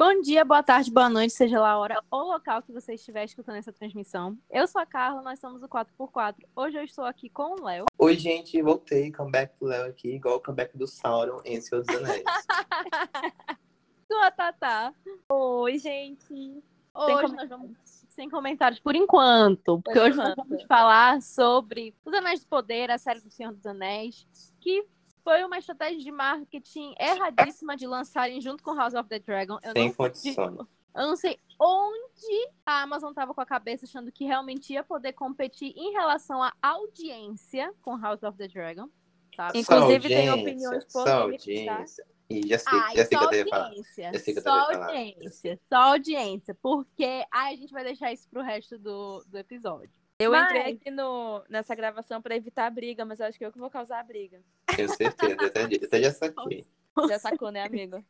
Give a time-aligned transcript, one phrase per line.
[0.00, 3.22] Bom dia, boa tarde, boa noite, seja lá a hora ou local que você estiver
[3.22, 4.34] escutando essa transmissão.
[4.50, 6.36] Eu sou a Carla, nós somos o 4x4.
[6.56, 7.84] Hoje eu estou aqui com o Léo.
[7.98, 9.12] Oi, gente, voltei.
[9.12, 12.24] Comeback do Léo aqui, igual o comeback do Sauron em Senhor dos Anéis.
[14.08, 14.94] Com a Tatá.
[15.28, 16.64] Oi, gente.
[16.94, 17.76] Hoje nós vamos
[18.08, 20.48] sem comentários por enquanto, porque Por hoje nós enquanto.
[20.48, 24.26] vamos falar sobre Os Anéis do Poder, a série do Senhor dos Anéis,
[24.62, 24.82] que
[25.22, 29.58] foi uma estratégia de marketing erradíssima de lançarem junto com House of the Dragon.
[29.62, 30.36] Eu Sem não condições.
[30.94, 35.12] Eu não sei onde a Amazon tava com a cabeça achando que realmente ia poder
[35.12, 38.88] competir em relação à audiência com House of the Dragon.
[39.36, 39.58] Sabe?
[39.60, 41.14] Inclusive, tem opiniões polêmicas, Só tá?
[41.22, 42.06] audiência.
[42.28, 43.64] E já sei, Ai, já sei só que eu devo falar.
[43.66, 44.12] audiência.
[44.12, 44.86] Já sei que eu Só falar.
[44.86, 45.60] audiência.
[45.68, 46.54] Só audiência.
[46.60, 49.90] Porque ai, a gente vai deixar isso pro resto do, do episódio.
[50.20, 53.44] Eu Mas- entrei aqui no, nessa gravação pra evitar a briga, mas eu acho que
[53.44, 54.42] eu que vou causar a briga.
[54.76, 55.46] Tenho certeza.
[55.46, 56.66] Até, até já saquei.
[57.08, 58.04] Já sacou, né, amigo?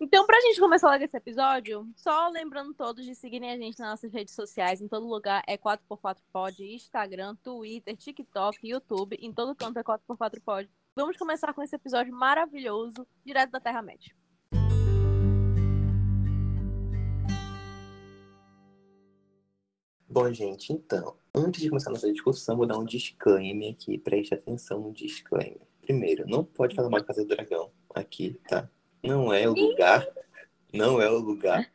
[0.00, 3.90] Então, pra gente começar logo esse episódio, só lembrando todos de seguirem a gente nas
[3.90, 4.80] nossas redes sociais.
[4.80, 9.18] Em todo lugar é 4x4pod, Instagram, Twitter, TikTok, YouTube.
[9.20, 10.66] Em todo canto é 4x4pod.
[10.96, 14.14] Vamos começar com esse episódio maravilhoso, direto da Terra-média.
[20.12, 23.96] Bom, gente, então, antes de começar nossa discussão, vou dar um disclaimer aqui.
[23.96, 25.60] Preste atenção no disclaimer.
[25.82, 28.68] Primeiro, não pode falar de Casa do Dragão aqui, tá?
[29.04, 30.04] Não é o lugar.
[30.74, 31.72] Não é o lugar.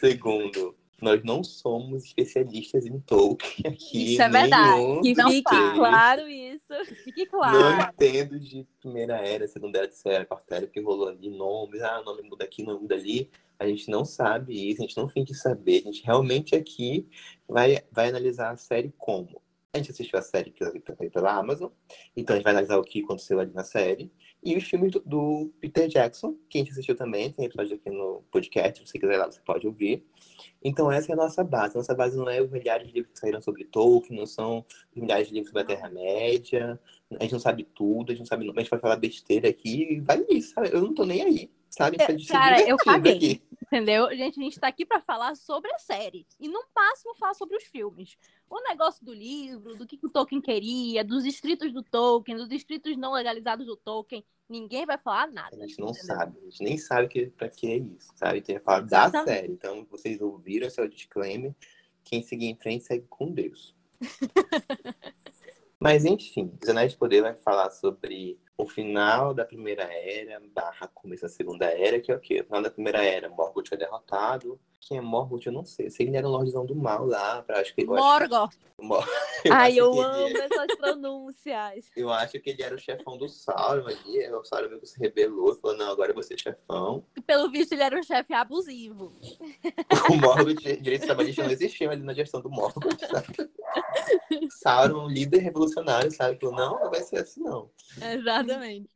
[0.00, 4.14] Segundo, nós não somos especialistas em Tolkien aqui.
[4.14, 4.78] Isso é verdade.
[4.78, 5.74] nenhum Que Não fique faz.
[5.74, 6.74] claro isso.
[7.04, 7.92] Fique Não claro.
[7.94, 12.00] entendo de primeira era, segunda era, terceira era, quarta era, que rolou ali nomes, ah,
[12.00, 13.30] o nome muda aqui, nome muda ali.
[13.58, 15.82] A gente não sabe isso, a gente não finge saber.
[15.82, 17.08] A gente realmente aqui
[17.48, 19.40] vai, vai analisar a série como?
[19.72, 21.70] A gente assistiu a série que foi pela Amazon,
[22.16, 24.10] então a gente vai analisar o que aconteceu ali na série.
[24.42, 27.90] E os filmes do, do Peter Jackson, que a gente assistiu também, tem episódio aqui
[27.90, 30.04] no podcast, se você quiser lá, você pode ouvir.
[30.62, 31.74] Então essa é a nossa base.
[31.74, 35.02] Nossa base não é os milhares de livros que saíram sobre Tolkien, não são os
[35.02, 36.78] milhares de livros sobre a Terra-média,
[37.18, 40.00] a gente não sabe tudo, a gente não sabe, a gente pode falar besteira aqui
[40.00, 40.70] vai nisso, sabe?
[40.72, 41.96] Eu não tô nem aí, sabe?
[41.98, 43.16] Se Cara, eu caguei.
[43.16, 43.42] aqui.
[43.70, 44.08] Entendeu?
[44.16, 46.26] Gente, a gente tá aqui pra falar sobre a série.
[46.40, 48.16] E no máximo falar sobre os filmes.
[48.48, 52.50] O negócio do livro, do que, que o Tolkien queria, dos escritos do Tolkien, dos
[52.50, 54.24] escritos não legalizados do Tolkien.
[54.48, 55.56] Ninguém vai falar A nada.
[55.68, 56.06] gente não entendeu?
[56.16, 58.40] sabe, a gente nem sabe que, pra que é isso, sabe?
[58.40, 59.52] Tem que falar da série.
[59.52, 61.54] Então, vocês ouviram esse é o disclaimer.
[62.02, 63.76] Quem seguir em frente segue com Deus.
[65.78, 70.88] Mas, enfim, Os Anéis de Poder vai falar sobre o final da Primeira Era, barra
[70.88, 72.40] começo da Segunda Era, que é o quê?
[72.40, 74.58] O final da Primeira Era, Morgoth é derrotado.
[74.80, 75.88] Quem é Morgoth, eu não sei.
[75.90, 77.82] Que ele era um lordezão do mal lá, pra, acho que...
[77.82, 78.54] acho- Morgoth.
[78.80, 79.04] Mor-
[79.50, 81.90] Ai, eu que ele- amo essas pronúncias.
[81.96, 84.20] Eu acho que ele era o chefão do Sauron ali.
[84.24, 87.04] aí O Sauron meio que se rebelou e falou: não, agora eu vou ser chefão.
[87.16, 89.12] E pelo visto ele era um chefe abusivo.
[90.10, 93.50] O Morgoth, direito trabalhista não existia ali na gestão do Morgoth, sabe?
[94.50, 96.38] Sauron, líder revolucionário, sabe?
[96.38, 97.70] Falou: não, não vai ser assim, não.
[98.00, 98.88] Exatamente.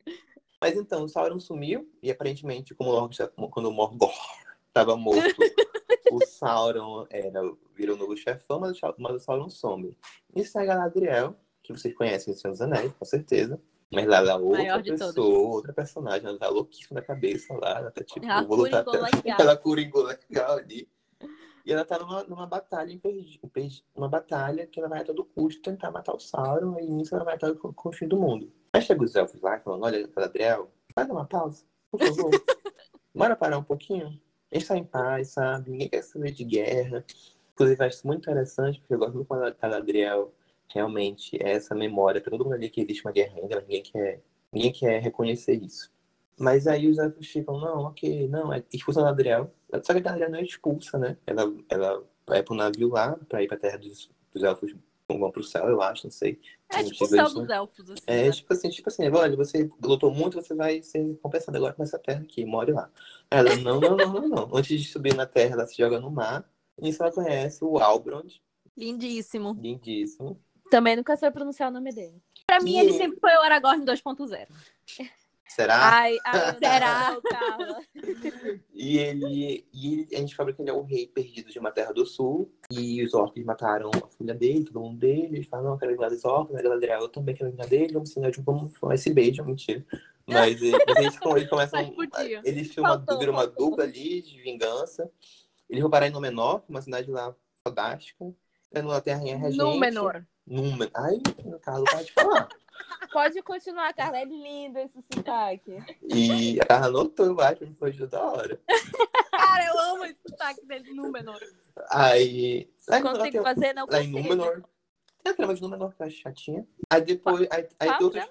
[0.61, 4.13] Mas então, o Sauron sumiu e aparentemente, como o Morgoth, quando o Morgoth
[4.67, 5.35] estava morto,
[6.11, 7.41] o Sauron era,
[7.75, 9.97] virou o novo chefão, mas o, mas o Sauron some.
[10.33, 13.59] E segue a Galadriel, que vocês conhecem em Senhor dos Anéis, com certeza.
[13.91, 15.53] Mas lá é outra pessoa, todas.
[15.53, 18.99] outra personagem, ela tá louquíssima da cabeça lá, ela tá tipo, Ela vou lutar até-
[18.99, 19.21] legal.
[19.39, 20.89] ela coringou legal ali.
[21.65, 22.99] E ela tá numa, numa batalha
[23.95, 27.23] uma batalha que ela vai a todo custo tentar matar o Sauron e nisso ela
[27.23, 28.51] vai até com com o fim do mundo.
[28.73, 32.31] Aí chega os elfos lá falando, olha, Galadriel, vai dar uma pausa, por favor.
[33.15, 34.19] Bora parar um pouquinho?
[34.51, 35.71] A gente tá em paz, sabe?
[35.71, 37.05] Ninguém quer saber de guerra.
[37.53, 40.33] Inclusive, eu acho isso muito interessante, porque eu gosto muito quando a Galadriel
[40.67, 44.21] realmente é essa memória pra todo mundo ali que existe uma guerra ainda, ninguém quer,
[44.51, 45.92] ninguém quer reconhecer isso.
[46.37, 49.53] Mas aí os elfos ficam, não, ok, não, é expulsa a Galadriel.
[49.83, 51.17] Só que a Galadriel não é expulsa, né?
[51.25, 54.75] Ela, ela vai pro navio lá, pra ir pra terra dos, dos elfos,
[55.07, 56.39] vão pro céu, eu acho, não sei.
[56.69, 57.55] É tipo o céu isso, dos né?
[57.55, 58.03] elfos, assim.
[58.07, 58.31] É né?
[58.31, 61.99] tipo assim, tipo assim, olha, você lutou muito, você vai ser compensado agora com essa
[61.99, 62.89] terra aqui, more lá.
[63.29, 64.55] Ela, não, não, não, não, não.
[64.55, 66.49] Antes de subir na terra, ela se joga no mar.
[66.79, 68.41] E nisso ela conhece o Albrond,
[68.75, 69.55] Lindíssimo.
[69.61, 70.41] lindíssimo.
[70.71, 72.19] Também nunca sei pronunciar o nome dele.
[72.47, 74.47] Pra mim, E- ele sempre foi o Aragorn 2.0.
[75.55, 75.77] Será?
[75.93, 77.17] Ai, ai, Será?
[78.73, 81.71] E ele, e ele- a gente descobre que ele é o rei perdido de uma
[81.71, 82.51] terra do sul.
[82.71, 85.37] E os orcs mataram a filha dele, todo mundo dele.
[85.37, 86.55] Ele fala, não, eu quero vingar dos orcs.
[86.55, 87.93] A Galadriel, eu também quero vingar dele.
[87.93, 89.85] Vamos ensinar de como faz esse beijo, mentira.
[90.25, 91.79] Mas, ele- eles, eles começam...
[92.43, 93.69] Eles filmam, viram uma faltou.
[93.69, 95.09] dupla ali de vingança.
[95.69, 97.35] Eles roubaram em Númenor, uma cidade lá
[97.65, 98.25] fodástica.
[98.71, 99.57] É numa terrinha regente.
[99.57, 100.25] Númenor.
[100.47, 100.89] Númenor.
[100.95, 102.49] Ai, no caso, pode falar.
[103.11, 104.19] Pode continuar, Carla.
[104.19, 105.77] É lindo esse sotaque.
[106.01, 108.59] E a Carla anotou, eu acho, não foi da hora.
[109.31, 111.39] Cara, eu amo esse sotaque dele, Númenor.
[111.89, 112.69] Aí.
[112.87, 114.35] Lá em Númenor Consigo tem- fazer, não Lá em consigo.
[114.35, 114.63] Númenor.
[115.23, 116.67] Tem a trama de Númenor que eu acho chatinha.
[116.89, 117.47] Aí depois.
[117.51, 118.29] Aí, aí Qual tem outras.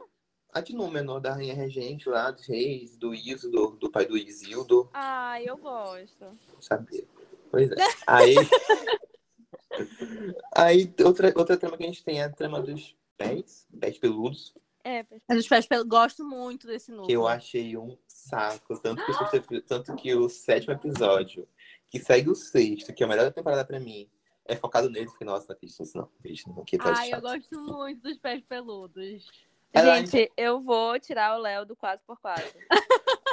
[0.55, 4.91] A de Númenor, da Rainha Regente lá, dos reis, do Isildur, do pai do Isildur.
[4.93, 6.27] Ai, eu gosto.
[6.61, 7.05] Sabia.
[7.51, 7.75] Pois é.
[8.07, 8.35] Aí.
[10.55, 12.95] aí outra, outra trama que a gente tem é a trama dos
[13.29, 14.55] pés, pés peludos,
[14.85, 17.07] É, pés pelos gosto muito desse número.
[17.07, 18.79] que eu achei um saco.
[18.81, 21.47] Tanto que, epi- tanto que o sétimo episódio,
[21.89, 24.09] que segue o sexto, que é a melhor da temporada pra mim,
[24.45, 25.09] é focado nele.
[25.09, 26.11] Fiquei, nossa, não acredito nisso, não.
[26.19, 26.65] Acredito.
[26.65, 29.27] Que episódio Ai, eu gosto muito dos pés peludos.
[29.73, 32.43] Ela- Gente, eu vou tirar o Léo do 4x4.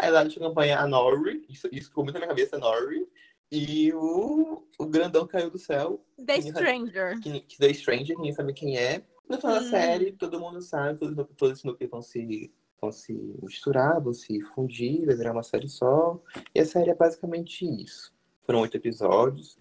[0.01, 2.59] Aí lá a gente acompanha a Norrie, isso, isso ficou muito na minha cabeça, a
[2.59, 3.06] Norrie,
[3.51, 7.19] e o, o grandão caiu do céu, The Stranger.
[7.19, 9.03] que, que The Stranger, ninguém sabe quem é.
[9.30, 9.70] No final da Hum.
[9.70, 14.42] série, todo mundo sabe, todos, todos os núcleos vão se, vão se misturar, vão se
[14.42, 16.20] fundir, vai virar uma série só.
[16.54, 18.12] E a série é basicamente isso.
[18.42, 19.58] Foram oito episódios.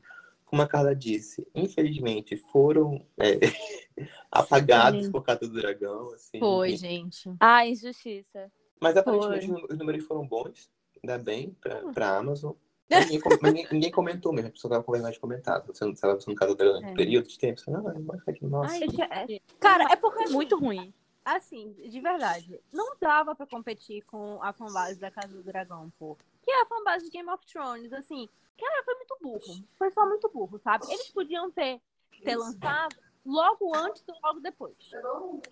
[0.46, 3.38] Como a Carla disse, infelizmente foram é,
[4.32, 5.12] apagados Sim.
[5.12, 6.10] por causa do dragão.
[6.14, 7.30] Assim, Foi, gente.
[7.38, 8.50] Ah, injustiça.
[8.80, 10.70] Mas aparentemente os números foram bons,
[11.02, 11.92] ainda bem, pra, Hum.
[11.92, 12.52] pra Amazon.
[12.90, 15.62] Ninguém, ninguém- ninguém comentou mesmo, a pessoa tava com vergonha de comentar.
[15.66, 16.88] Você não estava no caso durante É.
[16.90, 17.60] um período de tempo.
[17.60, 18.72] Você, não, mas aqui, nossa.
[18.72, 20.92] Ai, gente, Cara, é porque assim, muito ruim.
[21.24, 26.16] assim, de verdade, não dava pra competir com a fanbase da Casa do Dragão, pô.
[26.42, 28.28] Que é a fanbase de Game of Thrones, assim.
[28.58, 29.64] Cara, foi muito burro.
[29.76, 30.86] Foi só muito burro, sabe?
[30.90, 31.80] Eles podiam ter,
[32.24, 34.74] ter lançado logo antes ou logo depois.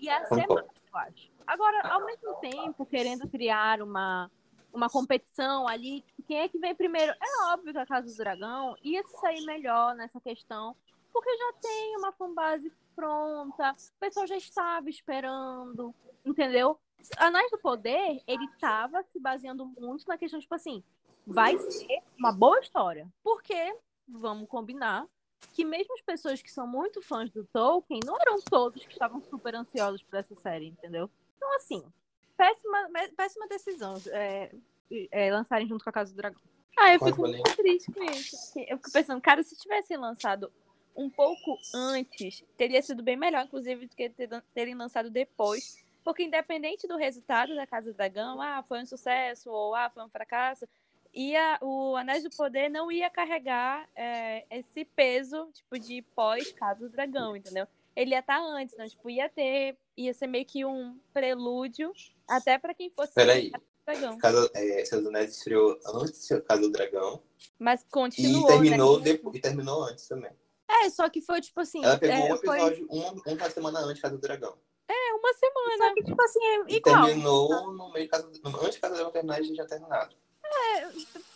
[0.01, 0.55] Ia ser Concordo.
[0.55, 1.31] mais, eu acho.
[1.47, 4.31] Agora, ao mesmo tempo, querendo criar uma,
[4.77, 7.13] uma competição ali, quem é que vem primeiro?
[7.13, 10.77] É óbvio que a Casa do Dragão ia sair melhor nessa questão,
[11.13, 15.95] porque já tem uma fanbase pronta, o pessoal já estava esperando,
[16.25, 16.79] entendeu?
[17.17, 20.83] Anéis do Poder, ele estava se baseando muito na questão, tipo assim,
[21.27, 23.09] vai ser uma boa história.
[23.23, 23.77] Porque,
[24.07, 25.07] vamos combinar,
[25.53, 29.23] que mesmo as pessoas que são muito fãs do Tolkien, não eram todos que estavam
[29.23, 31.11] super ansiosos por essa série, entendeu?
[31.37, 31.83] Então, assim,
[32.37, 34.51] péssima, péssima decisão é,
[35.11, 36.41] é, lançarem junto com a Casa do Dragão.
[36.79, 38.37] Ah, eu fico muito triste com isso.
[38.57, 40.53] Eu fico pensando, cara, se tivessem lançado
[40.95, 45.85] um pouco antes, teria sido bem melhor, inclusive, do que ter- terem lançado depois.
[46.05, 50.05] Porque independente do resultado da Casa do Dragão, ah, foi um sucesso ou ah, foi
[50.05, 50.67] um fracasso,
[51.13, 56.93] ia, o Anéis do Poder não ia carregar é, esse peso, tipo, de pós-Casa do
[56.93, 57.67] Dragão, entendeu?
[57.97, 58.89] Ele ia estar antes, né?
[58.89, 61.93] Tipo, ia ter, ia ser meio que um prelúdio
[62.29, 63.51] até para quem fosse Peraí.
[63.51, 64.19] Casa do Dragão.
[64.19, 67.23] Casa, é, dos Anéis estreou antes da Casa do Dragão
[67.59, 69.05] Mas e continuou, terminou, né?
[69.05, 70.31] depois, e terminou antes também.
[70.69, 71.85] É, só que foi tipo assim.
[71.85, 74.57] Ela pegou é, um foi- episódio, um, um uma semana antes de Casa do Dragão.
[74.89, 75.77] É uma semana.
[75.89, 77.07] Só que, tipo assim, é E igual.
[77.07, 79.67] terminou no meio de Casa do Antes de Casa do Dragão terminar, a gente já
[79.67, 80.15] terminado.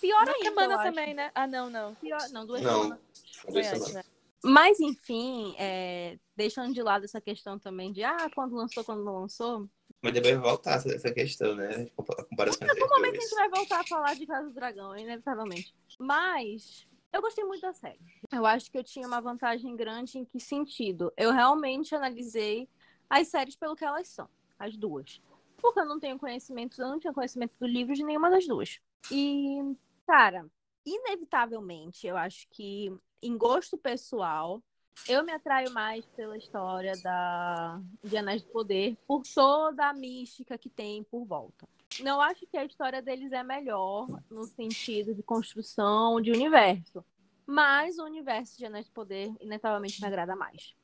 [0.00, 0.44] Pior Uma ainda.
[0.44, 1.30] semana também, né?
[1.34, 1.94] Ah, não, não.
[1.96, 2.82] Pior, não, duas Não.
[2.82, 2.98] semanas.
[3.42, 3.94] Foi Duas antes, semanas.
[4.06, 4.12] né?
[4.42, 9.20] Mas, enfim, é, deixando de lado essa questão também de ah, quando lançou, quando não
[9.20, 9.68] lançou.
[10.02, 11.90] Mas depois vai voltar essa, questão, né?
[11.98, 14.96] A comparação No os momento a gente vai voltar a falar de Casa do Dragão,
[14.96, 15.74] inevitavelmente.
[15.98, 18.00] Mas eu gostei muito da série.
[18.32, 21.12] Eu acho que eu tinha uma vantagem grande em que sentido?
[21.16, 22.68] Eu realmente analisei
[23.08, 25.20] as séries pelo que elas são, as duas.
[25.60, 28.80] Porque eu não tenho conhecimento, eu não tinha conhecimento do livro de nenhuma das duas.
[29.10, 29.58] E,
[30.06, 30.46] cara,
[30.86, 32.90] inevitavelmente, eu acho que
[33.22, 34.62] em gosto pessoal,
[35.08, 40.56] eu me atraio mais pela história da de Anéis do Poder por toda a mística
[40.58, 41.68] que tem por volta.
[42.00, 47.04] Não acho que a história deles é melhor no sentido de construção de universo,
[47.46, 50.74] mas o universo de Anéis do Poder inevitavelmente me agrada mais,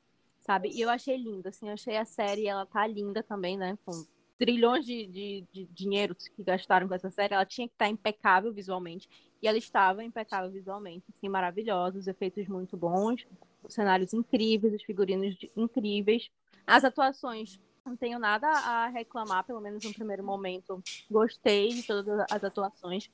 [0.41, 0.69] sabe?
[0.69, 3.77] E eu achei lindo, assim, eu achei a série, ela tá linda também, né?
[3.85, 4.05] Com
[4.37, 8.53] trilhões de, de, de dinheiro que gastaram com essa série, ela tinha que estar impecável
[8.53, 9.09] visualmente.
[9.41, 13.25] E ela estava impecável visualmente, assim, maravilhosa, os efeitos muito bons,
[13.69, 16.29] cenários incríveis, os figurinos de- incríveis.
[16.65, 20.81] As atuações, não tenho nada a reclamar, pelo menos no primeiro momento.
[21.09, 23.09] Gostei de todas as atuações.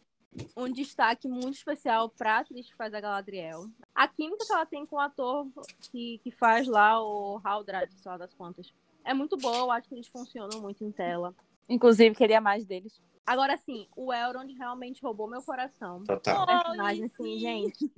[0.57, 3.67] Um destaque muito especial para a atriz que faz a Galadriel.
[3.93, 5.47] A química que ela tem com o ator
[5.91, 8.73] que, que faz lá o Haldrad, sei lá das contas.
[9.05, 11.35] É muito boa, eu acho que eles funcionam muito em tela.
[11.69, 12.99] Inclusive, queria mais deles.
[13.25, 16.03] Agora, sim, o Elrond realmente roubou meu coração.
[16.03, 16.45] Total.
[16.47, 17.91] personagem, assim, gente.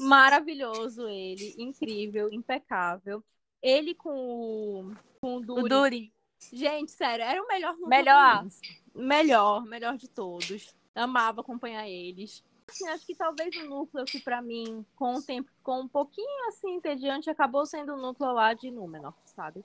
[0.00, 3.22] Maravilhoso ele, incrível, impecável.
[3.62, 5.68] Ele com o, com o O Duri.
[5.68, 6.12] Duri.
[6.52, 8.46] Gente, sério, era o melhor Melhor.
[8.94, 10.74] Melhor, melhor de todos.
[10.94, 12.42] Amava acompanhar eles.
[12.68, 16.48] Assim, acho que talvez o núcleo que pra mim, com o tempo, ficou um pouquinho
[16.48, 19.64] assim, entediante, acabou sendo o núcleo lá de Númenor, sabe?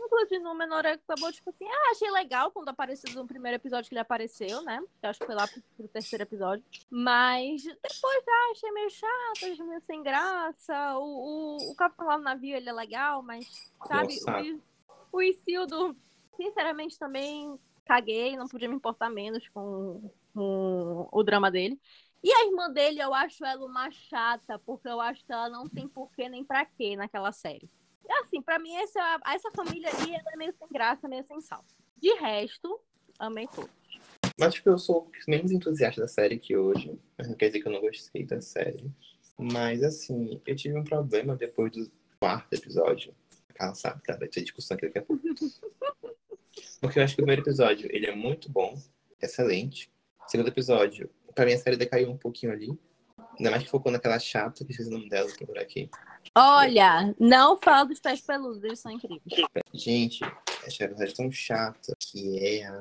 [0.00, 3.94] Inclusive, no menor acabou, tipo assim, ah, achei legal quando apareceu no primeiro episódio que
[3.94, 4.82] ele apareceu, né?
[5.02, 6.64] Eu acho que foi lá pro, pro terceiro episódio.
[6.90, 10.98] Mas depois, ah, achei meio chato, achei meio sem graça.
[10.98, 13.46] O, o, o Capitão lá no navio, ele é legal, mas,
[13.86, 14.42] sabe, Nossa.
[15.12, 15.96] o, o Isildo,
[16.34, 21.78] sinceramente, também caguei, não podia me importar menos com, com o drama dele.
[22.22, 25.68] E a irmã dele, eu acho ela uma chata, porque eu acho que ela não
[25.68, 27.68] tem porquê nem pra quê naquela série.
[28.20, 31.64] Assim, pra mim, essa, essa família ali ela é meio sem graça, meio sem sal.
[31.96, 32.80] De resto,
[33.18, 33.70] amei tudo.
[34.40, 36.98] Acho que eu sou menos entusiasta da série que hoje.
[37.16, 38.90] Mas não quer dizer que eu não gostei da série.
[39.38, 43.14] Mas, assim, eu tive um problema depois do quarto episódio.
[43.58, 44.16] Ela sabe, tá?
[44.16, 45.22] Vai ter discussão aqui daqui a pouco.
[46.80, 48.76] Porque eu acho que o primeiro episódio, ele é muito bom,
[49.20, 49.90] excelente.
[50.26, 52.78] O segundo episódio, pra mim a série decaiu um pouquinho ali.
[53.38, 55.88] Ainda mais que focou naquela chata, que esqueci o nome dela, que por aqui.
[56.36, 59.20] Olha, não fala dos pés peludos, eles são incríveis.
[59.74, 60.24] Gente,
[60.64, 62.74] essa personagem tão chata, que é a...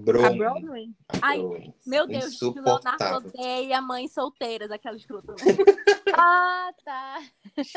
[0.00, 0.38] A Bron.
[0.38, 0.88] Broadway.
[1.20, 1.38] A Ai.
[1.86, 5.34] Meu Deus, que o Leonardo odeia mães solteiras, aquela escrota.
[6.12, 7.22] Ah, tá.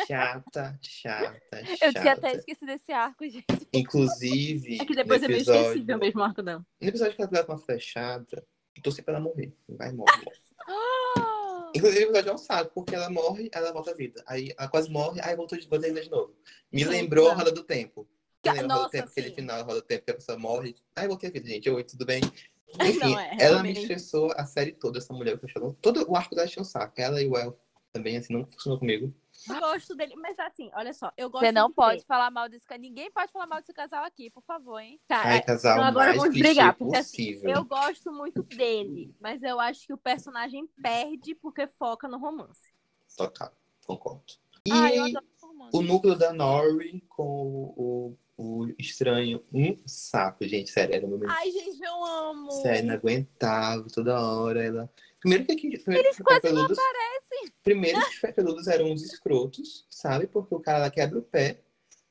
[0.08, 2.38] Chata, chata, Eu tinha até chata.
[2.40, 3.46] esquecido desse arco, gente.
[3.72, 6.66] Inclusive, É que depois é meio episódio, esquecível mesmo o arco dela.
[6.82, 8.44] no episódio que ela leva uma flechada,
[8.76, 9.56] eu torci pra ela morrer.
[9.70, 10.26] Vai morrer.
[11.74, 14.24] Inclusive, o é um saco, porque ela morre, ela volta à vida.
[14.28, 16.36] Aí ela quase morre, aí voltou de volta de novo.
[16.72, 18.08] Me lembrou a Roda do Tempo.
[18.46, 20.16] Me lembra a Roda do Nossa, Tempo, aquele final da Roda do Tempo, que a
[20.16, 20.76] pessoa morre.
[20.96, 21.70] Aí voltei à vida, gente.
[21.70, 22.22] Oi, tudo bem?
[22.82, 25.78] Enfim, é, ela me estressou a série toda, essa mulher que eu chamo.
[25.82, 26.94] Todo o arco dela tinha um saco.
[27.00, 27.58] Ela e o El
[27.92, 29.14] também, assim, não funcionou comigo.
[29.50, 32.06] Eu gosto dele, mas assim, olha só, eu gosto Você não de pode ver.
[32.06, 32.82] falar mal desse casal.
[32.82, 35.00] Ninguém pode falar mal desse casal aqui, por favor, hein?
[35.08, 37.50] Cara, Ai, casal então agora vamos brigar, porque assim, possível.
[37.52, 42.72] eu gosto muito dele, mas eu acho que o personagem perde porque foca no romance.
[43.18, 43.52] Total,
[43.86, 44.24] concordo.
[44.66, 45.78] E Ah, eu adoro romance.
[45.78, 47.24] o núcleo da Nori com
[47.76, 52.50] o, o, o estranho, um saco, gente, sério, era o meu Ai, gente, eu amo.
[52.52, 54.64] Sério, não aguentava toda hora.
[54.64, 54.90] Ela...
[55.24, 55.78] Primeiro que aqui.
[55.80, 57.54] Primeiro Eles que quase não aparecem.
[57.64, 60.28] Primeiro que os peludos eram uns escrotos, sabe?
[60.28, 61.62] Porque o cara lá quebra o pé.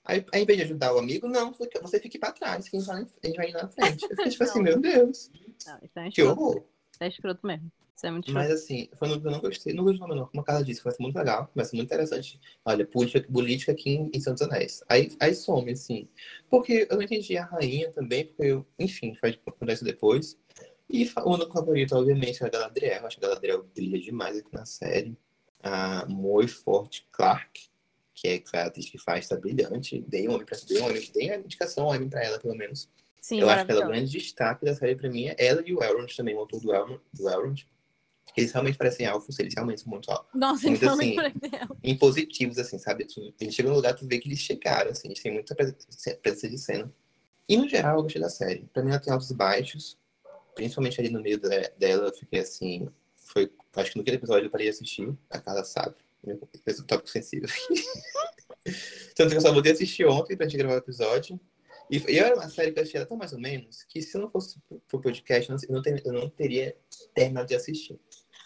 [0.05, 2.89] Aí, ao invés de ajudar o amigo, não, você- fique pra trás, que a gente
[2.89, 4.03] vai, a gente vai ir na frente.
[4.03, 5.31] Eu fiquei tipo assim, meu Deus,
[5.67, 6.41] Não, isso é um que escroto.
[6.41, 6.65] horror.
[6.93, 7.73] Isso é escroto mesmo.
[7.95, 8.49] Isso é muito escroto.
[8.49, 9.73] Mas assim, um que eu não gostei.
[9.73, 10.27] Não gostei não.
[10.27, 12.41] Como a Carla disse, vai ser muito legal, vai ser muito interessante.
[12.65, 14.83] Olha, política, política aqui em, em Santos Anéis.
[14.89, 16.09] Aí, aí some, assim.
[16.51, 20.37] Porque eu não entendi a rainha também, porque eu, enfim, faz acontece depois.
[20.93, 23.01] E o único favorito, obviamente, é a Galadriel.
[23.01, 25.17] Eu acho que a Galadriel brilha demais aqui na série.
[25.63, 27.61] A Moe Forte Clark,
[28.15, 30.05] que é a atriz que faz, tá brilhante.
[30.07, 32.89] Dei um homem pra dei um homem, dei a indicação homem pra ela, pelo menos.
[33.21, 34.11] Sim, Eu acho que ela, o maravilhoso.
[34.13, 36.75] grande destaque da série pra mim é ela e o Elrond também, o autor do
[36.75, 37.01] Elrond.
[37.15, 37.65] Do Elrond.
[38.37, 40.29] Eles realmente parecem alfos, eles realmente são muito alfos.
[40.35, 41.17] Nossa, muito então assim.
[41.85, 43.05] Impositivos, assim, sabe?
[43.07, 45.77] Tu- Eles chegam no lugar, tu vê que eles chegaram, assim, eles têm muita presen-
[46.23, 46.93] presença de cena.
[47.49, 48.69] E no geral, eu gostei da série.
[48.73, 49.99] Pra mim, ela tem altos e baixos,
[50.55, 52.89] principalmente ali no meio da- dela, eu fiquei assim.
[53.17, 55.95] Foi, acho que no quinto episódio eu parei de assistir, a Carla sabe.
[56.25, 56.39] Meu
[56.87, 57.49] tópico sensível.
[59.17, 61.41] Tanto que eu só voltei assistir ontem pra gente gravar o episódio.
[61.91, 64.29] E, e era uma série que eu achei tão mais ou menos que se não
[64.29, 66.77] fosse pro- podcast, eu não, não ter- eu não teria
[67.15, 67.99] terminado de assistir.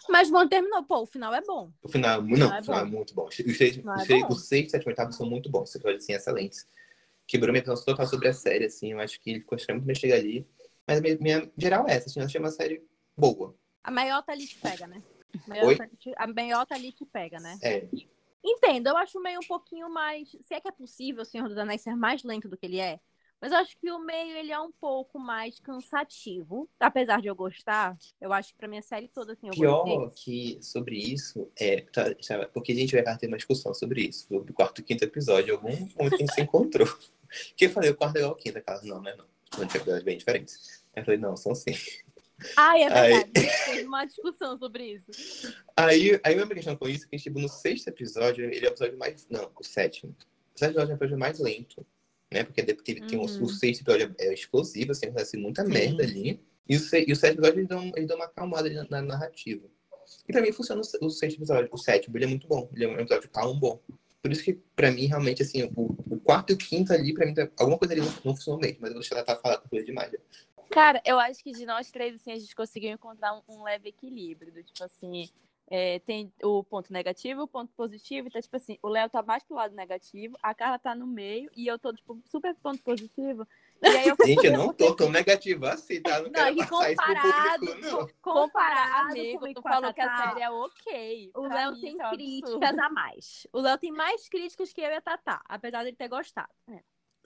[0.09, 0.83] Mas bom, terminou.
[0.83, 1.71] Pô, o final é bom.
[1.83, 2.91] O final, não, é o final é bom.
[2.91, 3.27] muito bom.
[3.27, 3.37] Os,
[3.83, 4.27] Não os, é bom.
[4.29, 5.63] os seis, sete, oitavos são muito bons.
[5.69, 6.67] Esses episódios, assim, excelentes.
[7.27, 8.93] Quebrou minha visão total sobre a série, assim.
[8.93, 10.47] Eu acho que ele ficou extremamente bem chegar ali.
[10.87, 12.19] Mas a minha, minha geral é essa, assim.
[12.19, 12.81] Eu achei uma série
[13.15, 13.53] boa.
[13.83, 15.03] A meiota ali te pega, né?
[15.49, 15.75] A Oi?
[15.77, 17.57] meiota, ali te- a ali te pega, né?
[17.61, 17.87] É.
[18.43, 20.29] Entendo, eu acho o meio um pouquinho mais.
[20.41, 22.79] Se é que é possível o Senhor dos Anéis ser mais lento do que ele
[22.79, 22.99] é.
[23.39, 26.67] Mas eu acho que o meio ele é um pouco mais cansativo.
[26.79, 29.93] Apesar de eu gostar, eu acho que pra minha série toda, assim, eu gostei.
[29.93, 31.81] Pior que sobre isso é.
[31.81, 34.27] Tá, tá, porque a gente vai ter uma discussão sobre isso.
[34.27, 35.53] Sobre o quarto e quinto episódio.
[35.53, 36.87] Algum momento a gente se encontrou.
[37.57, 38.57] Que eu falei, o quarto é igual ao quinto.
[38.57, 39.25] A Carla, não, não é não.
[39.53, 40.76] São episódios bem diferentes.
[40.97, 41.75] Aí eu falei, não, são sim.
[42.55, 43.31] Ai, é Aí- verdade.
[43.35, 45.53] A gente teve uma discussão sobre isso.
[45.75, 48.69] Aí, aí a minha questão com isso é que, tipo, no sexto episódio, ele é
[48.69, 49.27] o episódio mais.
[49.29, 50.15] Não, o sétimo.
[50.55, 51.85] O sétimo episódio é o episódio mais lento.
[52.33, 52.43] Né?
[52.43, 53.43] Porque teve, teve- tem o, Uhum.
[53.43, 55.71] o sexto episódio é explosivo, assim, acontece muita Sim.
[55.71, 56.39] merda ali.
[56.67, 59.67] E o, e o sétimo episódio, eles dão, eles dão uma acalmada na, na narrativa.
[60.27, 61.69] E pra mim funciona o, se- o sexto episódio.
[61.71, 62.67] O sétimo, ele é muito bom.
[62.73, 63.79] Ele é um episódio calmo, bom.
[64.21, 67.25] Por isso que, pra mim, realmente, assim, o, o quarto e o quinto ali, pra
[67.25, 68.79] mim, tá- alguma coisa ali não, não funcionou mesmo.
[68.81, 70.11] Mas eu vou deixar ela tá falando coisa demais.
[70.11, 70.17] já.
[70.69, 73.89] Cara, eu acho que de nós três, assim, a gente conseguiu encontrar um, um leve
[73.89, 74.51] equilíbrio.
[74.51, 75.29] Do, tipo assim,
[75.69, 78.27] é, tem o ponto negativo, o ponto positivo.
[78.27, 81.49] Então, tipo assim, o Léo tá mais pro lado negativo, a Carla tá no meio
[81.55, 83.47] e eu tô, tipo, super ponto positivo.
[83.81, 86.17] E aí eu Gente, eu não tô tão negativo assim, tá?
[86.17, 88.09] Não Não, quero é que passar isso pro comparado, público, não.
[88.21, 91.31] comparado amigo, comigo tu falou que a Tatá, série é ok.
[91.35, 92.17] O Léo mim, tem é um absurdo.
[92.17, 93.47] críticas a mais.
[93.53, 96.49] O Léo tem mais críticas que eu e a Tatá, apesar dele ter gostado.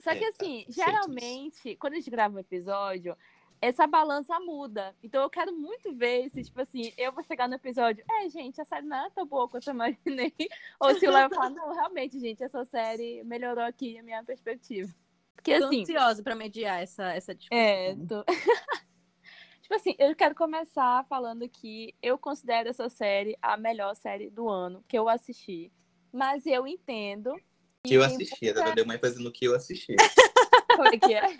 [0.00, 3.16] Só que É, assim, geralmente, quando a gente grava um episódio,
[3.62, 4.92] essa balança muda.
[5.00, 8.60] Então eu quero muito ver se, tipo assim, eu vou chegar no episódio, é, gente,
[8.60, 10.34] a série não é tão boa quanto eu imaginei.
[10.80, 14.92] Ou se o Léo falar, não, realmente, gente, essa série melhorou aqui a minha perspectiva.
[15.36, 17.56] Porque Tô assim, ansiosa pra mediar essa, essa discussão.
[17.64, 18.24] é, tô...
[19.62, 24.48] tipo assim, eu quero começar falando que eu considero essa série a melhor série do
[24.48, 25.72] ano que eu assisti.
[26.12, 27.32] Mas eu entendo.
[27.84, 29.94] Que eu assisti, ela deu uma ênfase no que eu assisti.
[30.76, 31.38] Como é que é?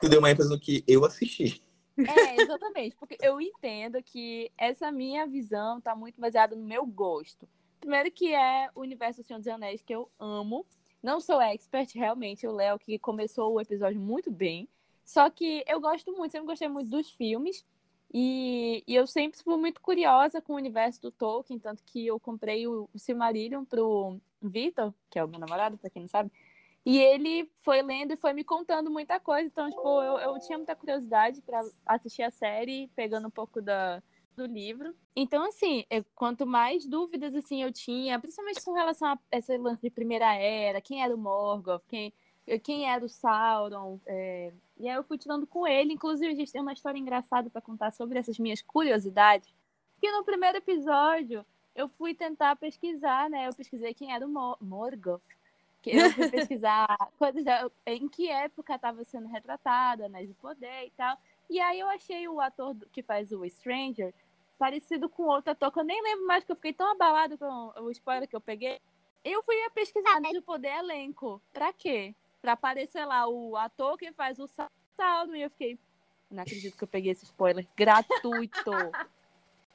[0.00, 1.62] Tu deu uma ênfase no que eu assisti.
[1.98, 7.48] É, exatamente, porque eu entendo que essa minha visão tá muito baseada no meu gosto.
[7.80, 10.66] Primeiro que é o universo do Senhor dos Anéis, que eu amo.
[11.02, 14.68] Não sou expert, realmente, o Léo que começou o episódio muito bem.
[15.04, 17.64] Só que eu gosto muito, sempre gostei muito dos filmes.
[18.12, 22.18] E, e eu sempre fui muito curiosa com o universo do Tolkien, tanto que eu
[22.20, 26.30] comprei o, o Silmarillion pro Vitor, que é o meu namorado, pra quem não sabe.
[26.86, 29.44] E ele foi lendo e foi me contando muita coisa.
[29.48, 34.00] Então, tipo, eu, eu tinha muita curiosidade para assistir a série, pegando um pouco da,
[34.36, 34.94] do livro.
[35.16, 39.82] Então, assim, eu- quanto mais dúvidas assim eu tinha, principalmente com relação a esse lance
[39.82, 42.12] de Primeira Era, quem era o Morgoth, quem,
[42.62, 45.92] quem era o Sauron, é, e aí eu fui tirando com ele.
[45.92, 49.52] Inclusive, a gente tem uma história engraçada para contar sobre essas minhas curiosidades.
[50.00, 53.48] Que no primeiro episódio eu fui tentar pesquisar, né?
[53.48, 55.22] Eu pesquisei quem era o Mor Morgoth.
[55.90, 56.86] Eu fui pesquisar
[57.18, 61.16] coisas da, em que época estava sendo retratada, Anéis do Poder e tal.
[61.48, 64.12] E aí eu achei o ator que faz o Stranger
[64.58, 67.72] parecido com outro ator que eu nem lembro mais, que eu fiquei tão abalado com
[67.80, 68.80] o spoiler que eu peguei.
[69.24, 71.40] Eu fui pesquisar Anéis do Poder elenco.
[71.52, 72.14] Pra quê?
[72.40, 75.34] Pra aparecer lá o ator que faz o Sauron.
[75.34, 75.78] E eu fiquei,
[76.30, 78.70] não acredito que eu peguei esse spoiler gratuito.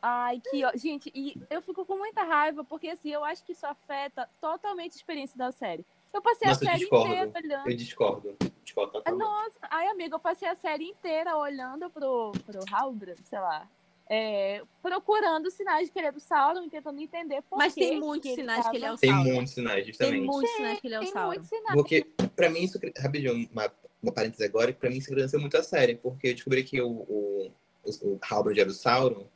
[0.01, 0.71] Ai, que ó.
[0.75, 4.93] Gente, e eu fico com muita raiva, porque assim, eu acho que isso afeta totalmente
[4.93, 5.85] a experiência da série.
[6.13, 7.13] Eu passei Nossa, a série discordo.
[7.13, 7.69] inteira olhando.
[7.69, 8.37] Eu discordo.
[8.63, 9.21] Discordo totalmente.
[9.24, 13.67] Nossa, ai, amiga, eu passei a série inteira olhando pro, pro Halbrand, sei lá.
[14.13, 17.79] é, procurando sinais de que ele é do Sauron e tentando entender por Mas que
[17.79, 19.33] tem muitos sinais que ele é tava- o Tem Sauron.
[19.33, 20.25] muitos sinais, Tem justamente.
[20.25, 21.27] muitos sinais que ele é o Tem Sauron.
[21.27, 21.74] muitos sinais.
[21.75, 22.03] Porque,
[22.35, 22.77] pra mim, isso.
[22.97, 23.71] Rapidinho, uma,
[24.03, 26.81] uma parêntese agora, que pra mim isso engrandeceu muito a série, porque eu descobri que
[26.81, 27.51] o, o,
[27.85, 29.27] o, o Halbrand era o Sauron.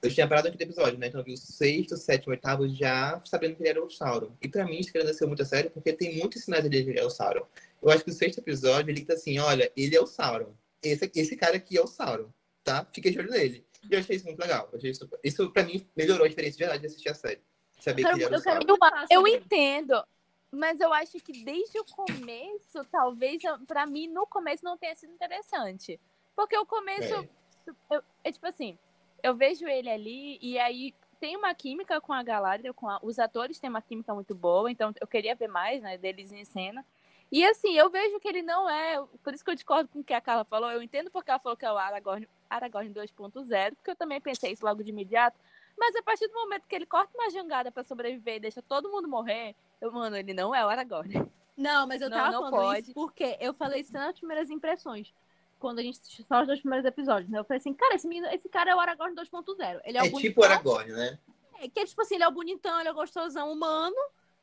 [0.00, 1.08] Eu tinha parado aqui do episódio, né?
[1.08, 4.30] Então eu vi o sexto, sétimo, oitavo já sabendo que ele era o Sauron.
[4.40, 7.00] E pra mim isso engrandeceu muito a série, porque tem muitos sinais dele que ele
[7.00, 7.44] é o Sauron.
[7.82, 10.52] Eu acho que o sexto episódio ele tá assim: olha, ele é o Sauron.
[10.82, 12.28] Esse, esse cara aqui é o Sauron,
[12.62, 12.86] tá?
[12.92, 13.66] Fiquei de olho nele.
[13.90, 14.70] E eu achei isso muito legal.
[14.82, 17.40] Isso, isso, pra mim, melhorou a experiência de verdade de assistir a série.
[17.80, 19.06] Saber Eu que ele era o quero- eu quero Sauron.
[19.10, 20.04] Eu, entendo,
[20.52, 25.12] mas eu acho que desde o começo, talvez, pra mim, no começo não tenha sido
[25.12, 25.98] interessante.
[26.36, 27.28] Porque o começo, É.
[27.90, 28.78] eu- é tipo assim,
[29.22, 33.18] eu vejo ele ali e aí tem uma química com a Galadriel, com a- os
[33.18, 36.84] atores têm uma química muito boa, então eu queria ver mais, né, deles em cena.
[37.30, 40.04] E assim, eu vejo que ele não é, por isso que eu discordo com o
[40.04, 43.74] que a Carla falou, eu entendo porque ela falou que é o Aragorn, Aragorn 2.0,
[43.76, 45.38] porque eu também pensei isso logo de imediato,
[45.76, 48.90] mas a partir do momento que ele corta uma jangada pra sobreviver e deixa todo
[48.90, 51.12] mundo morrer, eu, mano, ele não é o Aragorn.
[51.56, 52.80] Não, mas eu Não, tava não falando pode.
[52.82, 55.12] isso porque eu falei isso nas primeiras impressões.
[55.58, 57.38] Quando a gente assistiu só os dois primeiros episódios, né?
[57.38, 59.80] Eu falei assim, cara, esse, menino, esse cara é o Aragorn 2.0.
[59.84, 60.44] Ele é, É o tipo bonitão.
[60.44, 61.18] Aragorn, né?
[61.60, 63.96] É, que é tipo assim, ele é o bonitão, ele é o gostosão humano,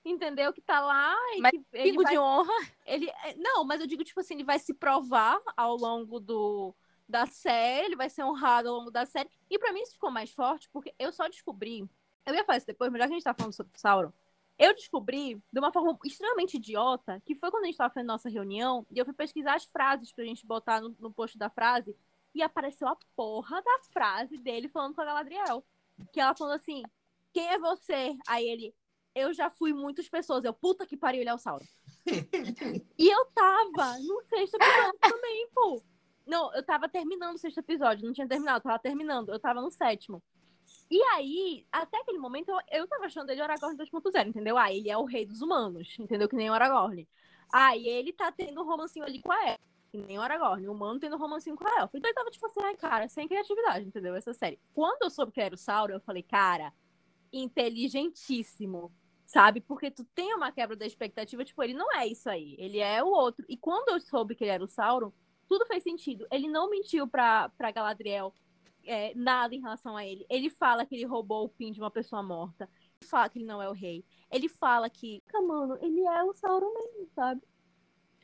[0.04, 0.52] entendeu?
[0.52, 2.54] Que tá lá e Mas que ele Pingo vai, de honra.
[2.86, 6.76] ele é- Não, mas eu digo, tipo assim, ele vai se provar ao longo do,
[7.08, 9.30] da série, ele vai ser honrado ao longo da série.
[9.50, 11.88] E pra mim isso ficou mais forte, porque eu só descobri.
[12.26, 14.12] Eu ia falar isso depois, mas já que a gente tá falando sobre o Sauron,
[14.58, 18.30] eu descobri de uma forma extremamente idiota, que foi quando a gente tava fazendo nossa
[18.30, 21.96] reunião, e eu fui pesquisar as frases pra gente botar no, no post da frase,
[22.34, 25.66] e apareceu a porra da frase dele falando com a Galadriel.
[26.12, 26.84] Que ela falou assim:
[27.34, 28.16] Quem é você?
[28.28, 28.76] Aí ele,
[29.16, 30.44] eu já fui muitas pessoas.
[30.44, 31.66] Eu, puta que pariu, ele é o Sauron.
[33.00, 35.82] e eu tava no sexto episódio também, pô.
[36.28, 39.62] Não, eu tava terminando o sexto episódio, não tinha terminado, eu tava terminando, eu tava
[39.62, 40.22] no sétimo.
[40.90, 44.58] E aí, até aquele momento, eu, eu tava achando ele Aragorn 2.0, entendeu?
[44.58, 46.30] Ah, ele é o rei dos humanos, entendeu?
[46.30, 47.08] Que nem o Aragorn.
[47.52, 49.60] Ah, e ele tá tendo um romancinho ali com a Elfa,
[49.92, 50.68] que nem o Aragorn.
[50.68, 51.98] O humano tendo um romancinho com a Elfa.
[51.98, 54.16] Então ele tava tipo assim, ai, cara, sem criatividade, entendeu?
[54.16, 54.60] Essa série.
[54.74, 56.74] Quando eu soube que era o Sauron, eu falei, cara,
[57.32, 58.92] inteligentíssimo,
[59.26, 59.62] sabe?
[59.62, 63.04] Porque tu tem uma quebra da expectativa, tipo, ele não é isso aí, ele é
[63.04, 63.46] o outro.
[63.50, 65.12] E quando eu soube que ele era o Sauron,
[65.48, 66.28] tudo fez sentido.
[66.32, 68.34] Ele não mentiu pra, pra Galadriel
[68.86, 70.26] é, nada em relação a ele.
[70.30, 72.70] Ele fala que ele roubou o pin de uma pessoa morta.
[73.02, 74.04] Ele fala que ele não é o rei.
[74.32, 77.42] Ele fala que, "Cara, mano, ele é o Sauron mesmo, sabe?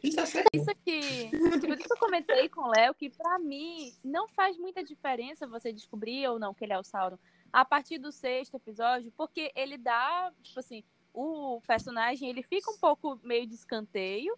[0.03, 0.47] Isso certo.
[0.53, 4.57] Isso que, tipo, isso que eu comentei com o Léo, que pra mim não faz
[4.57, 7.19] muita diferença você descobrir ou não que ele é o Sauron
[7.53, 12.77] a partir do sexto episódio, porque ele dá, tipo assim, o personagem ele fica um
[12.77, 14.37] pouco meio de escanteio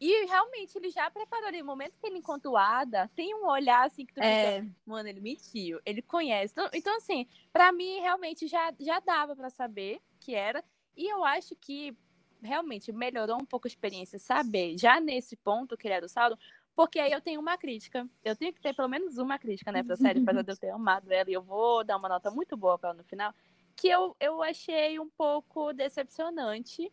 [0.00, 1.58] E realmente ele já preparou ali.
[1.60, 4.60] No momento que ele encontra o Ada, tem um olhar assim que tu É.
[4.60, 6.52] fica, mano, ele mentiu, ele conhece.
[6.52, 10.62] Então, então, assim, pra mim realmente já, já dava pra saber que era.
[10.96, 11.96] E eu acho que
[12.42, 16.36] realmente melhorou um pouco a experiência saber, já nesse ponto que ele era o Sauron,
[16.76, 18.08] porque aí eu tenho uma crítica.
[18.24, 20.70] Eu tenho que ter pelo menos uma crítica, né, pra série, apesar de eu ter
[20.70, 23.34] amado ela, e eu vou dar uma nota muito boa pra ela no final,
[23.74, 26.92] que eu, eu achei um pouco decepcionante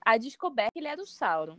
[0.00, 1.58] a descoberta que ele era o Sauron.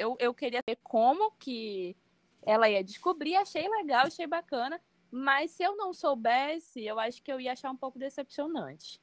[0.00, 1.94] Eu, eu queria ver como que
[2.42, 7.30] ela ia descobrir, achei legal, achei bacana, mas se eu não soubesse, eu acho que
[7.30, 8.98] eu ia achar um pouco decepcionante.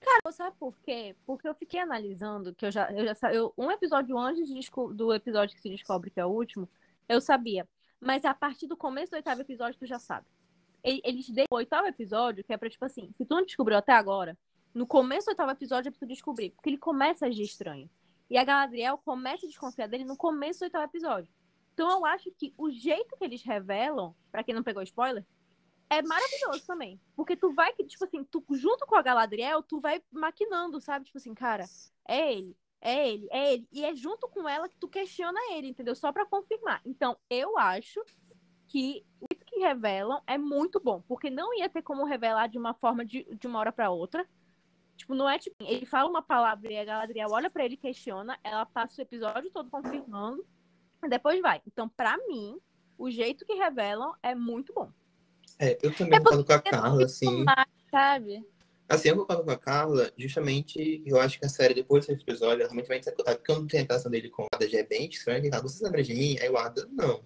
[0.00, 1.14] Cara, sabe por quê?
[1.26, 5.12] Porque eu fiquei analisando que eu já, eu já eu, um episódio antes de do
[5.12, 6.68] episódio que se descobre que é o último,
[7.06, 7.68] eu sabia.
[8.00, 10.26] Mas a partir do começo do oitavo episódio, tu já sabe.
[10.82, 13.92] Eles dão o oitavo episódio, que é pra, tipo assim, se tu não descobriu até
[13.92, 14.38] agora,
[14.72, 16.50] no começo do oitavo episódio é pra tu descobrir.
[16.50, 17.90] Porque ele começa a agir estranho.
[18.30, 21.32] E a Galadriel começa a desconfiar dele no começo do oitavo episódio.
[21.72, 25.24] Então eu acho que o jeito que eles revelam, pra quem não pegou spoiler,
[25.90, 27.00] é maravilhoso também.
[27.16, 31.06] Porque tu vai, tipo assim, tu junto com a Galadriel, tu vai maquinando, sabe?
[31.06, 31.64] Tipo assim, cara,
[32.06, 33.68] é ele, é ele, é ele.
[33.72, 35.94] E é junto com ela que tu questiona ele, entendeu?
[35.94, 36.80] Só pra confirmar.
[36.84, 38.04] Então, eu acho
[38.66, 41.02] que o que revelam é muito bom.
[41.08, 44.28] Porque não ia ter como revelar de uma forma de, de uma hora pra outra.
[44.98, 47.78] Tipo, não é tipo, ele fala uma palavra e a Galadriel olha pra ele e
[47.78, 50.44] questiona, ela passa o episódio todo confirmando,
[51.02, 51.62] e depois vai.
[51.66, 52.58] Então, pra mim,
[52.98, 54.90] o jeito que revelam é muito bom.
[55.56, 57.44] É, eu também É concordo com a Carla, assim.
[57.44, 58.44] Mais, sabe?
[58.88, 62.64] Assim, eu concordo com a Carla, justamente, eu acho que a série, depois desse episódio,
[62.64, 63.14] realmente vai ser.
[63.46, 65.84] Quando tem a relação dele com o Ada já é bem estranho, que ela, você
[65.84, 66.36] lembra de mim?
[66.40, 67.22] Aí o Ada, não.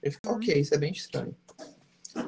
[0.00, 1.36] Eu fico, ok, isso é bem estranho.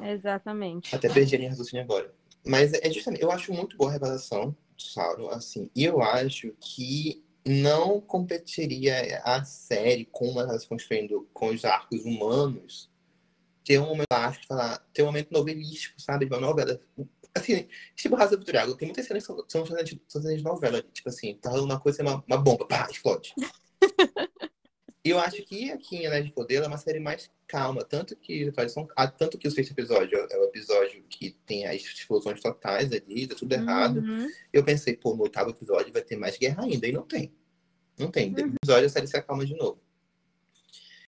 [0.01, 0.93] Exatamente.
[0.93, 2.13] Até perdi a linha raciocínio agora.
[2.45, 6.53] Mas é justamente, eu acho muito boa a revelação do Sauron, assim, e eu acho
[6.59, 12.89] que não competiria a série como ela se construindo com os arcos humanos
[13.63, 16.79] ter um momento, acho falar, ter um momento novelístico, sabe, de uma novela.
[17.35, 21.35] Assim, tipo Raça do Drago, tem muitas cenas que são cenas de novela, tipo assim,
[21.35, 23.33] tá rolando uma coisa, uma, uma bomba, pá, explode.
[25.05, 28.15] E eu acho que aqui em Anéis de Poder é uma série mais calma, tanto
[28.15, 28.87] que são,
[29.17, 33.35] tanto que o sexto episódio é o episódio que tem as explosões totais ali, tá
[33.35, 33.97] tudo errado.
[33.97, 34.29] Uhum.
[34.53, 37.33] Eu pensei, pô, no oitavo episódio vai ter mais guerra ainda, e não tem.
[37.99, 38.29] Não tem.
[38.31, 39.77] No episódio a série se acalma de novo.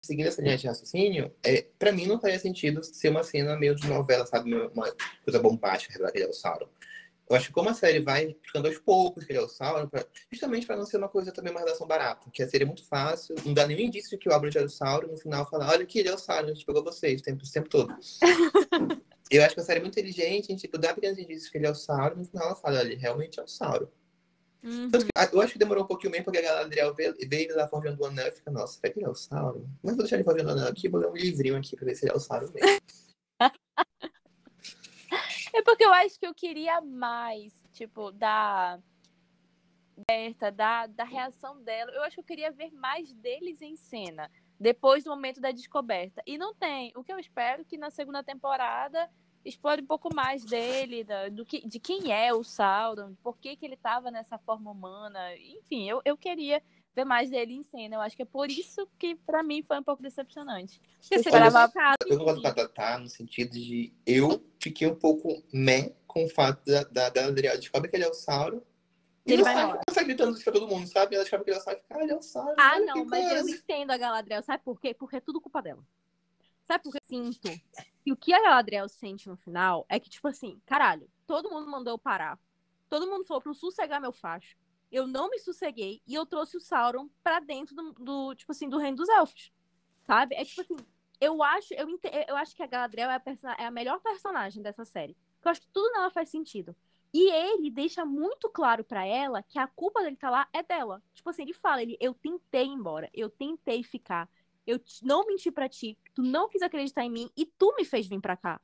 [0.01, 3.73] Seguindo essa linha de raciocínio, é, pra mim não faria sentido ser uma cena meio
[3.75, 4.53] de novela, sabe?
[4.53, 6.67] Uma coisa bombástica, revelar que ele é o Sauron.
[7.27, 9.87] Eu acho que como a série vai ficando aos poucos que ele é o Sauron,
[9.87, 12.67] pra- justamente para não ser uma coisa também uma relação barata, que a série é
[12.67, 15.49] muito fácil, não dá nenhum indício de que o Albert é o Sauron, no final
[15.49, 17.69] fala, olha que ele é o Sauron, a gente pegou vocês o tempo, o tempo
[17.69, 17.95] todo.
[19.31, 21.57] Eu acho que a série é muito inteligente, a gente tipo, dá pequenos indícios que
[21.57, 23.87] ele é o Sauron, no final ela fala, olha, ele realmente é o Sauron.
[24.63, 24.89] Uhum.
[25.15, 28.05] Ah, eu acho que demorou um pouquinho mesmo, porque a Galadriel ele lá forjando o
[28.05, 29.65] anel e fica, nossa, será que ele é o Sauron?
[29.81, 31.95] Mas vou deixar ele forjando o anel aqui, vou ler um livrinho aqui pra ver
[31.95, 32.81] se ele é o Sauron mesmo.
[35.65, 38.79] Porque eu acho que eu queria mais, tipo, da
[40.07, 41.91] Berta, da, da reação dela.
[41.91, 46.21] Eu acho que eu queria ver mais deles em cena, depois do momento da descoberta.
[46.25, 46.93] E não tem.
[46.95, 49.09] O que eu espero é que na segunda temporada
[49.43, 53.55] explore um pouco mais dele, da- do que, de quem é o Sauron, por que,
[53.55, 55.35] que ele estava nessa forma humana.
[55.37, 56.61] Enfim, eu, eu queria
[56.95, 57.95] ver mais dele em cena.
[57.97, 60.81] Eu acho que é por isso que, pra mim, foi um pouco decepcionante.
[61.73, 66.25] Casa, Eu concordo com a Tatá no sentido de eu fiquei um pouco meh com
[66.25, 68.61] o fato da, da Galadriel descobre que ele é o Sauron.
[69.25, 69.81] E Ele vai sai, embora.
[69.89, 71.13] sai gritando isso pra todo mundo, sabe?
[71.13, 72.55] E ela descobre que ele é o Sauron e fica, ah, ele é o Sauron.
[72.57, 74.41] Ah, não, mas eu coisa." entendo a Galadriel.
[74.43, 74.93] Sabe por quê?
[74.93, 75.83] Porque é tudo culpa dela.
[76.63, 77.61] Sabe por que eu sinto?
[78.05, 81.69] E o que a Galadriel sente no final é que, tipo assim, caralho, todo mundo
[81.69, 82.39] mandou eu parar.
[82.87, 84.55] Todo mundo falou pra eu sossegar meu facho.
[84.95, 88.69] Eu não me sosseguei e eu trouxe o Sauron pra dentro do, do, tipo assim,
[88.69, 89.51] do reino dos elfos.
[90.07, 90.35] Sabe?
[90.35, 90.77] É tipo assim,
[91.19, 94.85] eu acho, eu, eu acho que a Galadriel é a, é a melhor personagem dessa
[94.85, 95.17] série.
[95.43, 96.73] Eu acho que tudo nela faz sentido.
[97.13, 101.03] E ele deixa muito claro pra ela que a culpa dele tá lá é dela.
[101.13, 104.29] Tipo assim, ele fala, ele, eu tentei ir embora, eu tentei ficar,
[104.65, 108.07] eu não menti pra ti, tu não quis acreditar em mim e tu me fez
[108.07, 108.61] vir pra cá.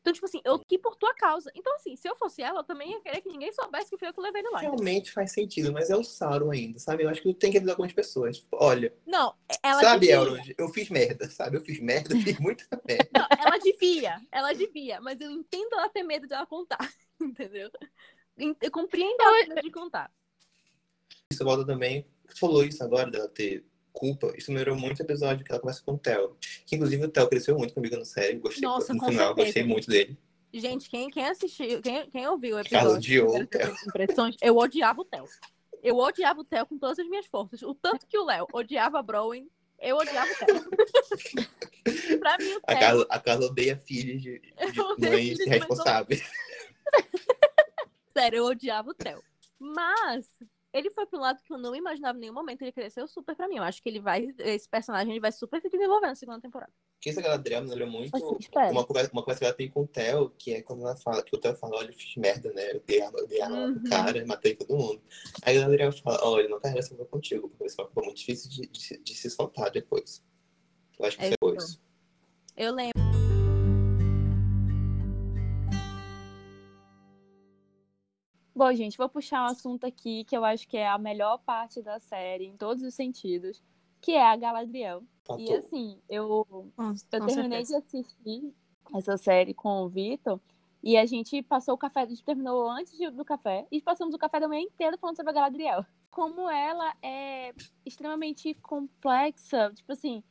[0.00, 1.50] Então, tipo assim, eu aqui por tua causa.
[1.54, 4.08] Então, assim, se eu fosse ela, eu também ia querer que ninguém soubesse que foi
[4.08, 4.60] eu que levei ele lá.
[4.60, 7.04] Realmente faz sentido, mas é o Sauron ainda, sabe?
[7.04, 8.38] Eu acho que tu tem que avisar algumas pessoas.
[8.38, 10.14] Tipo, olha, Não, ela sabe, devia.
[10.14, 11.58] Elrond, eu fiz merda, sabe?
[11.58, 13.10] Eu fiz merda, fiz muita merda.
[13.14, 17.70] Não, ela devia, ela devia, mas eu entendo ela ter medo de ela contar, entendeu?
[18.38, 20.10] Eu compreendo ela ter medo de contar.
[21.30, 22.06] Isso volta também.
[22.26, 24.32] Você falou isso agora, dela ter culpa.
[24.36, 26.36] Isso me lembrou muito o episódio que ela conversa com o Theo.
[26.66, 28.38] Que inclusive o Theo cresceu muito comigo na série.
[28.38, 29.44] Gostei Nossa, no final, certeza.
[29.44, 30.18] gostei muito dele.
[30.52, 33.42] Gente, quem, quem assistiu, quem, quem ouviu o episódio, odiou o
[33.86, 35.24] impressões, eu odiava o Theo.
[35.82, 37.62] Eu odiava o Theo com todas as minhas forças.
[37.62, 39.48] O tanto que o Léo odiava a Browen,
[39.78, 40.70] Eu odiava o Theo.
[42.18, 42.80] pra mim, o A Theo.
[42.80, 46.22] Carla, a Carla odeia filhos de, de mães responsáveis.
[48.12, 49.22] Sério, eu odiava o Theo.
[49.58, 50.26] Mas
[50.72, 52.62] ele foi um lado que eu não imaginava em nenhum momento.
[52.62, 53.56] Ele cresceu super pra mim.
[53.56, 54.32] Eu acho que ele vai.
[54.38, 56.72] Esse personagem ele vai super se desenvolver na segunda temporada.
[57.00, 58.24] Que essa Galadriel me lembra muito Assim,
[58.70, 61.22] uma conversa, uma conversa que ela tem com o Theo, que é quando ela fala,
[61.22, 62.72] que o Theo fala, olha, eu fiz merda, né?
[62.72, 63.84] Eu dei arma, eu dei arma pro Uhum.
[63.84, 65.02] cara, matei todo mundo.
[65.42, 68.66] Aí a Galadriel fala, olha, não quero relacionar contigo, porque isso ficou muito difícil de,
[68.68, 70.22] de, de se soltar depois.
[70.98, 71.80] Eu acho que É isso é depois.
[72.56, 73.09] Eu lembro.
[78.54, 81.82] Bom, gente, vou puxar um assunto aqui que eu acho que é a melhor parte
[81.82, 83.62] da série, em todos os sentidos,
[84.00, 85.02] que é a Galadriel.
[85.02, 85.56] E Faltou.
[85.56, 86.46] assim, eu,
[86.78, 87.72] Hum, eu terminei certeza.
[87.72, 88.54] de assistir
[88.94, 90.40] essa série com o Vitor
[90.82, 94.18] e a gente passou o café, a gente terminou antes do café e passamos o
[94.18, 95.84] café da manhã inteiro falando sobre a Galadriel.
[96.10, 97.54] Como ela é
[97.86, 100.24] extremamente complexa, tipo assim,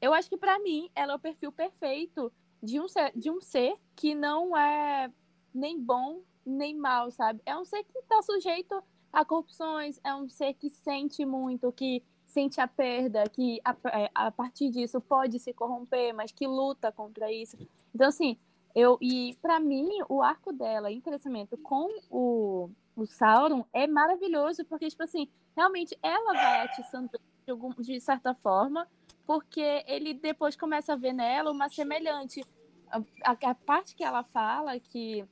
[0.00, 2.30] eu acho que pra mim ela é o perfil perfeito
[2.62, 5.10] de um ser, de um ser que não é
[5.52, 7.40] nem bom nem mal, sabe?
[7.46, 12.02] É um ser que tá sujeito a corrupções, é um ser que sente muito, que
[12.26, 16.90] sente a perda, que a, é, a partir disso pode se corromper, mas que luta
[16.90, 17.56] contra isso.
[17.94, 18.36] Então, assim,
[18.74, 24.64] eu e para mim o arco dela em crescimento com o, o Sauron é maravilhoso,
[24.64, 27.08] porque, tipo assim, realmente ela vai atiçando
[27.46, 28.88] de, algum, de certa forma,
[29.26, 32.44] porque ele depois começa a ver nela uma semelhante.
[32.90, 32.98] A,
[33.30, 35.24] a- a parte que ela fala que,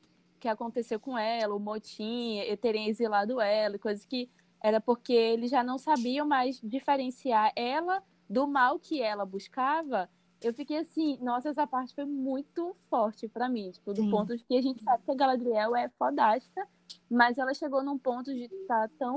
[0.43, 4.29] que aconteceu com ela, o motim, terem exilado ela, coisas que
[4.61, 10.11] era porque eles já não sabiam mais diferenciar ela do mal que ela buscava.
[10.41, 14.11] Eu fiquei assim, nossa, essa parte foi muito forte pra mim, tipo, do Sim.
[14.11, 16.67] ponto de que a gente sabe que a Galadriel é fodástica,
[17.09, 19.15] mas ela chegou num ponto de estar tão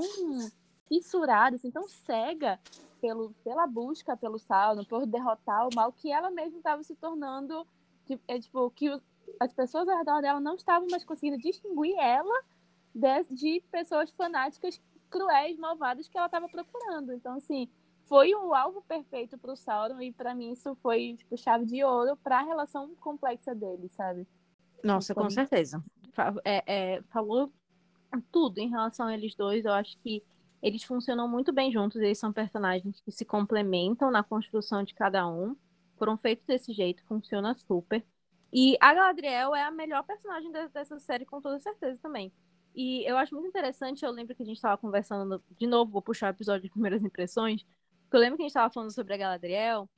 [0.88, 2.60] fissurada, assim, tão cega
[3.00, 7.66] pelo, pela busca pelo Sauron, por derrotar o mal, que ela mesma estava se tornando,
[8.06, 8.96] tipo, é, tipo que
[9.40, 12.34] as pessoas ao redor dela não estavam mais conseguindo distinguir ela
[12.94, 17.12] de, de pessoas fanáticas cruéis, malvadas que ela estava procurando.
[17.12, 17.68] Então, assim,
[18.04, 21.84] foi o alvo perfeito para o Sauron e para mim isso foi tipo chave de
[21.84, 24.26] ouro para a relação complexa dele, sabe?
[24.82, 25.82] Nossa, com certeza.
[26.44, 27.52] É- é, falou
[28.32, 29.64] tudo em relação a eles dois.
[29.64, 30.24] Eu acho que
[30.62, 32.00] eles funcionam muito bem juntos.
[32.00, 35.56] Eles são personagens que se complementam na construção de cada um.
[35.98, 38.04] Foram feitos desse jeito, funciona super.
[38.52, 42.32] E a Galadriel é a melhor personagem de- dessa série, com toda certeza também.
[42.74, 46.02] E eu acho muito interessante, eu lembro que a gente estava conversando, de novo, vou
[46.02, 47.62] puxar o episódio de primeiras impressões,
[48.02, 49.88] porque eu lembro que a gente estava falando sobre a Galadriel,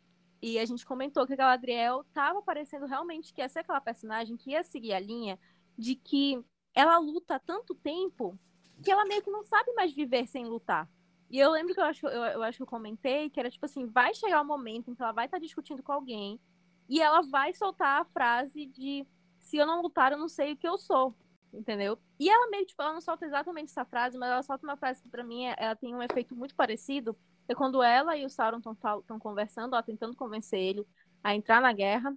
[0.41, 4.37] e a gente comentou que a Galadriel estava parecendo realmente que ia ser aquela personagem
[4.37, 5.39] que ia seguir a linha
[5.77, 6.43] de que
[6.75, 8.39] ela luta há tanto tempo
[8.83, 10.89] que ela meio que não sabe mais viver sem lutar.
[11.29, 13.65] E eu lembro que eu acho, eu, eu acho que eu comentei que era tipo
[13.67, 16.41] assim, vai chegar o momento em que ela vai estar discutindo com alguém
[16.89, 19.07] e ela vai soltar a frase de
[19.41, 21.15] se eu não lutar, eu não sei o que eu sou.
[21.53, 21.99] Entendeu?
[22.21, 25.03] E ela meio, tipo, ela não solta exatamente essa frase, mas ela solta uma frase
[25.03, 27.17] que pra mim é- ela tem um efeito muito parecido.
[27.49, 30.87] É quando ela e o Sauron estão conversando, ela tentando convencer ele
[31.25, 32.15] a entrar na guerra,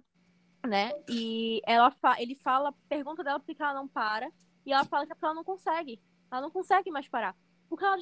[0.66, 0.92] né?
[1.08, 4.30] E ela fa ele fala, pergunta dela por que ela não para,
[4.66, 6.00] e ela fala que é porque ela não consegue.
[6.30, 7.34] Ela não consegue mais parar.
[7.68, 7.96] Porque ela,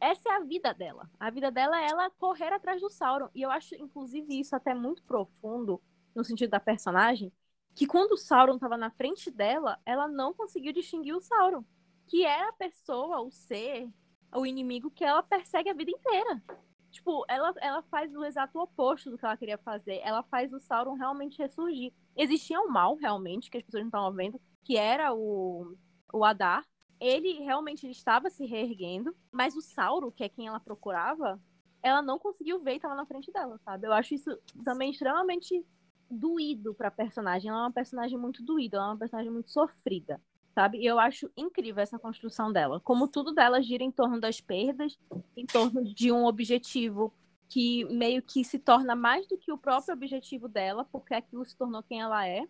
[0.00, 1.08] essa é a vida dela.
[1.18, 3.28] A vida dela é ela correr atrás do Sauron.
[3.34, 5.80] E eu acho, inclusive, isso até muito profundo
[6.18, 7.32] no sentido da personagem,
[7.74, 11.64] que quando o Sauron estava na frente dela, ela não conseguiu distinguir o Sauron,
[12.08, 13.88] que é a pessoa, o ser,
[14.34, 16.42] o inimigo que ela persegue a vida inteira.
[16.90, 20.00] Tipo, ela, ela faz o exato oposto do que ela queria fazer.
[20.02, 21.92] Ela faz o Sauron realmente ressurgir.
[22.16, 25.76] Existia um mal, realmente, que as pessoas não estavam vendo, que era o,
[26.12, 26.66] o Adar.
[26.98, 31.40] Ele realmente ele estava se reerguendo, mas o Sauron, que é quem ela procurava,
[31.80, 33.86] ela não conseguiu ver e estava na frente dela, sabe?
[33.86, 35.64] Eu acho isso também extremamente
[36.10, 37.50] doído pra personagem.
[37.50, 40.20] Ela é uma personagem muito doída, ela é uma personagem muito sofrida,
[40.54, 40.78] sabe?
[40.78, 42.80] E eu acho incrível essa construção dela.
[42.80, 44.98] Como tudo dela gira em torno das perdas,
[45.36, 47.12] em torno de um objetivo
[47.48, 51.56] que meio que se torna mais do que o próprio objetivo dela, porque aquilo se
[51.56, 52.46] tornou quem ela é.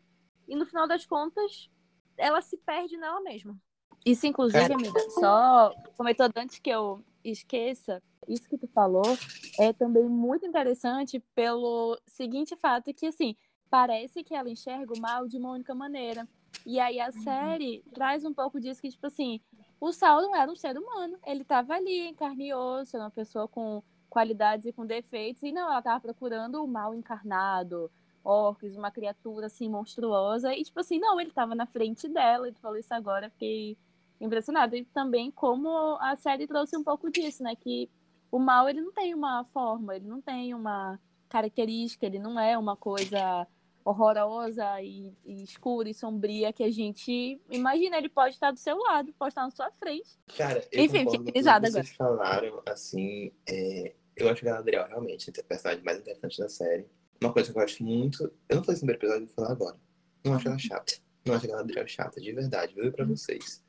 [0.49, 1.71] E no final das contas,
[2.17, 3.57] ela se perde nela mesma.
[4.05, 4.75] Isso, inclusive, Cara.
[4.75, 9.17] amiga, só comentando antes que eu esqueça, isso que tu falou
[9.59, 13.37] é também muito interessante pelo seguinte fato que, assim,
[13.71, 16.27] parece que ela enxerga o mal de uma única maneira.
[16.67, 19.41] E aí a série traz um pouco disso que, tipo assim,
[19.81, 21.19] o Sauron era um ser humano.
[21.27, 25.43] Ele tava ali, em carne e osso, uma pessoa com qualidades e com defeitos.
[25.43, 27.91] E não, ela tava procurando o mal encarnado,
[28.25, 30.55] orcs, uma criatura, assim, monstruosa.
[30.55, 32.49] E, tipo assim, não, ele tava na frente dela.
[32.49, 33.77] Ele falou isso agora, fiquei
[34.21, 34.77] impressionada.
[34.77, 37.55] E também como a série trouxe um pouco disso, né?
[37.55, 37.89] Que
[38.31, 42.59] o mal, ele não tem uma forma, ele não tem uma característica, ele não é
[42.59, 43.47] uma coisa
[43.89, 47.97] horrorosa e, e, escura e sombria que a gente imagina.
[47.97, 50.19] Ele pode estar do seu lado, pode estar na sua frente.
[50.37, 55.31] Cara, eu Enfim, concordo que vocês falaram, assim, é, eu acho que a Galadriel realmente
[55.35, 56.87] é a personagem mais interessante da série.
[57.21, 59.53] Uma coisa que eu acho muito, eu não falei isso no primeiro episódio, vou falar
[59.53, 59.77] agora.
[60.25, 60.95] Não acho ela chata.
[61.25, 63.65] Não acho a Galadriel chata, de verdade, viu pra vocês.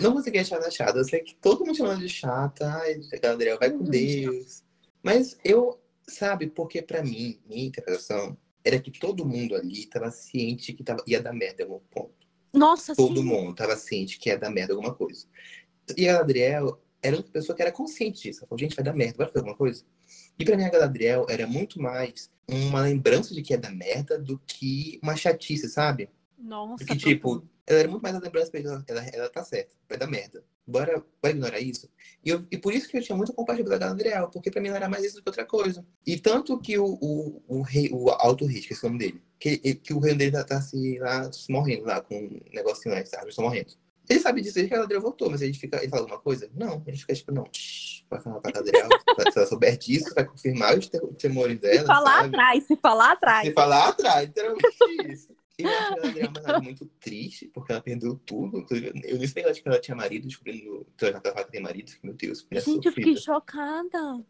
[0.00, 3.16] Não consegui achar ela chata, eu sei que todo mundo chama de chata, ai, a
[3.16, 4.62] Galadriel vai com Deus.
[5.02, 10.72] Mas eu, sabe, porque pra mim, minha interpretação era que todo mundo ali tava ciente
[10.72, 12.14] que tava, ia dar merda em algum ponto.
[12.52, 13.26] Nossa, Todo sim.
[13.26, 15.26] mundo tava ciente que ia dar merda em alguma coisa.
[15.96, 18.40] E a Galadriel era uma pessoa que era consciente disso.
[18.40, 19.84] Ela falou, gente, vai dar merda, vai fazer alguma coisa.
[20.38, 24.18] E pra mim a Galadriel era muito mais uma lembrança de que ia dar merda
[24.18, 26.08] do que uma chatice, sabe?
[26.38, 29.96] Nossa, Porque, tipo, ela era muito mais a lembrança pra ela, ela, tá certa, vai
[29.98, 30.44] dar merda.
[30.66, 31.88] Bora, bora ignorar isso.
[32.24, 34.68] E, eu- e por isso que eu tinha muito compaixão pela Galadriel, porque pra mim
[34.68, 35.84] ela era mais isso do que outra coisa.
[36.06, 39.22] E tanto que o, o, o rei, o Alto Rei, que é o nome dele,
[39.40, 42.94] que, que o reino dele tá, tá se, lá, se morrendo lá, com um negocinho
[42.94, 43.72] lá, as árvores estão morrendo.
[44.08, 46.48] Ele sabe disso desde que a Galadriel voltou, mas ele fica, ele fala alguma coisa?
[46.54, 47.44] Não, ele fica tipo, não,
[48.10, 48.88] vai falar pra Galadriel,
[49.32, 52.28] se ela souber disso, vai confirmar os te- temores dela, se falar sabe?
[52.28, 53.46] atrás, se falar atrás.
[53.48, 54.66] Se falar atrás, literalmente
[55.12, 55.28] isso.
[55.58, 58.66] Eu acho que ela uma personagem muito triste, porque ela perdeu tudo.
[58.70, 61.92] Eu nem sabia que ela tinha marido, descobrindo que ela que tem marido.
[62.02, 63.20] Meu Deus, mulher Gente, eu fiquei sofrida.
[63.20, 64.24] chocada.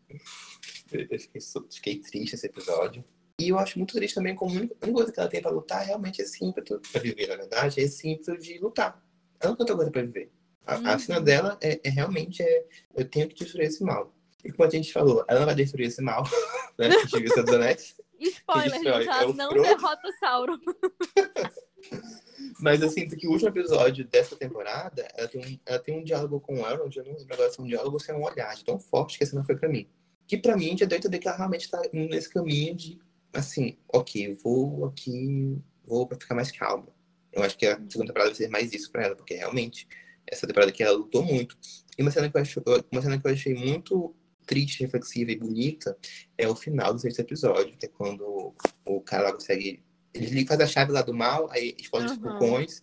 [0.93, 3.05] Eu, eu fiquei, fiquei triste esse episódio.
[3.41, 5.51] E eu acho muito triste também como a única a coisa que ela tem pra
[5.51, 9.03] lutar realmente é esse ímpeto pra viver, na verdade, é esse ímpeto de lutar.
[9.41, 10.31] Ela não tem outra coisa pra viver.
[10.67, 10.99] A, a Uhum.
[10.99, 14.15] cena dela é, é realmente é, eu tenho que destruir esse mal.
[14.45, 16.23] E como a gente falou, ela não vai destruir esse mal,
[16.79, 16.89] né?
[16.89, 17.95] A dos Anéis.
[18.23, 19.63] Spoiler, gente, ela É não Frodo?
[19.63, 20.59] derrota Sauron.
[22.61, 26.05] Mas eu sinto que o último episódio dessa temporada, ela tem um, ela tem um
[26.05, 28.15] diálogo com o Elrond, eu não lembro agora se é um diálogo ou se é
[28.15, 29.89] um olhar tão forte que esse não foi pra mim.
[30.27, 33.01] Que pra mim já deu a entender que ela realmente tá indo nesse caminho de,
[33.33, 36.89] assim, ok, vou aqui, vou pra ficar mais calma.
[37.33, 39.89] Eu acho que a segunda temporada vai ser mais isso pra ela, porque realmente,
[40.27, 41.57] essa temporada aqui ela lutou muito.
[41.99, 44.15] E uma cena que eu, acho, uma cena que eu achei muito
[44.47, 45.97] triste, reflexiva e bonita
[46.37, 49.83] é o final do sexto episódio, que é quando o cara consegue
[50.15, 52.21] ele faz a chave lá do mal, aí explode os Uhum.
[52.25, 52.83] vulcões,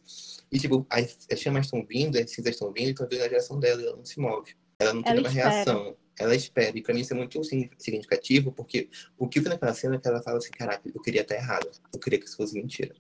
[0.51, 3.27] e tipo, as, as chamas estão vindo, as cinzas estão vindo, e estão vindo na
[3.27, 4.55] direção dela, e ela não se move.
[4.79, 5.49] Ela não tem uma espera.
[5.51, 5.95] reação.
[6.19, 6.75] Ela espera.
[6.75, 9.95] E pra mim isso é muito signi- significativo, porque o que eu vi naquela cena
[9.97, 11.69] é que ela fala assim, caraca, eu queria estar errada.
[11.93, 12.95] Eu queria que isso fosse mentira.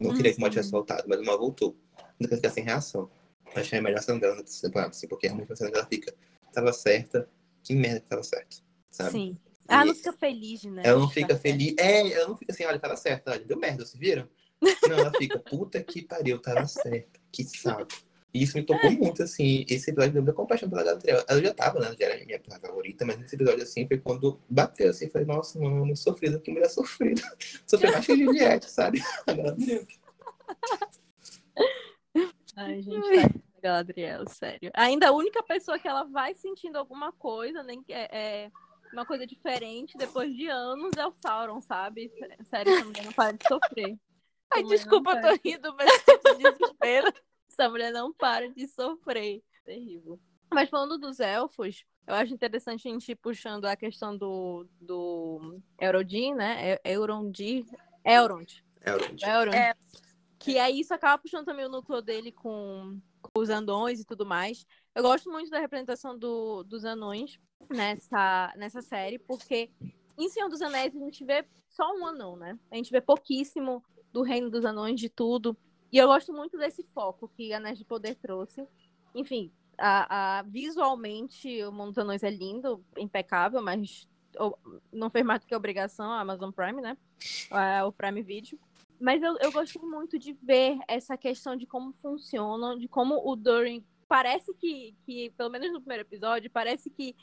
[0.00, 1.76] Não queria que o mal tivesse voltado, mas o mal voltou.
[2.18, 3.10] Não quer ficar sem reação.
[3.54, 5.86] Eu achei a melhor cena dela nessa temporada, assim, porque realmente uma cena que ela
[5.86, 6.14] fica,
[6.54, 7.28] tava certa,
[7.64, 8.56] que merda que tava certa,
[8.90, 9.10] sabe?
[9.10, 9.38] Sim.
[9.66, 10.82] Ela E- não fica feliz, né?
[10.84, 11.74] ela não fica feliz.
[11.78, 14.28] É, ela não fica assim, olha, tava certo, olha, deu merda, vocês viram?
[14.88, 17.86] Não, ela fica, puta que pariu, tava certa, que saco.
[18.32, 21.22] E isso me tocou muito, assim, esse episódio deu muita compaixão pela Galadriel.
[21.28, 24.90] Ela já tava, né, já era minha favorita, mas nesse episódio, assim, foi quando bateu,
[24.90, 27.22] assim, falei, nossa, mano, sofrida, que mulher sofrida.
[27.66, 29.00] Sofreu mais que a Juliette, sabe?
[29.26, 29.86] A Galadriel.
[32.56, 33.30] Ai, gente, tá
[33.64, 34.70] Galadriel, sério.
[34.74, 38.52] Ainda a única pessoa que ela vai sentindo alguma coisa, nem que é, é
[38.92, 42.12] uma coisa diferente depois de anos, é o Sauron, sabe?
[42.44, 43.98] Sério, essa mulher não para de sofrer.
[44.52, 47.10] Ai, Essa desculpa, eu tô rindo, mas tô de desespero.
[47.48, 49.42] Essa mulher não para de sofrer.
[49.64, 50.20] Terrível.
[50.52, 55.58] Mas falando dos elfos, eu acho interessante a gente ir puxando a questão do, do
[55.80, 56.72] Eurodin, né?
[56.72, 57.64] É- Eurondir.
[58.04, 58.62] Elrond.
[58.84, 59.22] Elrond.
[59.22, 59.56] Elrond.
[59.56, 59.74] É.
[60.38, 63.00] Que aí isso acaba puxando também o núcleo dele com,
[63.32, 64.66] com os anões e tudo mais.
[64.94, 67.38] Eu gosto muito da representação do- dos anões
[67.70, 69.70] nessa, nessa série, porque
[70.18, 72.58] em Senhor dos Anéis a gente vê só um anão, né?
[72.70, 73.82] A gente vê pouquíssimo
[74.12, 75.56] do reino dos anões, de tudo.
[75.90, 78.66] E eu gosto muito desse foco que Anéis de Poder trouxe.
[79.14, 84.08] Enfim, a, a- visualmente o Mundo dos Anões é lindo, impecável, mas
[84.38, 84.56] o-
[84.92, 86.96] não fez mais do que obrigação a Amazon Prime, né?
[87.50, 88.58] Ah, o Prime Video.
[89.00, 93.36] Mas eu, eu gosto muito de ver essa questão de como funcionam, de como o
[93.36, 97.16] Durin parece que, que, pelo menos no primeiro episódio, parece que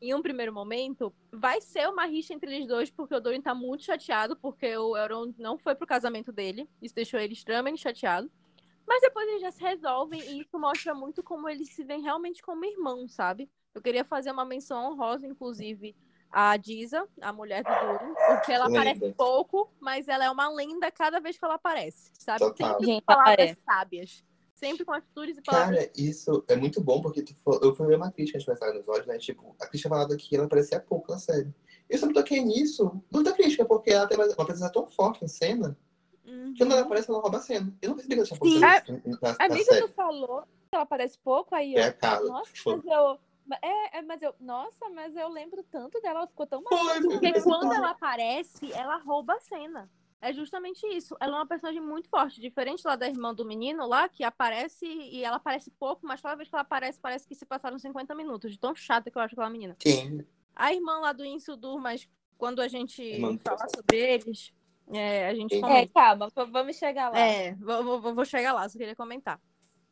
[0.00, 3.54] em um primeiro momento vai ser uma rixa entre eles dois, porque o Durin tá
[3.54, 6.68] muito chateado, porque o Elrond não foi pro casamento dele.
[6.82, 8.28] Isso deixou ele extremamente chateado.
[8.84, 12.42] Mas depois eles já se resolvem e isso mostra muito como eles se veem realmente
[12.42, 13.48] como irmãos, sabe?
[13.72, 15.94] Eu queria fazer uma menção honrosa, inclusive,
[16.32, 18.80] à Diza, a mulher do Durin, porque ela Lenda.
[18.80, 22.38] aparece pouco, mas ela é uma lenda cada vez que ela aparece, sabe?
[22.40, 22.68] Total.
[22.70, 23.56] Sempre Gente, com palavras é.
[23.64, 24.24] sábias.
[24.54, 25.76] Sempre com atitudes e palavras.
[25.76, 28.58] Cara, isso é muito bom, porque tu falou- eu fui ver uma crítica antes de
[28.60, 29.18] começar nos olhos, né?
[29.18, 31.52] Tipo, a crítica falava que ela aparecia pouco na série.
[31.90, 35.28] Eu só me toquei nisso, muita crítica, porque ela tem uma presença tão forte em
[35.28, 35.76] cena,
[36.24, 36.52] Uhum.
[36.54, 37.74] que quando ela aparece, ela rouba a cena.
[37.82, 38.68] Eu não percebi que ela tinha pouco presença
[39.48, 39.82] na, série.
[39.82, 41.90] tu falou que ela parece pouco, aí É eu.
[41.90, 42.28] a Carla.
[42.28, 43.18] Nossa, Tipo, mas eu,
[43.60, 44.34] É, é, mas eu.
[44.40, 47.08] Nossa, mas eu lembro tanto dela, ela ficou tão marcante.
[47.08, 49.90] Porque quando ela aparece, ela rouba a cena.
[50.20, 51.16] É justamente isso.
[51.18, 54.86] Ela é uma personagem muito forte, diferente lá da irmã do menino lá, que aparece
[54.86, 58.14] e ela aparece pouco, mas toda vez que ela aparece, parece que se passaram 50
[58.14, 59.76] minutos, de tão chata que eu acho aquela menina.
[59.82, 60.24] Sim.
[60.54, 63.76] A irmã lá do Insudur, mas quando a gente Irmã falar Insudur.
[63.76, 64.52] sobre eles,
[64.92, 67.18] é, a gente É, É, calma, vamos chegar lá.
[67.18, 69.40] É, vou, vou, vou chegar lá, só queria comentar.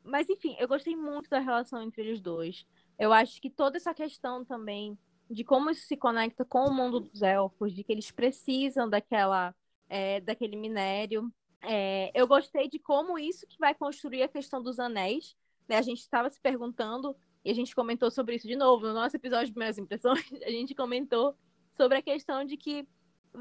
[0.04, 2.64] Mas enfim, eu gostei muito da relação entre eles dois.
[3.00, 4.98] Eu acho que toda essa questão também
[5.30, 9.54] de como isso se conecta com o mundo dos elfos, de que eles precisam daquela,
[9.88, 11.32] é, daquele minério.
[11.62, 15.34] É, eu gostei de como isso que vai construir a questão dos anéis.
[15.66, 15.78] né?
[15.78, 19.16] A gente estava se perguntando, e a gente comentou sobre isso de novo no nosso
[19.16, 21.34] episódio de Primeiras Impressões, a gente comentou
[21.72, 22.86] sobre a questão de que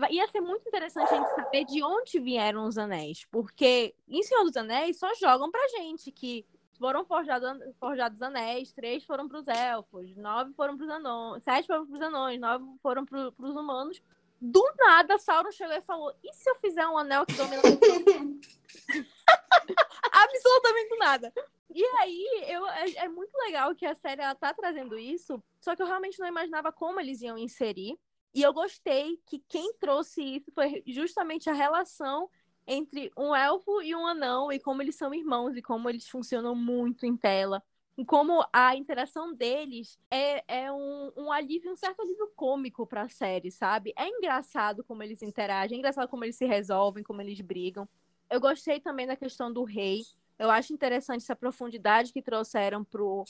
[0.10, 4.44] ia ser muito interessante a gente saber de onde vieram os anéis, porque em Senhor
[4.46, 6.46] dos Anéis só jogam pra gente que
[6.80, 12.02] foram forjados, forjados anéis, três foram pros elfos, nove foram pros anões, sete foram pros
[12.02, 14.02] anões, nove foram pro, pros humanos.
[14.42, 17.62] Do nada, Sauron chegou e falou: e se eu fizer um anel que domina
[20.12, 21.34] Absolutamente nada.
[21.76, 25.76] E aí, eu, é, é muito legal que a série ela tá trazendo isso, só
[25.76, 28.00] que eu realmente não imaginava como eles iam inserir.
[28.34, 32.30] E eu gostei que quem trouxe isso foi justamente a relação
[32.70, 36.54] entre um elfo e um anão, e como eles são irmãos, e como eles funcionam
[36.54, 37.64] muito em tela.
[37.98, 43.10] E como a interação deles é, é um, um alívio, um certo alívio cômico pra
[43.10, 43.92] série, sabe?
[43.98, 47.90] É engraçado como eles interagem, é engraçado como eles se resolvem, como eles brigam.
[48.30, 50.04] Eu gostei também da questão do rei.
[50.38, 53.26] Eu acho interessante essa profundidade que trouxeram pro,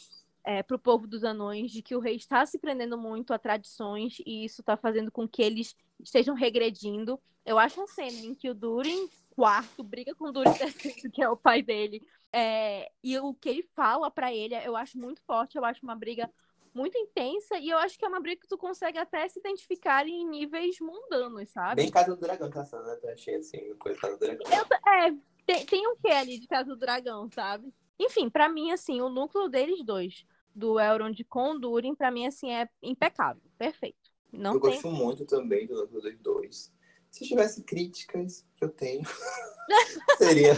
[0.50, 4.18] é, pro povo dos anões, de que o rei está se prendendo muito a tradições
[4.26, 7.22] e isso está fazendo com que eles estejam regredindo.
[7.46, 11.22] Eu acho a cena em que o Durin, quarto, briga com o Durin terceiro, que
[11.22, 12.02] é o pai dele,
[12.34, 15.96] é, e o que ele fala para ele, eu acho muito forte, eu acho uma
[15.96, 16.28] briga
[16.74, 20.08] muito intensa e eu acho que é uma briga que tu consegue até se identificar
[20.08, 21.76] em níveis mundanos, sabe?
[21.76, 22.98] Bem Casa do Dragão, cena, né?
[23.04, 24.48] Eu achei assim, coisa Casa do Dragão.
[24.52, 27.72] É, tem, tem um quê ali de Casa do Dragão, sabe?
[28.00, 30.26] Enfim, pra mim, assim, o núcleo deles dois,
[30.56, 33.98] do Elrond com o Durin, pra mim, assim, é impecável, perfeito.
[34.32, 34.72] Não eu tem...
[34.72, 35.88] gosto muito também do
[36.22, 36.72] dois.
[37.10, 39.04] Se tivesse críticas que eu tenho,
[40.18, 40.56] seria.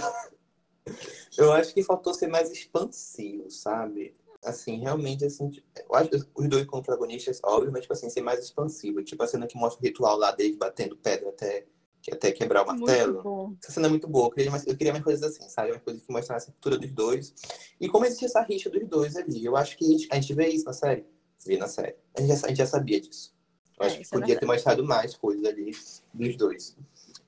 [1.38, 4.16] Eu acho que faltou ser mais expansivo, sabe?
[4.44, 8.22] Assim, realmente, assim, tipo, eu acho que os dois protagonistas, óbvio, mas, tipo assim, ser
[8.22, 9.04] mais expansivo.
[9.04, 11.68] Tipo a cena que mostra o ritual lá deles batendo pedra até,
[12.10, 13.22] até quebrar o martelo.
[13.24, 13.58] Muito.
[13.62, 14.28] Essa cena é muito boa.
[14.28, 15.72] Eu queria, mais, eu queria mais coisas assim, sabe?
[15.72, 17.34] Uma coisa que mostrasse a cultura dos dois.
[17.80, 19.44] E como existe essa rixa dos dois ali.
[19.46, 21.06] Eu acho que a gente, a gente vê isso na série.
[21.46, 21.96] Vê na série.
[22.18, 23.36] A gente já, a gente já sabia disso.
[23.78, 25.72] Eu É, acho que é podia ter mostrado mais coisas ali
[26.14, 26.78] dos dois.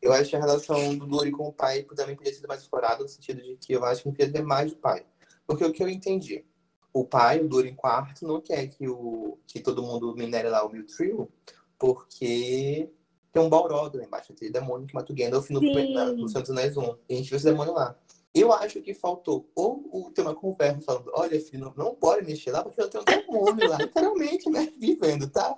[0.02, 3.04] Eu acho que a relação do Dori com o pai também podia ser mais explorada,
[3.04, 5.06] no sentido de que eu acho que não podia ter mais do pai.
[5.48, 6.46] Porque o que eu entendi,
[6.94, 10.64] o pai, o Dori em quarto, não quer que, o, que todo mundo minere lá
[10.66, 11.30] o Miltrio,
[11.80, 12.90] porque
[13.34, 15.60] tem um Balrog lá embaixo, aquele demônio que mata o Gandalf no,
[15.94, 16.84] na- no Santos Anéis 1.
[17.10, 17.98] E a gente vê esse demônio lá.
[18.34, 22.26] Eu acho que faltou ou o ter uma conversa falando, olha, filho, não, não pode
[22.26, 24.72] mexer lá, porque eu tenho um demônio lá, literalmente, né?
[24.78, 25.58] Vivendo, tá?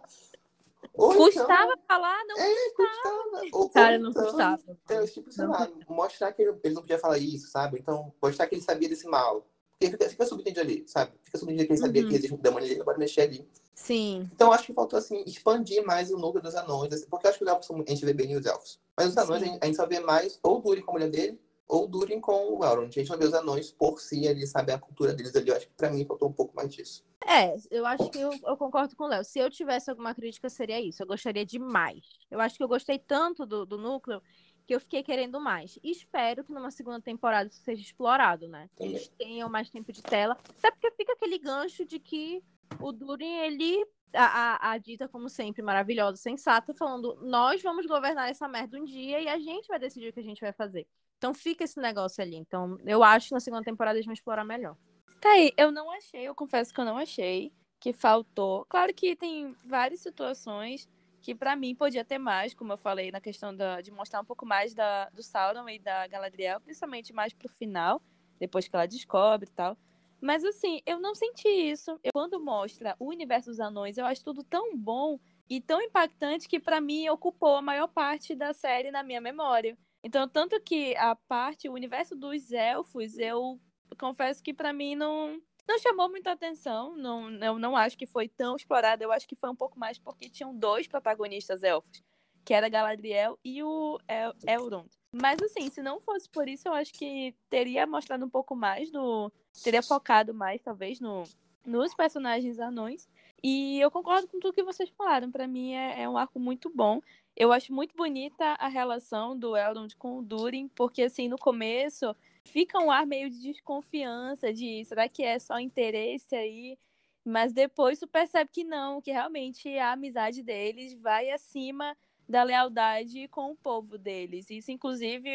[0.93, 3.41] Ou então- Custava falar, não é, custava.
[3.53, 4.63] Ou, Cara, ou não então, custava.
[4.85, 7.79] Então, tipo, sei Não lá, mostrar que ele, ele não podia falar isso, sabe?
[7.79, 9.45] Então, mostrar que ele sabia desse mal.
[9.77, 11.11] Porque fica, fica subentendido ali, sabe?
[11.21, 12.09] Fica subentendido que ele sabia Uhum.
[12.09, 13.47] que existe um demônio ali, pode mexer ali.
[13.73, 14.29] Sim.
[14.33, 16.93] Então, acho que faltou, assim, expandir mais o núcleo dos anões.
[16.93, 18.79] assim, Porque eu acho que os elfos, a gente vê bem os elfos.
[18.95, 21.09] Mas os anões, a gente, a gente só vê mais ou Durin com a mulher
[21.09, 22.87] dele, ou Durin com o Elrond.
[22.87, 24.71] A gente não vê os anões por si ali, sabe?
[24.71, 25.49] A cultura deles ali.
[25.49, 27.03] Eu acho que pra mim faltou um pouco mais disso.
[27.27, 29.25] É, eu acho que eu, eu concordo com o Léo.
[29.25, 31.01] Se eu tivesse alguma crítica, seria isso.
[31.03, 32.05] Eu gostaria de mais.
[32.31, 34.21] Eu acho que eu gostei tanto do, do núcleo
[34.65, 35.77] que eu fiquei querendo mais.
[35.83, 38.69] E espero que numa segunda temporada isso seja explorado, né?
[38.75, 40.37] Que eles tenham mais tempo de tela.
[40.57, 42.43] Até porque fica aquele gancho de que
[42.79, 43.85] o Durin, ele.
[44.13, 48.85] A, a, a dita, como sempre, maravilhosa, sensata, falando: nós vamos governar essa merda um
[48.85, 50.87] dia e a gente vai decidir o que a gente vai fazer.
[51.17, 52.37] Então fica esse negócio ali.
[52.37, 54.77] Então, eu acho que na segunda temporada eles vão explorar melhor.
[55.19, 58.65] Tá aí, eu não achei, eu confesso que eu não achei que faltou.
[58.65, 60.87] Claro que tem várias situações
[61.25, 64.25] que pra mim podia ter mais, como eu falei, na questão da, de mostrar um
[64.25, 67.99] pouco mais da, do Sauron e da Galadriel, principalmente mais pro final,
[68.39, 69.75] depois que ela descobre e tal.
[70.21, 71.99] Mas assim, eu não senti isso.
[72.03, 75.19] Eu, quando mostra o universo dos anões, eu acho tudo tão bom
[75.49, 79.75] e tão impactante que pra mim ocupou a maior parte da série na minha memória.
[80.03, 83.59] Então, tanto que a parte, o universo dos elfos, eu
[83.97, 86.95] confesso que pra mim não não chamou muita atenção.
[86.95, 89.03] Não, eu não acho que foi tão explorado.
[89.03, 92.03] Eu acho que foi um pouco mais porque tinham dois protagonistas elfos,
[92.43, 94.89] que era Galadriel e o El Elrond.
[95.11, 98.91] Mas assim, se não fosse por isso, eu acho que teria mostrado um pouco mais
[98.91, 99.31] no,
[99.63, 101.23] teria focado mais talvez no
[101.65, 103.09] nos personagens anões.
[103.43, 105.31] E eu concordo com tudo que vocês falaram.
[105.31, 107.01] Para mim é, é, um arco muito bom.
[107.35, 112.15] Eu acho muito bonita a relação do Elrond com o Durin, porque assim, no começo
[112.45, 116.77] fica um ar meio de desconfiança, de será que é só interesse aí?
[117.23, 123.27] Mas depois tu percebe que não, que realmente a amizade deles vai acima da lealdade
[123.27, 124.49] com o povo deles.
[124.49, 125.29] Isso, inclusive,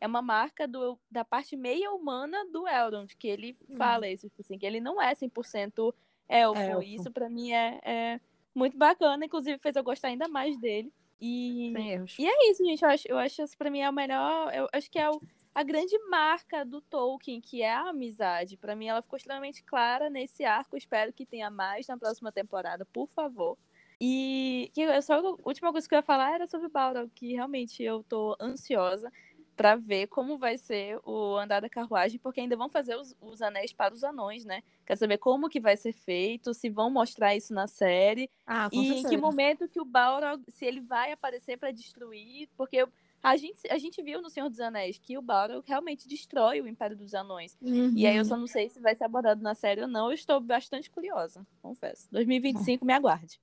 [0.00, 3.76] é uma marca do, da parte meia humana do Elrond, que ele uhum.
[3.76, 5.94] fala isso, tipo assim, que ele não é 100%
[6.28, 6.60] elfo.
[6.60, 6.82] elfo.
[6.82, 8.20] Isso, para mim, é, é,
[8.54, 9.24] muito bacana.
[9.24, 10.92] Inclusive, fez eu gostar ainda mais dele.
[11.20, 11.72] E,
[12.18, 12.82] e é isso, gente.
[12.82, 14.54] Eu acho, eu acho isso, pra mim, é o melhor...
[14.54, 15.20] Eu acho que é o,
[15.60, 18.56] a grande marca do Tolkien, que é a amizade.
[18.56, 20.74] Para mim, ela ficou extremamente clara nesse arco.
[20.74, 23.58] Espero que tenha mais na próxima temporada, por favor.
[24.00, 27.82] E que só a última coisa que eu ia falar era sobre Balrog, que realmente
[27.82, 29.12] eu tô ansiosa
[29.54, 33.42] para ver como vai ser o andar da carruagem, porque ainda vão fazer os, os,
[33.42, 34.62] anéis para os anões, né?
[34.86, 38.86] Quer saber como que vai ser feito, se vão mostrar isso na série ah, e
[38.86, 39.06] certeza.
[39.06, 42.88] em que momento que o Balrog, se ele vai aparecer para destruir, porque
[43.22, 46.66] a gente, a gente viu no Senhor dos Anéis que o Balrog realmente destrói o
[46.66, 47.56] Império dos Anões.
[47.60, 47.92] Uhum.
[47.94, 50.08] E aí eu só não sei se vai ser abordado na série ou não.
[50.08, 52.08] Eu estou bastante curiosa, confesso.
[52.10, 53.40] 2025, me aguarde.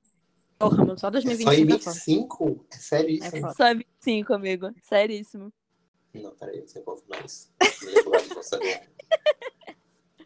[0.58, 1.52] Porra, mano, só 2025.
[1.52, 2.66] Só em 25?
[2.72, 3.36] É sério isso?
[3.36, 4.74] É só em 25, amigo.
[4.82, 5.54] Seríssimo.
[6.14, 7.54] Não, peraí, você confirmar isso.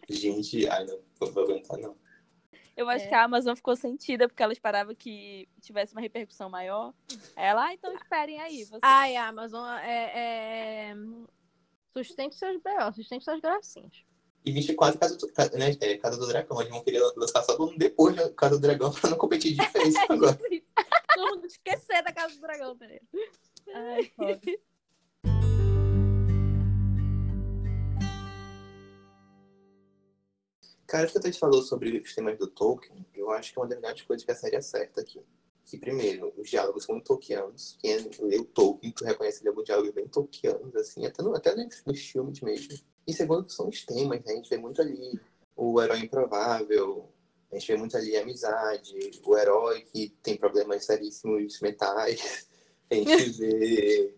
[0.09, 1.97] Gente, ai, não, não vou aguentar, não.
[2.75, 3.07] Eu acho é.
[3.07, 6.93] que a Amazon ficou sentida porque ela esperava que tivesse uma repercussão maior.
[7.35, 8.63] Ela, ah, então esperem aí.
[8.65, 8.81] Vocês.
[8.81, 10.95] Ai, a Amazon é, é...
[11.93, 14.03] sustente seus B.O., sustente suas gracinhas.
[14.43, 16.59] E 24 Casa do, né, é, Casa do Dragão.
[16.61, 19.95] Eles vão querer lançar só depois da Casa do Dragão pra não competir de vez
[20.09, 20.39] agora.
[21.13, 23.01] Todo mundo esquecer da Casa do Dragão, peraí.
[23.73, 24.41] Ai, foda.
[30.91, 33.69] Cara, que a gente falou sobre os temas do Tolkien, eu acho que é uma
[33.69, 35.23] das grandes coisas que a série acerta aqui.
[35.63, 37.77] Que, primeiro, os diálogos são tolkianos.
[37.79, 41.55] Quem lê o Tolkien, tu reconhece ele alguns diálogos bem tolkianos, assim, até, no, até
[41.55, 42.77] nos filmes mesmo.
[43.07, 44.33] E segundo, são os temas, né?
[44.33, 45.17] A gente vê muito ali
[45.55, 47.07] o herói improvável,
[47.49, 52.49] a gente vê muito ali a amizade, o herói que tem problemas seríssimos mentais,
[52.91, 54.13] a gente vê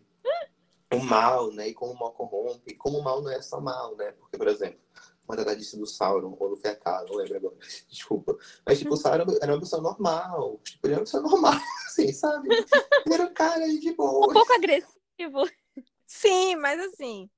[0.92, 1.68] o mal, né?
[1.68, 4.12] E como o mal corrompe, como o mal não é só mal, né?
[4.14, 4.80] Porque, por exemplo,
[5.28, 7.56] uma da disse do Sauron, ou do Fekar, não lembro agora,
[7.90, 8.38] desculpa.
[8.66, 11.54] Mas, tipo, o Sauron era uma pessoa normal, tipo, ele era uma pessoa normal,
[11.88, 12.50] assim, sabe?
[12.50, 14.28] Ele era um cara de boa.
[14.28, 15.50] Um pouco agressivo.
[16.06, 17.30] Sim, mas assim,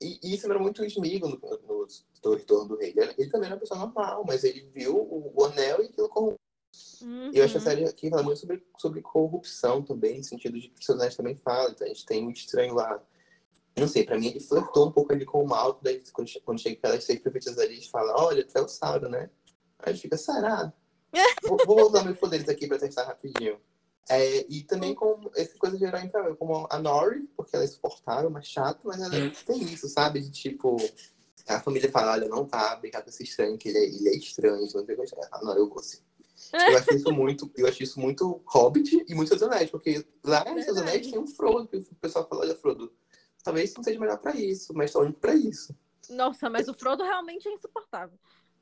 [0.00, 1.86] e, e isso era muito Smigo no, no,
[2.24, 2.92] no Retorno do Rei.
[2.96, 6.08] Ele, ele, também era uma pessoa normal, mas ele viu o, o anel e aquilo
[6.08, 6.38] corrompeu.
[7.02, 7.30] Uhum.
[7.32, 10.58] E eu acho que a série aqui fala muito sobre, sobre corrupção também, no sentido
[10.58, 11.70] de que o personagem também fala.
[11.70, 13.02] Então a gente tem um estranho lá.
[13.76, 16.60] Não sei, pra mim ele flertou um pouco ali com o mal, daí quando, quando
[16.60, 19.28] chega aquelas seis profetas ali, fala, olha, até o Sauron, né?
[19.78, 20.72] Aí fica, será?
[21.46, 23.60] vou, vou usar meus poderes aqui pra testar rapidinho.
[24.08, 27.68] É, e também com essa coisa de herói improvável, como a Nori, porque ela é
[27.68, 29.10] insuportável, mas chata, mas ela
[29.44, 30.20] tem isso, sabe?
[30.20, 30.76] De tipo,
[31.46, 34.16] a família fala, olha, não tá, brincar com esse estranho, que ele é, ele é
[34.16, 34.96] estranho, então não tem
[35.32, 35.98] A Nori, eu vou sim.
[36.52, 40.44] Eu acho isso muito, eu acho isso muito Hobbit e muito Seus Anéis, porque lá
[40.48, 42.92] em Seus Anéis tem um Frodo, que o pessoal fala, olha, Frodo,
[43.46, 45.72] talvez não seja melhor pra isso, mas tô indo pra isso.
[46.10, 48.18] Nossa, mas o Frodo realmente é insuportável.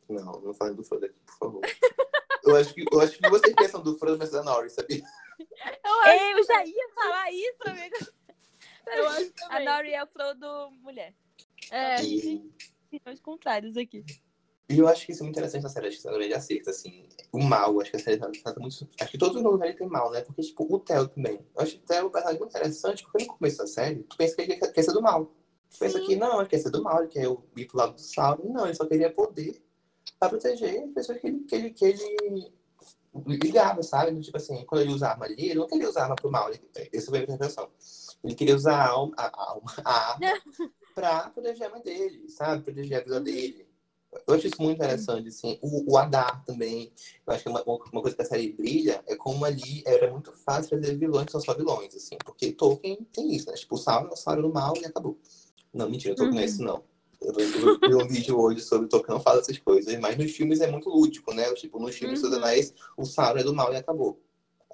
[0.07, 1.63] Não, não fale do Frodo aqui, por favor.
[2.45, 5.03] eu, acho que, eu acho que vocês pensam do Frodo, mas da Nori, sabia?
[5.83, 8.13] Eu, eu já ia falar isso, amiga.
[8.87, 11.15] Eu acho a Nori é a Frodo mulher.
[11.71, 12.53] É, e...
[13.07, 14.05] os contrários aqui.
[14.69, 16.71] E eu acho que isso é muito interessante na série, acho que a grande acerta,
[16.71, 17.07] assim.
[17.31, 18.89] O mal, acho que a série trata muito.
[18.99, 20.23] Acho que todos os lugares tem mal, né?
[20.23, 21.35] Porque, tipo, o Theo também.
[21.55, 24.03] Eu acho que o Theo é um personagem muito interessante, porque no começo da série,
[24.05, 25.27] tu pensa que ele quer ser do mal.
[25.71, 27.25] Tu pensa que não, ele quer ser do mal, ele quer
[27.57, 28.53] ir pro lado do Sauron.
[28.53, 29.63] Não, ele só queria poder
[30.19, 32.53] pra proteger as pessoas que ele, que ele, que ele
[33.27, 34.19] ligava, sabe?
[34.21, 36.49] Tipo assim, quando ele usa arma ali, ele não queria usar arma pro mal.
[36.51, 36.61] Ele,
[36.93, 37.69] essa foi a interpretação.
[38.23, 40.43] Ele queria usar a, alma, a, alma, a arma
[40.95, 42.65] pra proteger a mãe dele, sabe?
[42.65, 43.23] Proteger a vida uhum.
[43.23, 43.74] dele.
[44.27, 45.59] Eu acho isso muito interessante, assim.
[45.61, 46.93] O, o Adar também.
[47.27, 50.33] Eu acho que uma, uma coisa que a série brilha é como ali era muito
[50.33, 52.17] fácil fazer vilões que são só vilões, assim.
[52.25, 53.57] Porque Tolkien tem isso, né?
[53.57, 55.19] Tipo, o Sauron é o Sauron do mal e acabou.
[55.73, 56.35] Não, mentira, Tolkien uhum.
[56.37, 56.83] não é isso, não.
[57.21, 60.71] Eu vi um vídeo hoje sobre Tolkien, não fala essas coisas, mas nos filmes é
[60.71, 61.53] muito lúdico, né?
[61.55, 62.31] Tipo, nos filmes uhum.
[62.31, 64.21] dos Anéis, o Sauron é do mal e acabou.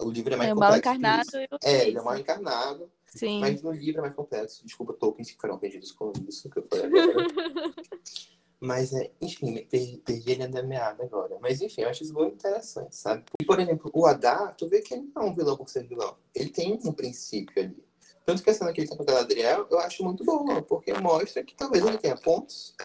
[0.00, 0.72] O livro é mais é complexo.
[0.72, 1.30] Mal encarnado
[1.62, 2.90] é, ele é mal encarnado.
[3.06, 3.40] Sim.
[3.40, 4.64] Mas no livro é mais complexo.
[4.64, 7.26] Desculpa, Tolkien, se foram ofendidos com isso que eu falei agora.
[8.60, 11.38] mas, é, enfim, perdi, perdi ele da meada agora.
[11.40, 13.24] Mas, enfim, eu acho isso muito interessante, sabe?
[13.40, 15.86] E, por exemplo, o Adar, tu vê que ele não é um vilão por ser
[15.86, 16.16] vilão.
[16.34, 17.82] Ele tem um princípio ali.
[18.26, 20.92] Tanto que a cena que ele tá com a Galadriel, eu acho muito boa, porque
[20.92, 22.76] mostra que talvez ele tenha pontos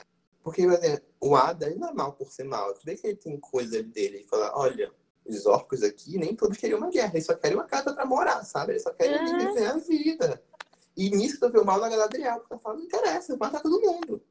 [0.42, 2.74] Porque por exemplo, o Ada, ele não é mal por ser mal.
[2.74, 4.92] Tu vê que ele tem coisa dele e fala, olha,
[5.26, 8.44] os orcos aqui, nem todos queriam uma guerra, eles só querem uma casa pra morar,
[8.46, 8.74] sabe?
[8.74, 9.38] Eles só querem Uhum.
[9.38, 10.44] viver a vida.
[10.96, 13.62] E nisso tu vê o mal da Galadriel, porque ela fala, não interessa, eu matar
[13.62, 14.22] todo mundo.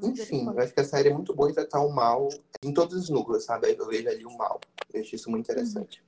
[0.00, 2.28] Enfim, eu acho que a série é muito boa em tratar o mal
[2.62, 3.76] em todos os núcleos, sabe?
[3.78, 4.58] Eu vejo ali o mal.
[4.92, 6.02] Eu acho isso muito interessante.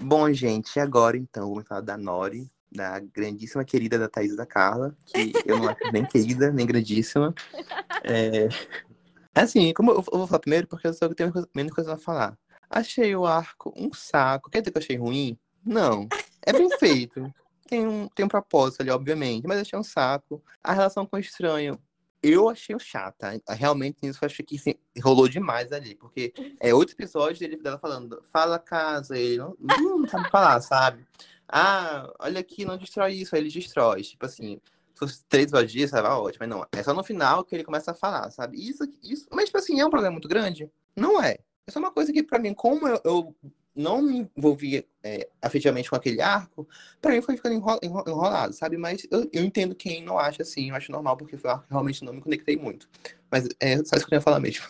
[0.00, 4.46] Bom, gente, agora então vamos falar da Nori, da grandíssima querida da Thaís e da
[4.46, 7.34] Carla, que eu não acho nem querida, nem grandíssima.
[8.02, 8.48] É...
[9.34, 12.38] Assim, como eu vou falar primeiro, porque eu só tenho menos coisa a falar.
[12.70, 14.50] Achei o arco um saco.
[14.50, 15.38] Quer dizer que eu achei ruim?
[15.64, 16.08] Não.
[16.42, 17.32] É bem feito.
[17.68, 20.42] Tem um, tem um propósito ali, obviamente, mas achei um saco.
[20.62, 21.78] A relação com o estranho,
[22.22, 23.40] eu achei chata.
[23.48, 27.78] Realmente, isso eu achei que assim, rolou demais ali, porque é oito episódios dele, dela
[27.78, 31.06] falando, fala casa, ele não, não sabe falar, sabe?
[31.48, 34.02] Ah, olha aqui, não destrói isso, aí ele destrói.
[34.02, 34.60] Tipo assim,
[34.94, 36.66] se fosse três episódios, tava ótimo, mas não.
[36.72, 38.56] É só no final que ele começa a falar, sabe?
[38.56, 40.70] Isso, isso, mas tipo assim, é um problema muito grande?
[40.96, 41.38] Não é.
[41.66, 43.36] É só uma coisa que, pra mim, como eu, eu
[43.74, 46.68] não me envolvi é, afetivamente com aquele arco,
[47.00, 48.76] pra mim foi ficando enro- enro- enrolado, sabe?
[48.76, 51.66] Mas eu, eu entendo quem não acha assim, eu acho normal, porque foi um arco
[51.66, 52.88] que realmente não me conectei muito.
[53.30, 54.64] Mas é só isso que eu ia falar mesmo.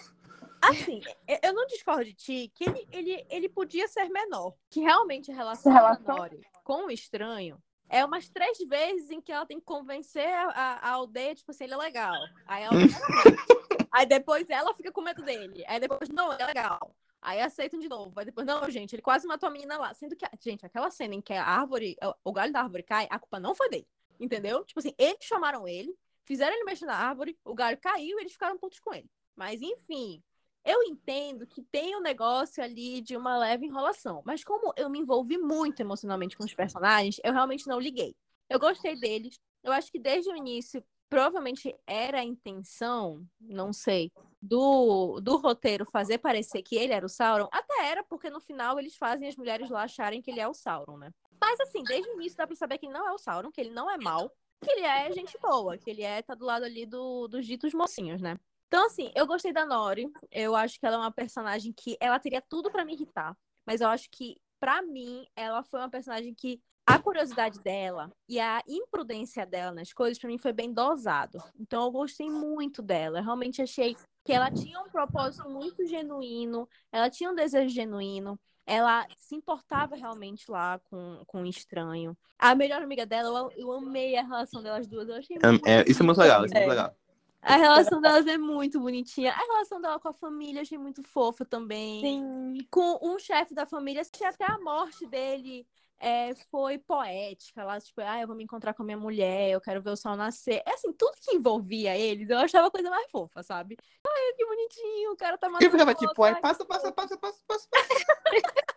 [0.62, 4.54] Assim, eu- eu não discordo de ti que ele, ele, ele podia ser menor.
[4.70, 7.58] Que realmente a relação, da Nori com o estranho
[7.90, 11.50] é umas três vezes em que ela tem que convencer a, a- a aldeia, tipo
[11.50, 12.14] assim, ele é legal.
[12.46, 12.74] Aí, ela...
[13.92, 15.62] Aí depois ela fica com medo dele.
[15.68, 16.94] Aí depois, não, é legal.
[17.24, 18.12] Aí aceitam de novo.
[18.20, 19.94] Aí depois, não, gente, ele quase matou a menina lá.
[19.94, 23.18] Sendo que, gente, aquela cena em que a árvore, o galho da árvore cai, a
[23.18, 23.88] culpa não foi dele.
[24.20, 24.62] Entendeu?
[24.64, 28.32] Tipo assim, eles chamaram ele, fizeram ele mexer na árvore, o galho caiu e eles
[28.32, 29.10] ficaram putos com ele.
[29.34, 30.22] Mas, enfim,
[30.64, 34.22] eu entendo que tem um negócio ali de uma leve enrolação.
[34.26, 38.14] Mas como eu me envolvi muito emocionalmente com os personagens, eu realmente não liguei.
[38.50, 39.40] Eu gostei deles.
[39.62, 44.12] Eu acho que desde o início, provavelmente era a intenção, não sei,
[44.44, 47.48] do, do roteiro fazer parecer que ele era o Sauron.
[47.50, 50.54] Até era, porque no final eles fazem as mulheres lá acharem que ele é o
[50.54, 51.10] Sauron, né?
[51.40, 53.60] Mas assim, desde o início dá pra saber que ele não é o Sauron, que
[53.60, 54.30] ele não é mal,
[54.62, 57.72] que ele é gente boa, que ele é, tá do lado ali do, dos ditos
[57.72, 58.38] mocinhos, né?
[58.68, 60.10] Então, assim, eu gostei da Nori.
[60.30, 63.36] Eu acho que ela é uma personagem que ela teria tudo pra me irritar.
[63.64, 68.38] Mas eu acho que, pra mim, ela foi uma personagem que a curiosidade dela e
[68.38, 71.42] a imprudência dela nas coisas, pra mim, foi bem dosado.
[71.58, 73.18] Então, eu gostei muito dela.
[73.18, 78.38] Eu realmente achei que ela tinha um propósito muito genuíno, ela tinha um desejo genuíno.
[78.66, 82.16] Ela se importava realmente lá com, com o estranho.
[82.38, 85.06] A melhor amiga dela, eu, eu amei a relação delas duas.
[85.06, 86.74] Eu achei muito É, isso é muito legal, isso é muito É.
[86.74, 86.96] legal.
[87.42, 89.32] a relação delas é muito bonitinha.
[89.32, 92.00] A relação dela com a família achei muito fofa também.
[92.00, 92.66] Sim.
[92.70, 95.66] Com um chefe da família, achei até a morte dele
[96.04, 97.64] é, foi poética.
[97.64, 99.96] Lá, tipo, ah, eu vou me encontrar com a minha mulher, eu quero ver o
[99.96, 100.62] sol nascer.
[100.66, 103.78] É assim, tudo que envolvia eles, eu achava a coisa mais fofa, sabe?
[104.06, 107.16] Ai, que bonitinho, o cara tá E eu matando ficava tipo, ai, passa, passa, passa,
[107.16, 107.68] passa, passa.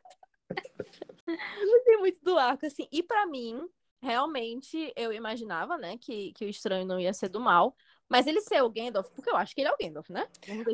[1.27, 2.87] gostei muito do arco, assim.
[2.89, 3.59] E pra mim,
[4.01, 7.75] realmente, eu imaginava, né, que, que o estranho não ia ser do mal.
[8.09, 10.25] Mas ele ser o Gandalf, porque eu acho que ele é o Gandalf, né?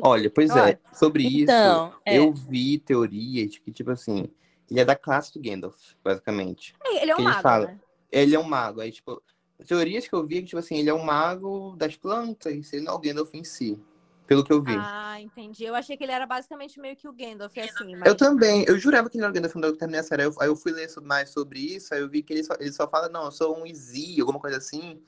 [0.04, 2.16] Olha, pois é, sobre isso, Então, é.
[2.16, 4.28] eu vi teorias de que, tipo assim,
[4.70, 6.74] ele é da classe do Gandalf, basicamente.
[6.84, 7.66] Ele é um ele mago, fala.
[7.66, 7.80] né?
[8.10, 9.22] Ele é um mago, aí, tipo,
[9.66, 12.82] teorias que eu vi é que, tipo assim, ele é um mago das plantas, ele
[12.84, 13.78] não é o Gandalf em si,
[14.26, 14.74] pelo que eu vi.
[14.76, 15.64] Ah, entendi.
[15.64, 17.92] Eu achei que ele era basicamente meio que o Gandalf, assim.
[17.94, 18.14] Eu Mas...
[18.14, 20.22] também, eu jurava que ele era o Gandalf quando eu terminei a série.
[20.22, 22.54] Aí eu, aí eu fui ler mais sobre isso, aí eu vi que ele só,
[22.58, 25.00] ele só fala, não, eu sou um Izzy, alguma coisa assim.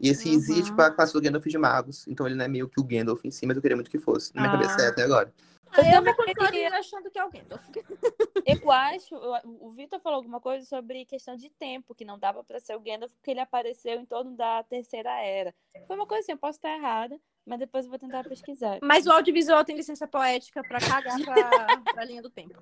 [0.00, 0.62] E esse Izzy é Uhum.
[0.62, 2.06] tipo a classe do Gandalf de magos.
[2.08, 3.98] Então ele não é meio que o Gandalf em si, mas eu queria muito que
[3.98, 4.34] fosse.
[4.34, 4.58] Na minha Ah.
[4.58, 5.32] cabeça é até agora.
[5.72, 7.62] Aí eu vou continuar queria- achando que é o Gandalf.
[8.46, 9.14] Eu acho,
[9.44, 12.80] o Vitor falou alguma coisa sobre questão de tempo, que não dava pra ser o
[12.80, 15.54] Gandalf porque ele apareceu em torno da terceira era.
[15.86, 18.78] Foi uma coisa assim, eu posso estar errada, mas depois eu vou tentar pesquisar.
[18.82, 22.60] Mas o audiovisual tem licença poética pra cagar pra, pra linha do tempo.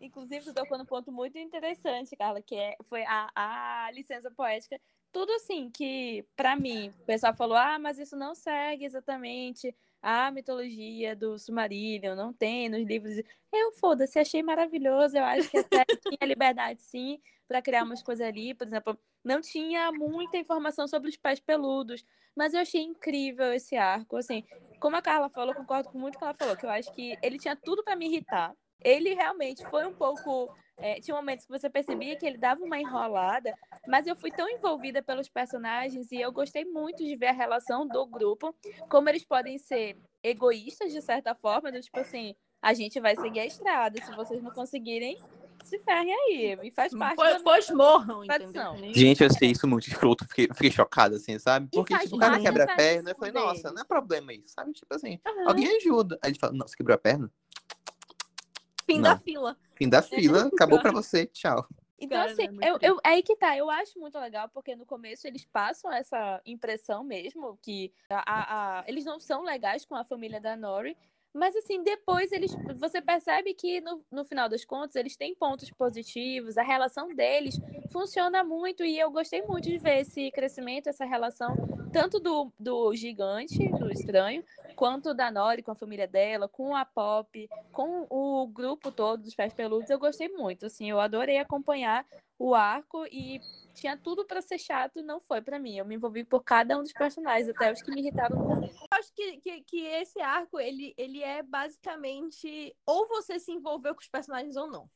[0.00, 4.78] Inclusive, tu tocou num ponto muito interessante, Carla, que é, foi a, a licença poética.
[5.10, 9.74] Tudo assim que, pra mim, o pessoal falou, ah, mas isso não segue exatamente
[10.04, 13.16] a mitologia do Silmarillion, não tem nos livros.
[13.50, 15.16] Eu, foda-se, achei maravilhoso.
[15.16, 18.52] Eu acho que até tinha liberdade, sim, pra criar umas coisas ali.
[18.52, 22.04] Por exemplo, não tinha muita informação sobre os pés peludos,
[22.36, 24.18] mas eu achei incrível esse arco.
[24.18, 24.44] Assim,
[24.78, 27.16] como a Carla falou, concordo com muito o que ela falou, que eu acho que
[27.22, 28.54] ele tinha tudo pra me irritar.
[28.82, 30.50] Ele realmente foi um pouco.
[30.78, 33.54] é, tinha momentos que você percebia que ele dava uma enrolada,
[33.86, 37.86] mas eu fui tão envolvida pelos personagens e eu gostei muito de ver a relação
[37.86, 38.54] do grupo,
[38.88, 43.40] como eles podem ser egoístas de certa forma, do tipo assim, a gente vai seguir
[43.40, 45.16] a estrada, se vocês não conseguirem,
[45.62, 46.58] se ferrem aí.
[46.62, 48.74] E faz parte Pois, da pois morram, tradição.
[48.76, 48.94] entendeu?
[48.94, 50.26] Gente, eu achei isso muito escroto.
[50.28, 51.68] Fiquei, fiquei chocado, assim, sabe?
[51.70, 53.10] Porque, tipo, o cara quebra a perna.
[53.10, 54.72] Eu falei, nossa, não é problema isso, sabe?
[54.72, 55.48] Tipo assim, Aham.
[55.48, 56.18] alguém ajuda.
[56.22, 57.30] Aí ele fala, nossa, quebrou a perna?
[58.86, 59.02] Fim Não.
[59.02, 59.56] da fila.
[59.74, 61.66] Fim da fila, acabou pra você, tchau.
[61.98, 64.84] Então, Cara, assim, é eu, eu, aí que tá, eu acho muito legal, porque no
[64.84, 69.94] começo eles passam essa impressão mesmo, que a, a- a- eles não são legais com
[69.94, 70.96] a família da Nori,
[71.34, 72.54] mas assim, depois eles.
[72.76, 77.60] Você percebe que no, no final das contas eles têm pontos positivos, a relação deles
[77.90, 81.56] funciona muito, e eu gostei muito de ver esse crescimento, essa relação,
[81.92, 84.44] tanto do, do gigante, do estranho,
[84.76, 89.34] quanto da Nori com a família dela, com a Pop, com o grupo todo dos
[89.34, 90.66] pés peludos, eu gostei muito.
[90.66, 92.06] Assim, eu adorei acompanhar
[92.38, 93.40] o arco e
[93.74, 95.76] tinha tudo pra ser chato, não foi pra mim.
[95.76, 98.36] Eu me envolvi por cada um dos personagens, até os que me irritaram.
[98.62, 103.94] Eu acho que, que, que esse arco, ele, ele é basicamente ou você se envolveu
[103.94, 104.88] com os personagens ou não.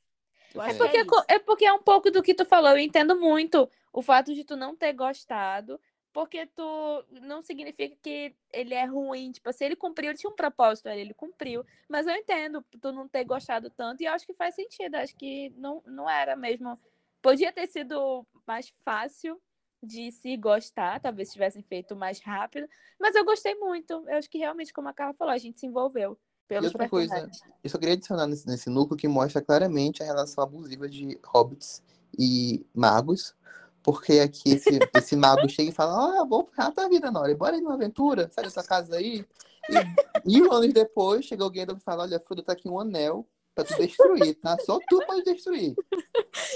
[0.55, 0.73] É.
[0.73, 3.19] que Porque, é é é porque é um pouco do que tu falou, eu entendo
[3.19, 5.81] muito o fato de tu não ter gostado,
[6.13, 10.37] porque tu não significa que ele é ruim, tipo, se ele cumpriu, ele tinha um
[10.37, 14.35] propósito ele cumpriu, mas eu entendo tu não ter gostado tanto, e eu acho que
[14.35, 16.79] faz sentido, acho que não, não era mesmo,
[17.23, 19.41] podia ter sido mais fácil
[19.83, 24.39] de se gostar, talvez tivessem feito mais rápido, mas eu gostei muito, eu acho que
[24.39, 27.31] realmente, como a Carla falou, a gente se envolveu pelos outra coisa.
[27.63, 31.83] Eu só queria adicionar nesse, nesse núcleo que mostra claramente a relação abusiva de hobbits
[32.19, 33.37] e magos.
[33.83, 37.35] Porque aqui esse, esse mago chega e fala: Ah, vou na tua vida, Nora.
[37.37, 39.25] Bora ir numa aventura, sai dessa casa aí.
[39.71, 43.27] E mil anos depois, chega alguém e fala: Olha, Frodo, tá aqui um anel
[43.65, 44.57] pra tu destruir, tá?
[44.61, 45.75] Só tu pode destruir.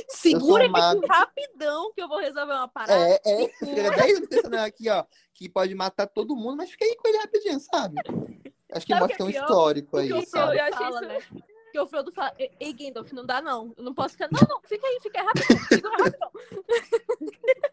[0.09, 2.95] Segura eu aqui rapidão que eu vou resolver uma parada.
[3.09, 3.49] É, é.
[3.49, 7.09] Fica 10 anos pensando aqui, ó, que pode matar todo mundo, mas fica aí com
[7.09, 7.97] ele rapidinho, sabe?
[8.73, 9.43] Acho que Sabe mostra que é um pior?
[9.43, 10.57] histórico aí, Porque o sabe?
[10.59, 11.43] Eu achei fala, isso- né?
[11.73, 13.73] Que o Frodo fala, "Ei, Gandalf, não dá não.
[13.79, 14.29] Eu não posso ficar.
[14.31, 15.91] Não, não, fica aí, fica aí rapidão.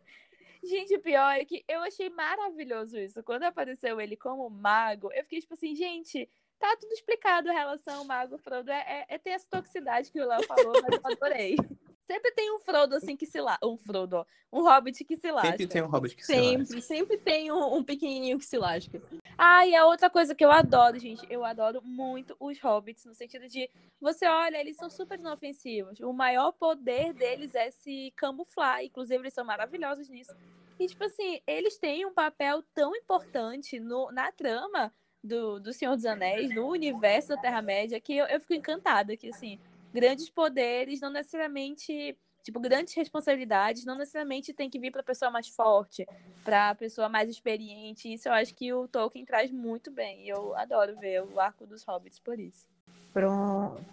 [0.63, 3.23] Gente, o pior é que eu achei maravilhoso isso.
[3.23, 8.03] Quando apareceu ele como mago, eu fiquei tipo assim, gente, tá tudo explicado a relação
[8.05, 8.69] mago-Frodo.
[8.69, 11.55] É, é- é- tem essa toxicidade que o Léo falou, mas eu adorei.
[12.05, 13.67] Sempre tem um Frodo assim que se lasca.
[13.67, 14.25] Um Frodo, ó.
[14.51, 15.51] Um Hobbit que se lasca.
[15.51, 16.65] Sempre tem um hobbit que se lasca.
[16.65, 18.99] Sempre, sempre tem um, um pequenininho que se lasca.
[19.37, 23.13] Ah, e a outra coisa que eu adoro, gente, eu adoro muito os hobbits, no
[23.13, 23.69] sentido de
[24.01, 25.99] você olha, eles são super inofensivos.
[25.99, 28.83] O maior poder deles é se camuflar.
[28.83, 30.35] Inclusive, eles são maravilhosos nisso.
[30.79, 34.91] E, tipo assim, eles têm um papel tão importante no, na trama
[35.23, 39.15] do, do Senhor dos Anéis, no universo da Terra-média, que eu, eu fico encantada.
[39.15, 39.59] Que, assim,
[39.93, 42.17] grandes poderes não necessariamente.
[42.41, 46.07] Tipo, grandes responsabilidades não necessariamente tem que vir para a pessoa mais forte,
[46.43, 48.11] para a pessoa mais experiente.
[48.11, 50.25] Isso eu acho que o Tolkien traz muito bem.
[50.25, 52.65] E eu adoro ver o arco dos hobbits por isso.
[53.13, 53.83] Pronto.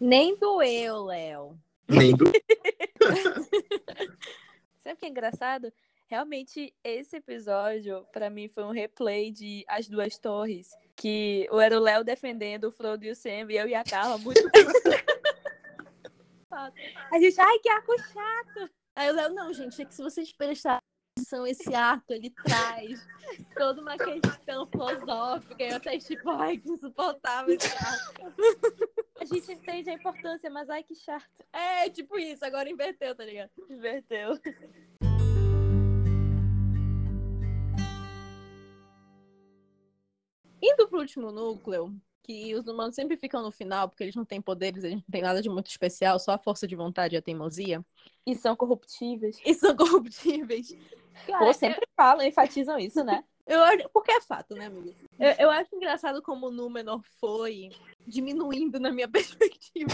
[0.00, 1.58] Nem doeu, Léo.
[1.88, 2.24] Nem do...
[4.80, 5.72] Sabe o que é engraçado?
[6.06, 10.70] Realmente, esse episódio, pra mim, foi um replay de As Duas Torres.
[10.96, 14.16] Que era o Léo defendendo o Frodo e o Sam, e eu e a Carla
[14.18, 14.40] muito.
[16.50, 18.70] a gente, ai, que arco chato!
[18.94, 20.78] Aí o Léo, não, gente, é que se vocês prestarem
[21.16, 23.06] atenção, esse arco, ele traz
[23.56, 25.62] toda uma questão filosófica.
[25.62, 28.32] E eu até tipo, ai, que insuportável esse arco.
[29.20, 31.44] A gente entende a importância, mas ai, que chato.
[31.52, 33.50] É, tipo isso, agora inverteu, tá ligado?
[33.70, 34.38] Inverteu.
[40.66, 44.40] Indo pro último núcleo, que os humanos sempre ficam no final, porque eles não têm
[44.40, 47.22] poderes, eles não têm nada de muito especial, só a força de vontade e a
[47.22, 47.84] teimosia.
[48.26, 49.38] E são corruptíveis.
[49.44, 50.74] E são corruptíveis.
[51.26, 53.22] Cara, Pô, sempre falam, enfatizam isso, né?
[53.46, 54.94] Eu, acho- porque é fato, né, amiga?
[55.18, 57.68] Eu, eu acho engraçado como o Númenor foi
[58.06, 59.90] diminuindo na minha perspectiva.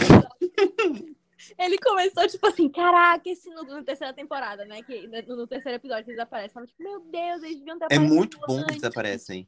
[1.57, 4.81] Ele começou, tipo assim, caraca, esse núcleo na terceira temporada, né?
[4.83, 6.63] Que no, no terceiro episódio eles aparecem.
[6.65, 8.71] Tipo, meu Deus, eles deviam ter É muito bom que antes.
[8.75, 9.45] eles aparecem.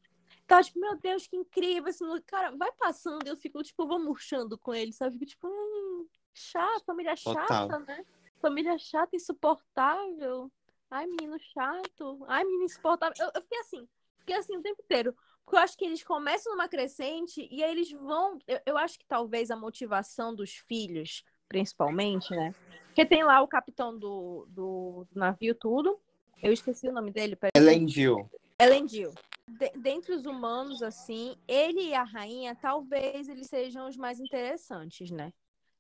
[0.54, 2.04] Tava, tipo, meu Deus, que incrível esse.
[2.28, 5.18] Cara, vai passando eu fico, tipo, vou murchando com ele, sabe?
[5.18, 7.80] Fico, tipo, hum, chato, família chata, Total.
[7.80, 8.06] né?
[8.40, 10.52] Família chata, insuportável.
[10.92, 12.24] Ai, menino chato.
[12.28, 13.16] Ai, menino insuportável.
[13.20, 13.88] Eu, eu fiquei assim,
[14.20, 15.16] fiquei assim o tempo inteiro.
[15.44, 18.38] Porque eu acho que eles começam numa crescente e aí eles vão.
[18.48, 22.54] Eu, eu acho que talvez a motivação dos filhos, principalmente, né?
[22.86, 26.00] Porque tem lá o capitão do, do, do navio, tudo.
[26.44, 27.36] Eu esqueci o nome dele.
[27.56, 28.30] Elendil.
[28.60, 29.12] Elendil.
[29.58, 35.12] De, dentre os humanos, assim, ele e a rainha, talvez eles sejam os mais interessantes,
[35.12, 35.32] né?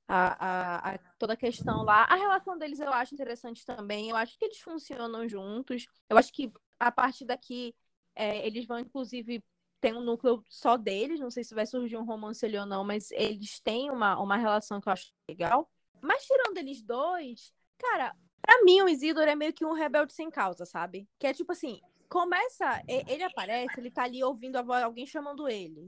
[0.07, 2.03] A, a, a- toda a questão lá.
[2.09, 4.09] A relação deles eu acho interessante também.
[4.09, 5.86] Eu acho que eles funcionam juntos.
[6.09, 7.76] Eu acho que a partir daqui
[8.15, 9.43] é, eles vão, inclusive,
[9.82, 11.19] ter um núcleo só deles.
[11.19, 14.38] Não sei se vai surgir um romance ali ou não, mas eles têm uma, uma
[14.38, 15.69] relação que eu acho legal.
[16.01, 20.30] Mas tirando eles dois, cara, pra mim o Isidoro é meio que um rebelde sem
[20.30, 21.07] causa, sabe?
[21.17, 21.80] Que é tipo assim,
[22.14, 25.84] começa, ele aparece, ele tá ali ouvindo a voz, alguém chamando ele.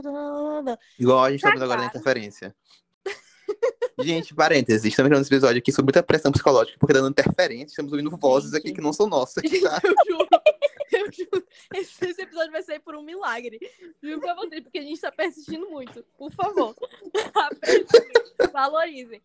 [0.00, 0.78] Blá, blá.
[0.98, 2.56] Igual a gente tá vendo agora na interferência.
[4.00, 7.92] Gente, parênteses, estamos gravando esse episódio aqui sobre muita pressão psicológica, porque dando interferência, estamos
[7.92, 9.80] ouvindo vozes aqui que não são nossas, tá?
[9.84, 10.28] Eu juro,
[10.92, 11.46] eu juro.
[11.74, 13.60] Esse, esse episódio vai sair por um milagre.
[14.02, 16.02] Juro pra vocês, porque a gente tá persistindo muito.
[16.16, 16.74] Por favor.
[18.50, 19.20] Valorizem.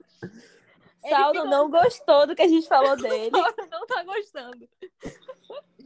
[1.09, 3.31] Saulo fica- não gostou do que a gente falou dele.
[3.31, 4.67] Saulo não tá gostando.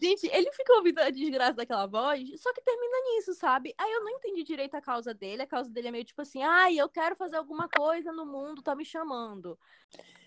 [0.01, 3.72] Gente, ele fica ouvindo a desgraça daquela voz, só que termina nisso, sabe?
[3.78, 5.43] Aí eu não entendi direito a causa dele.
[5.43, 8.63] A causa dele é meio tipo assim, ai, eu quero fazer alguma coisa no mundo,
[8.63, 9.59] tá me chamando.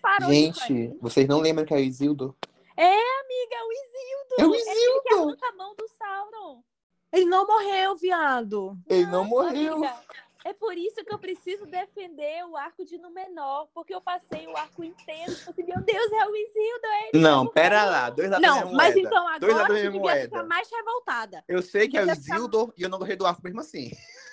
[0.01, 0.29] Parou.
[0.29, 2.37] Gente, vocês não lembram que é o Isildo?
[2.77, 4.35] Amiga, o Isildo!
[4.39, 4.69] É o Ele que
[5.13, 5.37] Isildo!
[5.45, 6.63] a mão do Sauron.
[7.11, 8.77] Ele não morreu, viado.
[8.87, 9.75] Ele não morreu.
[9.75, 9.99] Amiga,
[10.45, 14.55] é por isso que eu preciso defender o arco de Númenor, porque eu passei o
[14.55, 17.21] arco inteiro, tipo assim, meu Deus, é o Isildo, é ele.
[17.23, 19.07] Não, pera lá, dois lados da Não, mesma mas moeda.
[19.09, 20.21] então agora mesma devia moeda.
[20.23, 21.43] ficar mais revoltada.
[21.47, 23.59] Eu sei que é o devia ficar- Isildo e eu não gostei do arco mesmo
[23.59, 23.91] assim.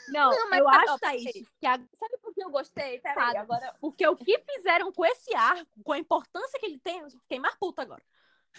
[0.09, 1.47] Não, Não, mas eu tá- acho, Thaís, peraí.
[1.61, 2.99] que a- Sabe por que eu gostei?
[2.99, 3.39] Peraí, Sabe.
[3.39, 3.75] agora.
[3.81, 7.39] porque o que fizeram com esse arco, com a importância que ele tem, eu fiquei
[7.39, 8.03] mais puta agora.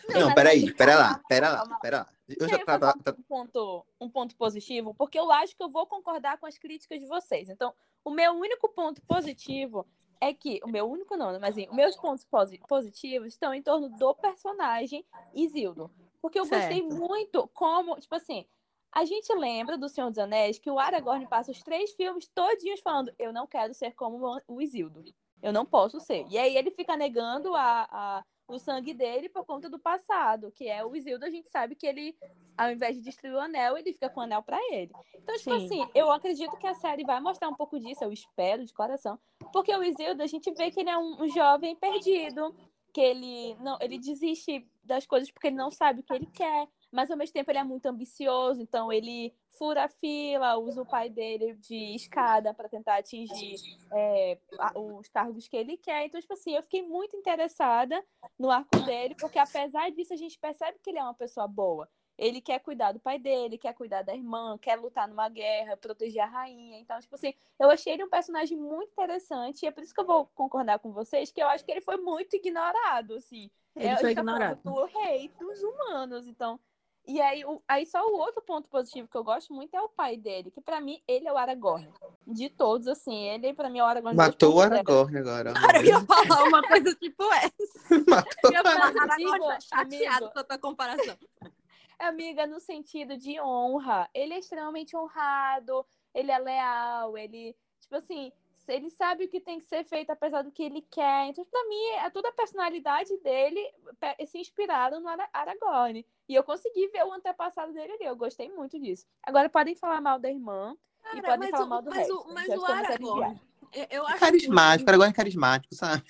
[0.09, 2.07] Não, mas peraí, aí- pera lá, pera lá, pera lá.
[2.39, 2.91] Eu já tava.
[2.93, 6.57] falar um ponto, um ponto positivo, porque eu acho que eu vou concordar com as
[6.57, 7.49] críticas de vocês.
[7.49, 7.73] Então,
[8.03, 9.85] o meu único ponto positivo
[10.19, 10.59] é que.
[10.63, 11.39] O meu único não, né?
[11.39, 15.91] Mas assim, os meus pontos posi- positivos estão em torno do personagem Isildo.
[16.21, 16.95] Porque eu gostei Certo.
[16.95, 18.45] muito como, tipo assim,
[18.91, 22.79] a gente lembra do Senhor dos Anéis que o Aragorn passa os três filmes todinhos
[22.79, 25.03] falando: eu não quero ser como o Isildo.
[25.41, 26.25] Eu não posso ser.
[26.29, 30.67] E aí ele fica negando a, a- o sangue dele por conta do passado, que
[30.67, 32.15] é o Isildo, a gente sabe que ele,
[32.57, 34.91] ao invés de destruir o anel, ele fica com o anel pra ele.
[35.15, 35.65] Então, tipo Sim.
[35.65, 39.17] assim, eu acredito que a série vai mostrar um pouco disso, eu espero de coração,
[39.51, 42.53] porque o Isildo, a gente vê que ele é um, um jovem perdido,
[42.93, 46.67] que ele não, ele desiste das coisas porque ele não sabe o que ele quer,
[46.93, 50.85] mas ao mesmo tempo ele é muito ambicioso, então ele fura a fila, usa o
[50.85, 53.55] pai dele de escada para tentar atingir
[53.91, 54.37] é,
[54.75, 56.05] os cargos que ele quer.
[56.05, 58.03] Então, tipo assim, eu fiquei muito interessada
[58.37, 61.89] no arco dele, porque apesar disso, a gente percebe que ele é uma pessoa boa.
[62.15, 66.21] Ele quer cuidar do pai dele, quer cuidar da irmã, quer lutar numa guerra, proteger
[66.21, 66.77] a rainha.
[66.79, 69.63] Então, tipo assim, eu achei ele um personagem muito interessante.
[69.63, 71.81] E é por isso que eu vou concordar com vocês, que eu acho que ele
[71.81, 73.49] foi muito ignorado, assim.
[73.75, 74.61] Ele É, foi tá ignorado.
[74.63, 76.59] do rei dos humanos, então.
[77.05, 79.89] E aí, o, aí só o outro ponto positivo que eu gosto muito é o
[79.89, 81.89] pai dele, que pra mim ele é o Aragorn.
[82.25, 84.15] De todos, assim, ele pra mim é o Aragorn.
[84.15, 84.65] Matou o 2.0.
[84.71, 85.53] Aragorn agora.
[85.59, 87.99] Cara, eu ia falar uma coisa tipo essa.
[88.07, 88.51] Matou.
[88.51, 91.17] Eu ia falar, Amigo, Aragorn tá chateado com a tua comparação.
[91.99, 94.09] Amiga, no sentido de honra.
[94.13, 98.31] Ele é extremamente honrado, ele é leal, ele, tipo assim,
[98.70, 101.28] ele sabe o que tem que ser feito apesar do que ele quer.
[101.28, 103.59] Então, pra mim, é toda a personalidade dele
[103.99, 106.05] pe- se inspiraram no Ara- Aragorn.
[106.30, 108.05] E eu consegui ver o antepassado dele ali.
[108.05, 109.05] Eu gostei muito disso.
[109.22, 110.76] Agora podem falar mal da irmã
[111.14, 112.16] e Cara, podem mas falar o- mal do mas resto.
[112.16, 113.53] o- mas o Aragorn, aliviada.
[113.89, 116.03] Eu, Carismático, que- Aragorn é carismático, sabe?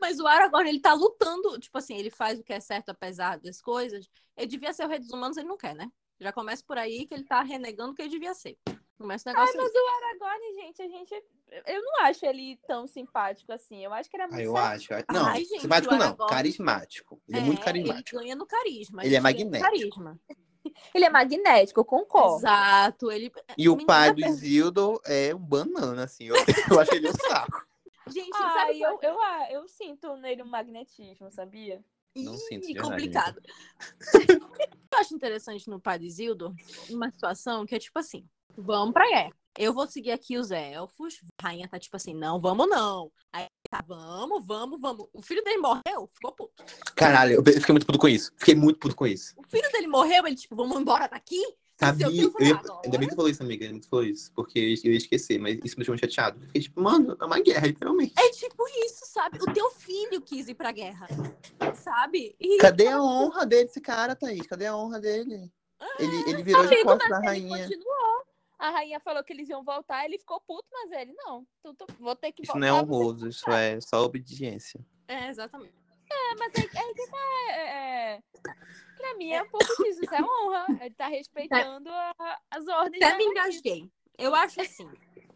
[0.00, 3.38] Mas o Aragorn, ele tá lutando, tipo assim, ele faz o que é certo apesar
[3.38, 4.06] das coisas.
[4.36, 5.90] Ele devia ser o rei dos humanos, ele não quer, né?
[6.20, 8.58] Já começa por aí que ele tá renegando o que ele devia ser.
[8.98, 11.24] Começa o Ai, negócio mas o Aragorn, gente, a gente.
[11.66, 13.84] Eu não acho ele tão simpático assim.
[13.84, 14.88] Eu acho que ele é muito Ah, eu acho.
[15.12, 17.20] Não, Ai, gente, simpático não, Aragorn- carismático.
[17.28, 18.16] Ele é, É, muito carismático.
[18.16, 19.04] Ele ganha no carisma.
[19.04, 19.60] Ele é magnético.
[19.70, 20.20] Carisma.
[20.94, 22.38] Ele é magnético, eu concordo.
[22.38, 23.10] Exato.
[23.12, 23.30] Ele...
[23.58, 26.24] E o pai do per- Isildo é um banana, assim.
[26.24, 26.34] Eu,
[26.72, 27.66] eu acho ele um saco.
[28.08, 31.84] Gente, Ai, sabe eu, eu, ah, eu sinto nele um magnetismo, sabia?
[32.16, 33.42] Não Ih, sinto complicado.
[34.92, 36.54] eu acho interessante no pai de Isildo
[36.88, 38.26] uma situação que é tipo assim:
[38.56, 39.30] vamos pra guerra.
[39.56, 41.20] Eu vou seguir aqui os elfos.
[41.40, 43.10] A rainha tá tipo assim: não, vamos não.
[43.32, 45.06] Aí tá, vamos, vamos, vamos.
[45.12, 46.64] O filho dele morreu, ficou puto.
[46.96, 48.32] Caralho, eu fiquei muito puto com isso.
[48.36, 49.32] Fiquei muito puto com isso.
[49.36, 51.40] O filho dele morreu, ele tipo, vamos embora daqui?
[51.78, 52.06] Sabia?
[52.06, 52.80] Eu ia- agora.
[52.84, 53.64] Ainda bem que tu falou isso, amiga.
[53.64, 54.32] Ainda bem que tu falou isso.
[54.34, 56.40] Porque eu ia esquecer, mas isso me deixou muito chateado.
[56.46, 58.12] Fiquei tipo, mano, é uma guerra, literalmente.
[58.18, 59.38] É tipo isso, sabe?
[59.40, 61.06] O teu filho quis ir pra guerra.
[61.76, 62.34] Sabe?
[62.40, 64.46] E Cadê a honra dele, esse cara, Thaís?
[64.46, 65.50] Cadê a honra dele?
[65.98, 67.64] Ele, ele virou de costas mas pra ele rainha.
[67.68, 68.24] continuou.
[68.64, 71.46] A rainha falou que eles iam voltar, ele ficou puto, mas ele não.
[71.62, 72.66] Tu- tu- vou ter que Isso voltar.
[72.66, 74.80] não é honroso, isso é só obediência.
[75.06, 75.74] É, exatamente.
[76.10, 77.18] É, mas é, é que tá.
[77.50, 78.22] É, é,
[78.96, 80.66] pra mim é um pouco disso, isso é honra.
[80.80, 83.02] Ele tá respeitando a- as ordens.
[83.02, 83.90] Até me engasguei.
[84.16, 84.88] Eu acho assim.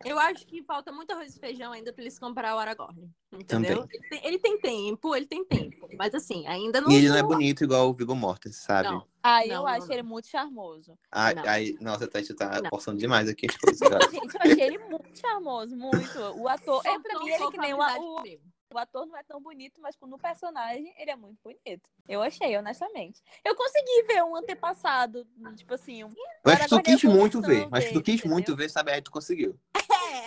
[0.05, 3.11] Eu acho que falta muito arroz e feijão ainda pra eles comprar o Aragorn.
[3.33, 3.87] Entendeu?
[3.91, 5.89] Ele tem, ele tem tempo, ele tem tempo.
[5.97, 6.91] Mas assim, ainda não.
[6.91, 8.89] E ele não é bonito igual o Viggo Mortensen, sabe?
[8.89, 9.07] Não.
[9.23, 9.93] Ah, eu Não, acho não.
[9.93, 10.99] ele muito charmoso.
[11.11, 11.43] Ai, Não.
[11.47, 12.71] ai, nossa, a Tati tá Não.
[12.71, 14.11] forçando demais aqui as coisas.
[14.11, 16.19] Gente, eu achei ele muito charmoso, muito.
[16.37, 18.41] O ator, é pra mim, ele que nem o, amizade
[18.73, 21.89] o, ator não é tão bonito, mas no personagem ele é muito bonito.
[22.09, 23.21] Eu achei, honestamente.
[23.45, 25.27] Eu consegui ver um antepassado,
[25.57, 26.11] tipo assim, um...
[26.45, 27.69] Eu acho que tu quis muito ver.
[27.71, 28.57] Acho que tu dele, quis muito entendeu?
[28.57, 28.93] ver, sabe?
[28.93, 29.59] Aí tu conseguiu.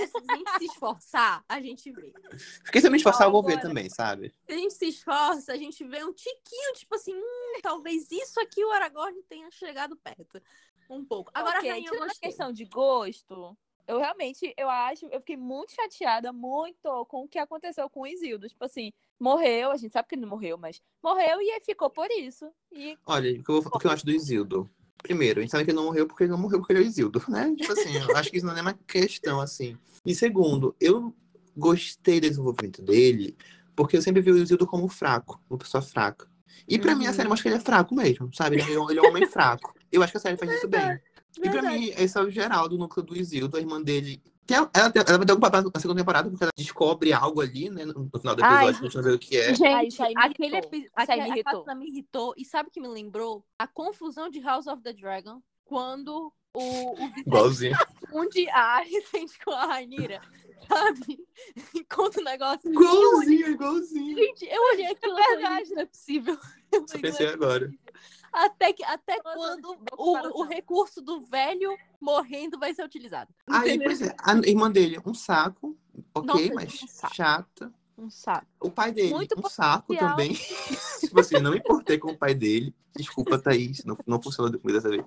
[0.07, 2.13] Se a gente se esforçar, a gente vê.
[2.63, 4.33] Porque se eu me esforçar, eu vou ver também, sabe?
[4.45, 8.39] Se a gente se esforça, a gente vê um tiquinho, tipo assim, hum, talvez isso
[8.39, 10.41] aqui o Aragorn tenha chegado perto.
[10.89, 11.31] Um pouco.
[11.33, 12.29] Agora, Ok, a rainha eu gostei.
[12.29, 17.39] questão de gosto, eu realmente, eu acho, eu fiquei muito chateada, muito com o que
[17.39, 18.47] aconteceu com o Isildo.
[18.47, 21.89] Tipo assim, morreu, a gente sabe que ele não morreu, mas morreu e aí ficou
[21.89, 22.49] por isso.
[22.71, 24.69] E Olha, o que eu, o que eu acho do Isildo?
[25.03, 26.83] Primeiro, a gente sabe que ele não morreu porque ele não morreu porque ele é
[26.83, 27.53] o Isildo, né?
[27.55, 29.77] Tipo assim, eu acho que isso não é uma questão, assim.
[30.05, 31.13] E segundo, eu
[31.57, 33.35] gostei do desenvolvimento dele
[33.75, 36.29] porque eu sempre vi o Isildo como fraco, uma pessoa fraca.
[36.67, 37.15] E pra mim, a Uhum.
[37.15, 38.57] série mostra que ele é fraco mesmo, sabe?
[38.61, 39.73] Ele é, um- ele é um homem fraco.
[39.91, 40.99] Eu acho que a série faz isso bem.
[41.37, 41.79] E pra Verdade.
[41.79, 44.21] mim, esse é o geral do núcleo do Isildo, a irmã dele.
[44.45, 47.41] Tem- Ela, tem- ela vai ter algum papel na segunda temporada, porque ela descobre algo
[47.41, 47.85] ali, né?
[47.85, 48.65] No final do Ai.
[48.69, 49.53] episódio, a gente não vê o que é.
[49.53, 50.91] Gente, aquele episódio.
[50.97, 51.75] Me Aquela irritou.
[51.75, 52.33] me irritou.
[52.37, 53.45] E sabe o que me lembrou?
[53.57, 57.77] A confusão de House of the Dragon quando o, o Igualzinho.
[58.11, 60.19] confunde a Alicent com a Rainira.
[60.67, 61.19] Sabe?
[61.75, 62.69] Enquanto o negócio.
[62.71, 64.17] Igualzinho, igualzinho.
[64.17, 66.37] Gente, eu olhei aquilo e falei, gente, não é possível.
[66.71, 67.59] Eu Só falei, pensei "Não é agora.
[67.65, 67.79] possível."
[68.31, 73.33] Até, que, até Boa- quando o, o recurso do velho morrendo vai ser utilizado.
[73.49, 73.87] Aí, Entendeu?
[73.87, 75.77] pois é, a irmã dele, um saco,
[76.13, 77.15] ok, Nossa, mas um saco.
[77.15, 77.73] chata.
[77.97, 78.47] Um saco.
[78.59, 80.09] O pai dele, Muito um saco potencial.
[80.11, 80.33] também.
[81.01, 82.73] tipo assim, não me importei com o pai dele.
[82.95, 85.03] Desculpa, Thaís, não, não funcionou comigo dessa vez.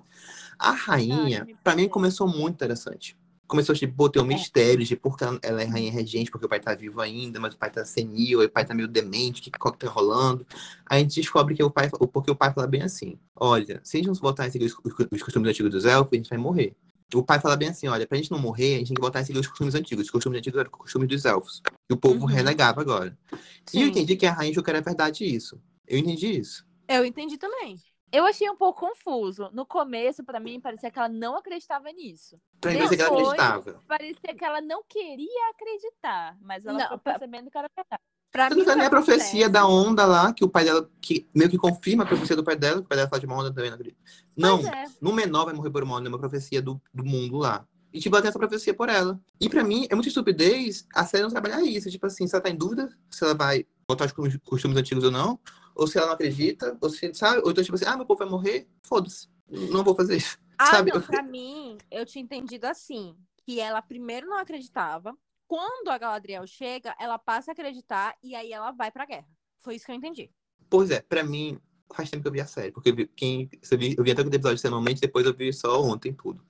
[0.57, 3.17] A rainha, pra mim, começou muito interessante.
[3.47, 4.29] Começou, tipo, botei um É.
[4.33, 7.53] mistério de porque ela- ela é rainha regente, porque o pai tá vivo ainda, mas
[7.53, 10.45] o pai tá senil, o pai tá meio demente, o que, que tá rolando?
[10.89, 13.97] Aí a gente descobre que o pai, porque o pai fala bem assim: olha, se
[13.97, 16.29] a gente não voltar a seguir os, os- os costumes antigos dos elfos, a gente
[16.29, 16.73] vai morrer.
[17.13, 19.19] O pai fala bem assim: olha, pra gente não morrer, a gente tem que voltar
[19.19, 20.05] a seguir os costumes antigos.
[20.05, 21.61] Os costumes antigos eram os costumes dos elfos.
[21.87, 22.25] Que o povo Uhum.
[22.25, 23.15] renegava agora.
[23.31, 23.37] E
[23.79, 23.89] eu Sim.
[23.89, 25.61] entendi que a rainha que era verdade isso.
[25.87, 26.65] Eu entendi isso.
[26.87, 27.79] Eu entendi também.
[28.11, 29.49] Eu achei um pouco confuso.
[29.53, 32.39] No começo, pra mim, parecia que ela não acreditava nisso.
[32.61, 33.83] Pra mim, parecia que ela Depois- acreditava.
[33.87, 38.01] Parecia que ela não queria acreditar, mas ela Não, foi pra- percebendo que era verdade.
[38.31, 41.25] Pra Tanto que foi nem a profecia da onda lá, que o pai dela, que
[41.33, 43.35] meio que confirma a profecia do pai dela, que o pai dela fala de uma
[43.37, 43.97] onda também, não acredito.
[44.35, 44.85] Não, é.
[44.99, 47.65] no menor vai morrer por uma onda, é uma profecia do, do mundo lá.
[47.93, 49.17] E, tipo, ela tem essa profecia por ela.
[49.39, 51.89] E pra mim, é muita estupidez a série não trabalhar isso.
[51.89, 54.11] Tipo assim, se ela tá em dúvida se ela vai voltar aos
[54.43, 55.39] costumes antigos ou não,
[55.75, 57.41] ou se ela não acredita, ou se, sabe?
[57.43, 59.27] Ou então, tipo assim, ah, meu povo vai morrer, foda-se.
[59.49, 60.39] Não vou fazer isso.
[60.57, 60.91] Ah, Sabe?
[60.91, 63.15] não, pra mim, eu tinha entendido assim,
[63.45, 65.15] que ela primeiro não acreditava,
[65.47, 69.27] quando a Galadriel chega, ela passa a acreditar e aí ela vai pra guerra.
[69.59, 70.31] Foi isso que eu entendi.
[70.69, 71.59] Pois é, pra mim,
[71.93, 72.71] faz tempo que eu vi a série.
[72.71, 75.51] Porque eu vi, quem, eu vi, eu vi até o episódio semanalmente, depois eu vi
[75.53, 76.43] só ontem tudo.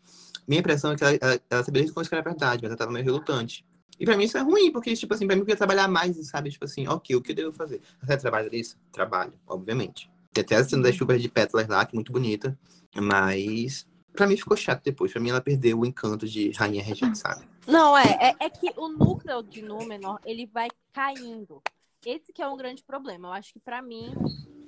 [0.47, 2.77] Minha impressão é que ela, ela, ela sabia desde quando isso era verdade, mas ela
[2.77, 3.65] tava meio relutante.
[3.99, 6.15] E pra mim isso é ruim, porque, tipo assim, pra mim eu queria trabalhar mais,
[6.27, 6.51] sabe?
[6.51, 7.81] Tipo assim, ok, o que eu devo fazer?
[8.01, 8.77] A série trabalha nisso?
[8.91, 10.09] Trabalho, obviamente.
[10.33, 12.57] Tem até a cena das chuvas de pétalas lá, que é muito bonita.
[12.93, 15.11] Mas, pra mim ficou chato depois.
[15.11, 17.21] Pra mim ela perdeu o encanto de Rainha Regente?
[17.65, 21.61] Não, é, é, é que o núcleo de Númenor, ele vai caindo.
[22.05, 23.29] Esse que é um grande problema.
[23.29, 24.13] Eu acho que pra mim,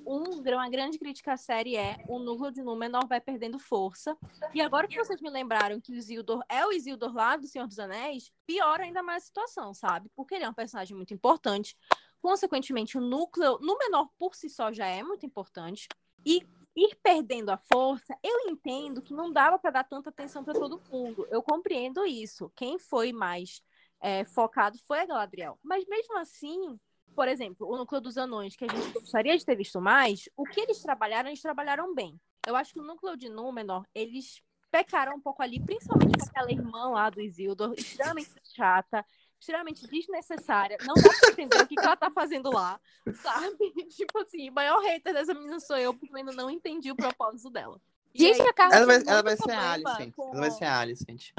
[0.04, 4.16] um, uma grande crítica à série é o núcleo de Númenor vai perdendo força.
[4.54, 7.66] E agora que vocês me lembraram que o Isildur é o Isildur lá do Senhor
[7.66, 10.10] dos Anéis, piora ainda mais a situação, sabe?
[10.16, 11.76] Porque ele é um personagem muito importante.
[12.20, 15.86] Consequentemente, o núcleo Númenor por si só já é muito importante.
[16.26, 16.42] E
[16.74, 20.80] ir perdendo a força, eu entendo que não dava para dar tanta atenção para todo
[20.90, 21.26] mundo.
[21.30, 22.50] Eu compreendo isso.
[22.56, 23.62] Quem foi mais
[24.00, 25.58] é, focado foi a Galadriel.
[25.62, 26.78] Mas mesmo assim,
[27.18, 30.44] por exemplo, o núcleo dos anões, que a gente gostaria de ter visto mais, o
[30.44, 32.14] que eles trabalharam, eles trabalharam bem.
[32.46, 34.40] Eu acho que o núcleo de Númenor, eles
[34.70, 39.04] pecaram um pouco ali, principalmente com aquela irmã lá do Isildur, extremamente chata,
[39.36, 40.78] extremamente desnecessária.
[40.86, 42.80] Não dá pra entender o que, que ela tá fazendo lá,
[43.20, 43.56] sabe?
[43.90, 46.96] Tipo assim, o maior hater dessa menina sou eu, porque eu ainda não entendi o
[46.96, 47.80] propósito dela.
[48.14, 50.14] E Gente, a Carla Ela vai, ela vai ser a Alicent.
[50.14, 51.32] com- Ela vai ser a Alicent.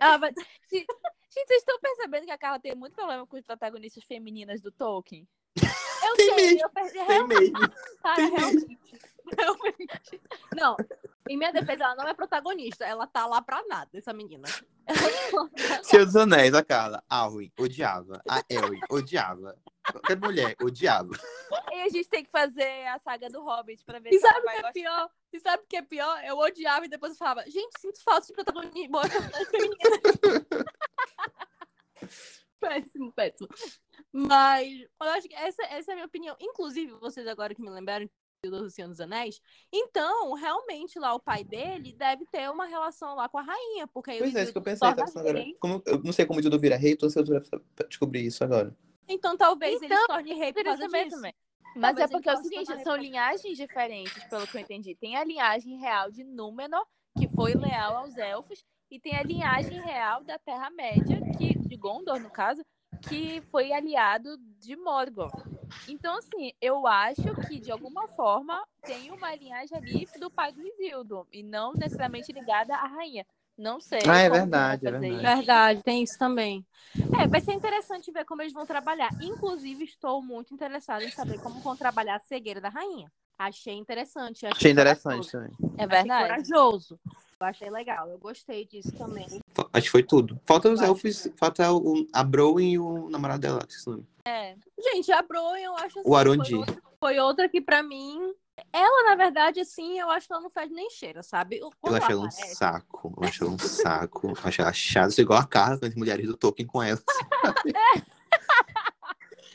[0.00, 0.32] ela vai-
[1.32, 4.72] Gente, vocês estão percebendo que a Carla tem muito problema com os protagonistas femininas do
[4.72, 5.28] Tolkien?
[6.02, 7.58] Eu Tem sei, mesmo, eu perdi Tem mesmo.
[8.02, 8.78] Cara, Tem realmente.
[9.36, 10.20] Realmente.
[10.56, 10.76] Não,
[11.28, 12.84] em minha defesa, ela não é protagonista.
[12.84, 14.48] Ela tá lá pra nada, essa menina.
[15.92, 17.04] Dos Anéis, a Carla.
[17.08, 18.20] Arwen, odiava.
[18.28, 19.56] A Ellie, odiava.
[19.92, 21.12] Qualquer mulher, odiava.
[21.70, 24.34] E a gente tem que fazer a saga do Hobbit pra ver E se ela
[24.34, 25.10] sabe vai que é pior?
[25.32, 26.24] E sabe o que é pior?
[26.24, 28.98] Eu odiava e depois eu falava, gente, sinto falta de protagonismo.
[32.60, 33.48] péssimo, péssimo.
[34.12, 36.36] Mas eu acho que essa, essa é a minha opinião.
[36.40, 38.08] Inclusive, vocês agora que me lembraram
[38.48, 39.40] do Senhor dos Anéis.
[39.70, 44.16] Então, realmente, lá o pai dele deve ter uma relação lá com a rainha, porque
[44.18, 44.94] Pois o é, isso que eu pensei.
[44.94, 45.44] Tá agora.
[45.60, 48.42] Como, eu não sei como o Isildur vira rei, tô ansioso pra pra descobrir isso
[48.42, 48.74] agora.
[49.06, 51.16] Então, talvez ele Então, se torne rei por causa disso.
[51.16, 51.34] também.
[51.76, 54.94] Mas Talvez é ele porque é o seguinte, são linhagens diferentes, pelo que eu entendi.
[54.94, 56.84] Tem a linhagem real de Númenor,
[57.18, 62.18] que foi leal aos elfos, e tem a linhagem real da Terra-média, que de Gondor,
[62.18, 62.62] no caso,
[63.00, 65.32] que foi aliado de Morgoth.
[65.86, 70.60] Então, assim, eu acho que, de alguma forma, tem uma linhagem ali do pai do
[70.60, 73.24] Isildur, e não necessariamente ligada à rainha.
[73.56, 74.00] Não sei.
[74.08, 75.14] Ah, é verdade, é verdade.
[75.14, 75.22] isso.
[75.22, 76.66] Verdade, tem isso também.
[77.20, 79.14] É, vai ser interessante ver como eles vão trabalhar.
[79.20, 83.12] Inclusive, estou muito interessada em saber como vão trabalhar a cegueira da rainha.
[83.38, 84.46] Achei interessante.
[84.46, 85.50] Achei interessante também.
[85.76, 86.28] É Achei verdade.
[86.28, 87.00] corajoso.
[87.40, 88.06] Eu achei legal.
[88.10, 89.26] Eu gostei disso também.
[89.72, 90.38] Acho que foi tudo.
[90.46, 93.60] Falta os elfos, falta o, a Bro e o namorado dela.
[93.66, 94.06] que esse nome.
[94.26, 94.54] É.
[94.78, 96.08] Gente, a Bro, eu acho assim.
[96.08, 96.50] O Arundi.
[96.50, 98.34] Foi outra, foi outra que, pra mim.
[98.74, 101.58] Ela, na verdade, assim, eu acho que ela não faz nem cheira, sabe?
[101.58, 103.14] Eu achei ela um aparece- saco.
[103.16, 104.26] Eu achei ela um saco.
[104.28, 105.18] Eu achei ela chata.
[105.20, 107.00] Igual a Carla, com as mulheres do Tolkien com ela.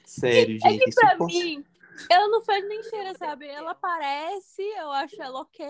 [0.04, 0.66] Sério, gente.
[0.66, 1.26] É Pra insuportável.
[1.28, 1.66] mim,
[2.10, 3.48] ela não faz nem cheira, sabe?
[3.48, 5.66] Ela aparece, eu acho ela ok.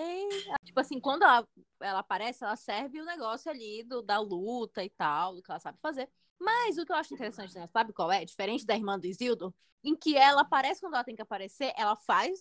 [0.64, 1.48] Tipo assim, quando ela,
[1.82, 5.60] ela aparece, ela serve o negócio ali do, da luta e tal, do que ela
[5.60, 6.10] sabe fazer.
[6.40, 7.68] Mas o que eu acho interessante, né?
[7.68, 8.26] Sabe qual é?
[8.26, 9.54] Diferente da irmã do Isildur,
[9.84, 12.40] em que ela aparece quando ela tem que aparecer, ela faz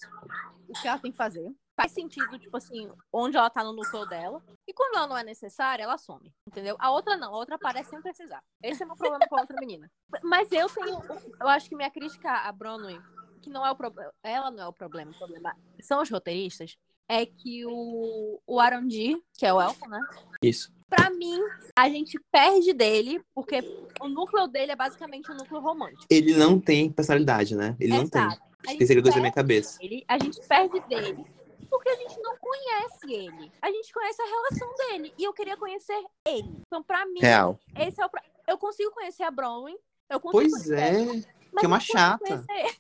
[0.68, 1.54] o que ela tem que fazer.
[1.76, 4.42] Faz sentido, tipo assim, onde ela tá no núcleo dela.
[4.66, 6.32] E quando ela não é necessária, ela some.
[6.46, 6.76] Entendeu?
[6.78, 8.42] A outra não, a outra aparece sem precisar.
[8.62, 9.90] Esse é o meu problema com a outra menina.
[10.22, 11.00] Mas eu tenho.
[11.40, 13.00] Eu acho que minha crítica a Bronwyn,
[13.44, 14.12] que não é o problema.
[14.22, 16.76] Ela não é o problema, o problema são os roteiristas.
[17.08, 20.00] É que o, o Arondi, que é o elfo, né?
[20.42, 20.72] Isso.
[20.88, 21.38] Pra mim,
[21.76, 23.60] a gente perde dele, porque
[24.00, 26.06] o núcleo dele é basicamente um núcleo romântico.
[26.08, 27.76] Ele não tem personalidade, né?
[27.78, 28.22] Ele não tem.
[28.22, 28.42] Exato.
[28.66, 29.78] A Tem segredos na minha cabeça.
[29.82, 31.22] ele, a gente perde dele
[31.68, 33.52] porque a gente não conhece ele.
[33.60, 35.12] A gente conhece a relação dele.
[35.18, 36.48] E eu queria conhecer ele.
[36.66, 37.58] Então, pra mim, Real.
[37.76, 38.10] esse é o.
[38.46, 39.76] Eu consigo conhecer a Bronwyn.
[40.08, 41.02] Eu consigo Pois conhecer é.
[41.02, 41.20] ela,
[41.58, 42.24] Que é uma chata.
[42.24, 42.76] conhecer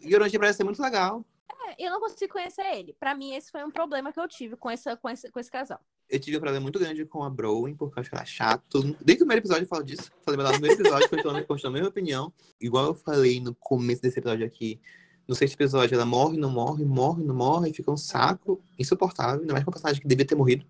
[0.00, 1.24] E Orange parece ser muito legal.
[1.68, 2.94] É, eu não consigo conhecer ele.
[2.98, 5.50] Pra mim, esse foi um problema que eu tive com, essa, com, esse, com esse
[5.50, 5.80] casal.
[6.10, 8.64] Eu tive um problema muito grande com a Browen, porque eu acho ela chata.
[9.00, 10.10] Desde o primeiro episódio eu falo disso.
[10.22, 12.32] Falei lá no primeiro episódio, continuando, continuando a mesma opinião.
[12.60, 14.80] Igual eu falei no começo desse episódio aqui.
[15.26, 19.52] No sexto episódio, ela morre, não morre, morre, não morre, fica um saco insuportável, ainda
[19.52, 20.66] mais com uma personagem que devia ter morrido.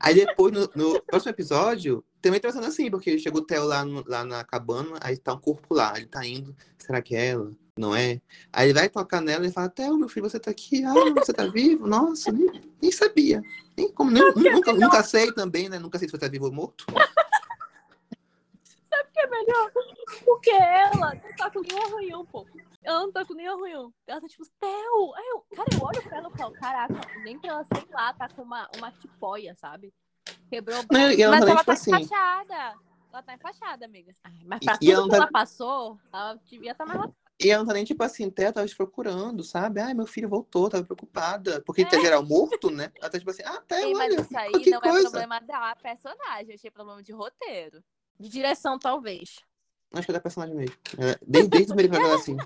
[0.00, 3.84] Aí depois, no, no próximo episódio, também tá sendo assim, porque chegou o Theo lá,
[3.84, 7.28] no- lá na cabana, aí tá um corpo lá, ele tá indo, será que é
[7.28, 7.52] ela?
[7.78, 8.20] Não é?
[8.52, 11.32] Aí ele vai tocar nela e fala, Theo, meu filho, você tá aqui, ah, você
[11.32, 11.86] tá vivo?
[11.86, 12.50] Nossa, nem,
[12.82, 13.40] nem sabia.
[13.76, 14.22] Nem, como, nem,
[14.52, 15.78] nunca, nunca sei também, né?
[15.78, 16.84] Nunca sei se você tá vivo ou morto.
[19.12, 19.70] que é melhor?
[20.24, 22.46] Porque ela não tá com nenhum arranhão, pô.
[22.84, 23.92] Ela não tá com nenhum arranhão.
[24.06, 25.14] Ela tá tipo, Theo!
[25.16, 28.12] Aí eu, cara, eu olho pra ela e falo, caraca, nem pra ela, sei lá,
[28.14, 29.92] tá com uma, uma tipóia, sabe?
[30.50, 31.04] Quebrou o braço.
[31.06, 32.74] Não, e ela Mas ela tipo tá assim, enfaixada.
[33.12, 34.12] Ela tá enfaixada, amiga.
[34.24, 36.86] Ai, mas pra E- e tudo ela não que tá- ela passou, ela devia estar
[36.86, 37.10] mais lá.
[37.40, 39.80] E ela não tá nem tipo assim, Theo tava te procurando, sabe?
[39.80, 41.62] Ai, meu filho voltou, tava preocupada.
[41.62, 41.84] Porque É.
[41.84, 42.90] tá geral morto, né?
[42.96, 45.10] Ela tá tipo assim, ah, Theo, Ei, mas olha, isso aí que não é coisa.
[45.10, 47.82] problema da personagem, achei problema de roteiro.
[48.18, 49.38] De direção, talvez.
[49.94, 50.74] Acho que é da personagem mesmo.
[51.26, 52.36] Desde, desde o primeiro episódio, assim.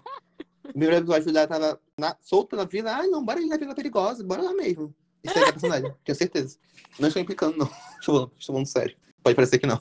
[0.64, 2.94] O primeiro episódio ela tava na, solta na vila.
[2.94, 4.94] Ai, não, bora ali na vila perigosa, bora lá mesmo.
[5.24, 6.58] Isso é da personagem, tenho certeza.
[6.98, 7.66] Não estou implicando, não.
[7.98, 8.96] Estou falando, estou falando sério.
[9.22, 9.80] Pode parecer que não.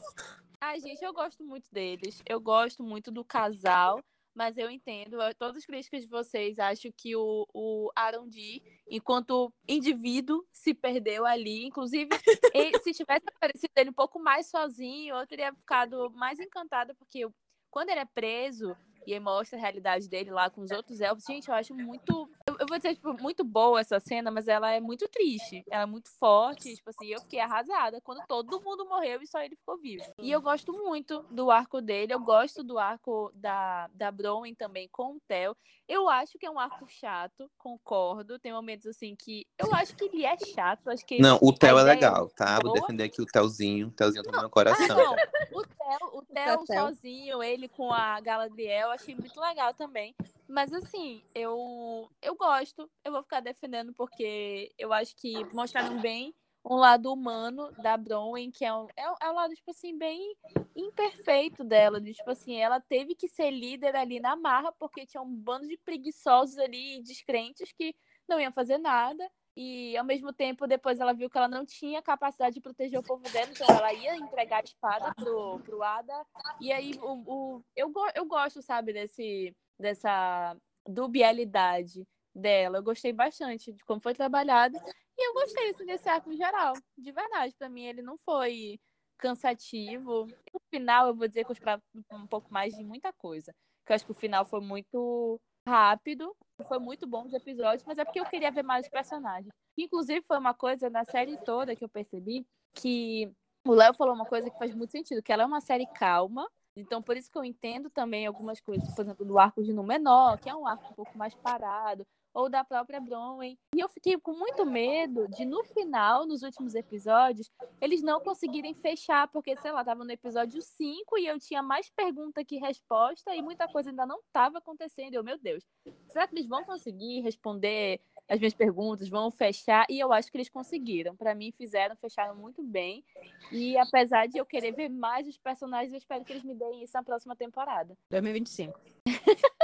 [0.62, 2.22] Ai, gente, eu gosto muito deles.
[2.26, 4.00] Eu gosto muito do casal,
[4.34, 5.22] mas eu entendo.
[5.22, 11.26] eu- Todas as críticas de vocês, acho que o, o Arondi, enquanto indivíduo, se perdeu
[11.26, 11.66] ali.
[11.66, 12.10] Inclusive,
[12.56, 17.28] ele- se tivesse aparecido ele um pouco mais sozinho, eu teria ficado mais encantada, porque
[17.70, 18.76] quando ele é preso
[19.08, 22.30] e mostra a realidade dele lá com os outros elfos, gente, eu acho muito.
[22.72, 25.61] Vou dizer, tipo, muito boa essa cena, mas ela é muito triste.
[25.69, 26.73] Ela é muito forte.
[26.73, 30.06] Tipo assim, eu fiquei arrasada quando todo mundo morreu e só ele ficou vivo.
[30.18, 32.14] E eu gosto muito do arco dele.
[32.14, 35.53] Eu gosto do arco da, da Bronwyn também com o Theo.
[35.85, 38.39] Eu acho que é um arco chato, concordo.
[38.39, 39.45] Tem momentos assim que.
[39.60, 40.88] Eu acho que ele é chato.
[40.89, 42.53] Acho que Não, o Theo é legal, tá?
[42.61, 42.80] Vou boa.
[42.80, 43.89] defender aqui o Theozinho.
[43.89, 44.88] O Theozinho tá no meu Ah, coração.
[44.88, 45.14] não.
[45.52, 46.80] O Theo, o Theo Theo.
[46.88, 50.15] sozinho, ele com a Galadriel, eu achei muito legal também.
[50.52, 52.90] Mas assim, eu eu gosto.
[53.03, 58.52] Eu vou ficar defendendo porque eu acho que mostraram bem um lado humano da Bronwyn,
[58.52, 60.36] que é um, é, é um lado, tipo assim, bem
[60.76, 61.99] imperfeito dela.
[61.99, 65.68] De, tipo assim, ela teve que ser líder ali na marra, porque tinha um bando
[65.68, 67.95] de preguiçosos ali, descrentes, que
[68.28, 69.28] não iam fazer nada.
[69.56, 73.03] E ao mesmo tempo, depois ela viu que ela não tinha capacidade de proteger o
[73.03, 76.26] povo dela, então ela ia entregar a espada pro, pro Ada.
[76.60, 77.23] E aí o,
[77.57, 80.56] o, eu, eu gosto, sabe, desse, dessa
[80.88, 82.78] dubialidade dela.
[82.78, 84.78] Eu gostei bastante de como foi trabalhado.
[85.18, 86.74] E eu gostei assim, desse arco em geral.
[86.98, 88.80] De verdade, para mim ele não foi
[89.18, 90.26] cansativo.
[90.53, 91.82] No final, eu vou dizer que eu esperava
[92.12, 93.53] um pouco mais de muita coisa.
[93.80, 96.36] Porque eu acho que o final foi muito rápido,
[96.68, 99.53] foi muito bom os episódios, mas é porque eu queria ver mais os personagens.
[99.78, 103.32] Inclusive, foi uma coisa na série toda que eu percebi que
[103.66, 106.49] o Léo falou uma coisa que faz muito sentido, que ela é uma série calma,
[106.76, 110.39] então, por isso que eu entendo também algumas coisas, por exemplo, do arco de Númenor,
[110.39, 113.57] que é um arco um pouco mais parado, ou da própria Bronwyn.
[113.76, 118.73] E eu fiquei com muito medo de, no final, nos últimos episódios, eles não conseguirem
[118.73, 123.35] fechar, porque, sei lá, tava no episódio 5 e eu tinha mais pergunta que resposta
[123.35, 125.15] e muita coisa ainda não estava acontecendo.
[125.15, 125.64] Eu, meu Deus,
[126.07, 127.99] será que eles vão conseguir responder
[128.32, 129.86] as minhas perguntas, vão fechar?
[129.90, 131.14] E eu acho que eles conseguiram.
[131.18, 133.03] Para mim, fizeram, fecharam muito bem.
[133.52, 136.82] E apesar de eu querer ver mais os personagens, eu espero que eles me deem
[136.82, 137.94] isso na próxima temporada.
[138.10, 138.80] 2025.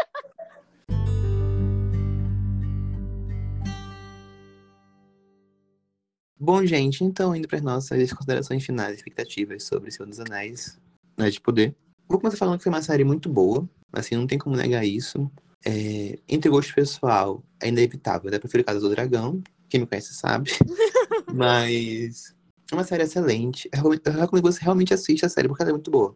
[6.38, 10.77] Bom, gente, então, indo para as nossas considerações finais, expectativas sobre Senhor dos Anéis,
[11.18, 11.73] né, de Poder.
[12.06, 15.31] Vou começar falando que foi uma série muito boa, assim, não tem como negar isso.
[15.65, 18.39] É, entre gosto pessoal, é inevitável, né?
[18.39, 20.51] Prefiro Casa do Dragão, quem me conhece sabe.
[21.34, 22.35] Mas
[22.71, 23.69] é uma série excelente.
[23.73, 26.15] Eu recomendo que você realmente assista a série, porque ela é muito boa.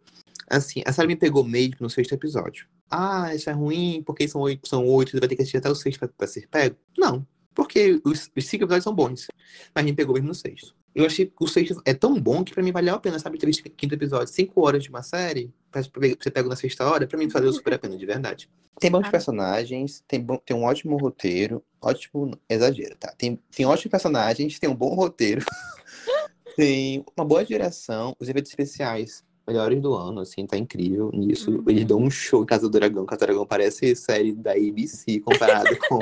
[0.49, 2.68] Assim, a série me pegou mesmo no sexto episódio.
[2.89, 5.76] Ah, isso é ruim, porque são oito, são oito, vai ter que assistir até o
[5.76, 6.76] sexto pra, pra ser pego.
[6.97, 9.27] Não, porque os, os cinco episódios são bons.
[9.73, 10.76] Mas me pegou mesmo no sexto.
[10.93, 13.38] Eu achei que o sexto é tão bom que pra mim valeu a pena, sabe?
[13.38, 17.18] Ter visto quinto episódio, cinco horas de uma série, você pega na sexta hora, pra
[17.18, 18.49] mim valeu super a pena, de verdade.
[18.80, 23.14] Tem bons personagens, tem, bom, tem um ótimo roteiro, ótimo, exagero, tá?
[23.18, 25.45] Tem, tem ótimos personagens, tem um bom roteiro,
[26.56, 31.52] tem uma boa direção, os efeitos especiais melhores do ano, assim, tá incrível nisso.
[31.52, 31.64] Uhum.
[31.68, 35.19] Eles dão um show em Casa do Dragão, Casa do Dragão parece série da ABC
[35.19, 35.99] comparado com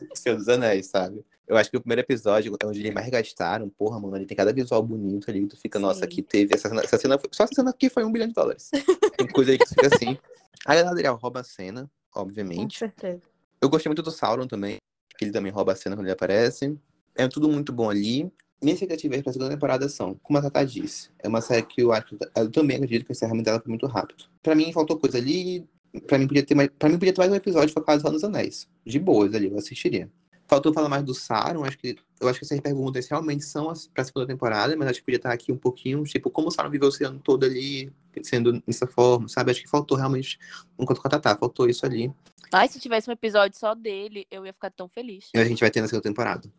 [0.14, 1.24] Senhor dos Anéis, sabe?
[1.46, 3.68] Eu acho que o primeiro episódio é onde eles mais gastaram.
[3.70, 5.46] Porra, mano, ele tem cada visual bonito ali.
[5.46, 6.54] Tu fica, nossa, aqui teve.
[6.54, 8.70] Essa cena, essa cena só essa cena aqui foi um bilhão de dólares.
[9.16, 10.18] Tem coisa aí que fica assim.
[10.66, 12.78] A Galadriel rouba a cena, obviamente.
[12.78, 13.22] Com certeza.
[13.60, 14.76] Eu gostei muito do Sauron também,
[15.16, 16.78] que ele também rouba a cena quando ele aparece.
[17.14, 18.30] É tudo muito bom ali.
[18.60, 21.80] Minhas expectativas para a segunda temporada são, como a Tata disse, é uma série que
[21.80, 24.24] eu acho, eu também acredito que o encerramento dela foi muito rápido.
[24.42, 25.64] Para mim faltou coisa ali,
[26.06, 28.24] para mim podia ter mais, para mim podia ter mais um episódio focado só nos
[28.24, 28.68] anéis.
[28.84, 30.10] De boas ali, eu assistiria.
[30.46, 34.02] Faltou falar mais do Sauron, acho que eu acho que essas perguntas realmente são para
[34.02, 36.70] a segunda temporada, mas acho que podia estar aqui um pouquinho, tipo, como o Sauron
[36.70, 37.92] viveu o oceano todo ali,
[38.22, 39.50] sendo dessa forma, sabe?
[39.50, 40.38] Acho que faltou realmente,
[40.78, 42.10] enquanto com a Tatá, faltou isso ali.
[42.50, 45.28] Ai, se tivesse um episódio só dele, eu ia ficar tão feliz.
[45.34, 46.50] E a gente vai ter na segunda temporada.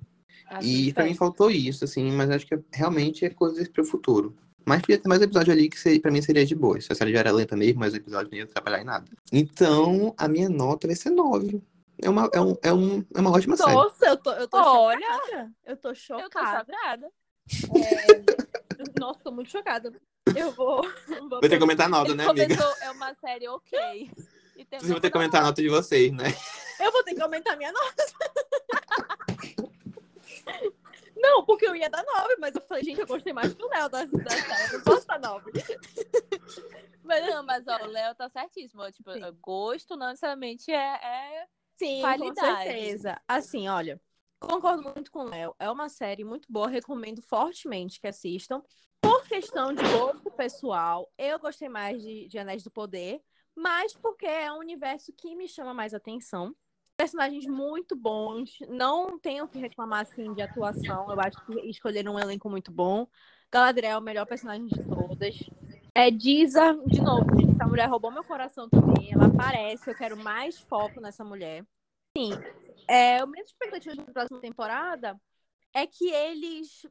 [0.62, 4.36] e para mim faltou isso, assim, mas acho que realmente é coisas para o futuro.
[4.66, 6.80] Mas podia ter mais episódio ali que seria, pra mim seria de boa.
[6.80, 9.06] Se a série já era lenta mesmo, mas o episódio não ia atrapalhar em nada.
[9.32, 11.62] Então, a minha nota vai ser 9.
[12.02, 13.76] É uma, é um, é um, é uma ótima Nossa, série.
[13.76, 15.52] Nossa, eu tô, eu tô Olha, chocada.
[15.66, 16.24] Eu tô chocada.
[16.24, 17.12] Eu tô chocada.
[17.76, 19.00] É...
[19.00, 19.94] Nossa, tô muito chocada.
[20.36, 20.82] Eu vou.
[21.08, 22.56] Vou, Vou ter que comentar a nota, né, amiga?
[22.56, 24.12] Começou, é uma série ok.
[24.56, 26.26] E tem Vocês vão ter que comentar a nota de vocês, né?
[26.80, 28.06] Eu vou ter que aumentar minha nota.
[31.20, 33.90] Não, porque eu ia dar 9, mas eu falei, gente, eu gostei mais do Léo
[33.90, 34.74] da, da série.
[34.74, 35.52] Eu não posso dar 9.
[37.10, 38.84] Mas não, mas ó, o Léo tá certíssimo.
[38.92, 39.22] Tipo, Sim.
[39.42, 42.40] gosto não necessariamente é, é Sim, Qualidade.
[42.40, 43.22] com certeza.
[43.28, 44.00] Assim, olha,
[44.40, 45.56] concordo muito com o Léo.
[45.58, 48.62] É uma série muito boa, recomendo fortemente que assistam.
[49.02, 53.20] Por questão de gosto pessoal, eu gostei mais de, de Anéis do Poder,
[53.56, 56.54] mas porque é um universo que me chama mais atenção.
[57.00, 61.10] Personagens muito bons, não tenho que reclamar assim de atuação.
[61.10, 63.08] Eu acho que escolheram um elenco muito bom.
[63.50, 65.50] Galadriel é o melhor personagem de todas.
[65.96, 69.14] É Diza, de novo, essa mulher roubou meu coração também.
[69.14, 71.66] Ela aparece, eu quero mais foco nessa mulher.
[72.18, 72.32] Sim,
[72.86, 75.18] é, o minha expectativa da próxima temporada
[75.74, 76.86] é que eles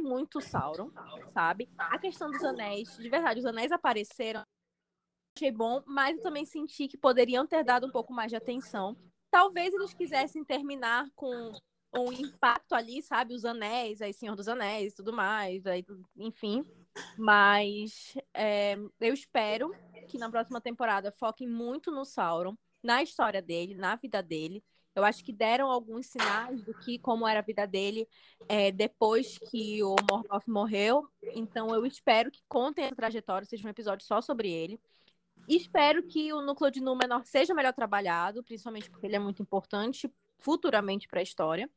[0.00, 0.88] muito Sauron,
[1.32, 1.68] sabe?
[1.76, 4.44] A questão dos anéis, de verdade, os anéis apareceram,
[5.36, 8.96] achei bom, mas eu também senti que poderiam ter dado um pouco mais de atenção.
[9.30, 11.52] Talvez eles quisessem terminar com
[11.94, 13.34] um impacto ali, sabe?
[13.34, 15.84] Os anéis, aí Senhor dos Anéis e tudo mais, aí,
[16.16, 16.64] enfim.
[17.16, 19.70] Mas é, eu espero
[20.08, 24.62] que na próxima temporada foquem muito no Sauron, na história dele, na vida dele.
[24.94, 28.08] Eu acho que deram alguns sinais do que como era a vida dele
[28.48, 31.06] é, depois que o Morgoth morreu.
[31.34, 34.80] Então eu espero que contem a trajetória, seja um episódio só sobre ele.
[35.48, 40.10] Espero que o núcleo de Númenor seja melhor trabalhado, principalmente porque ele é muito importante
[40.38, 41.70] futuramente para a história.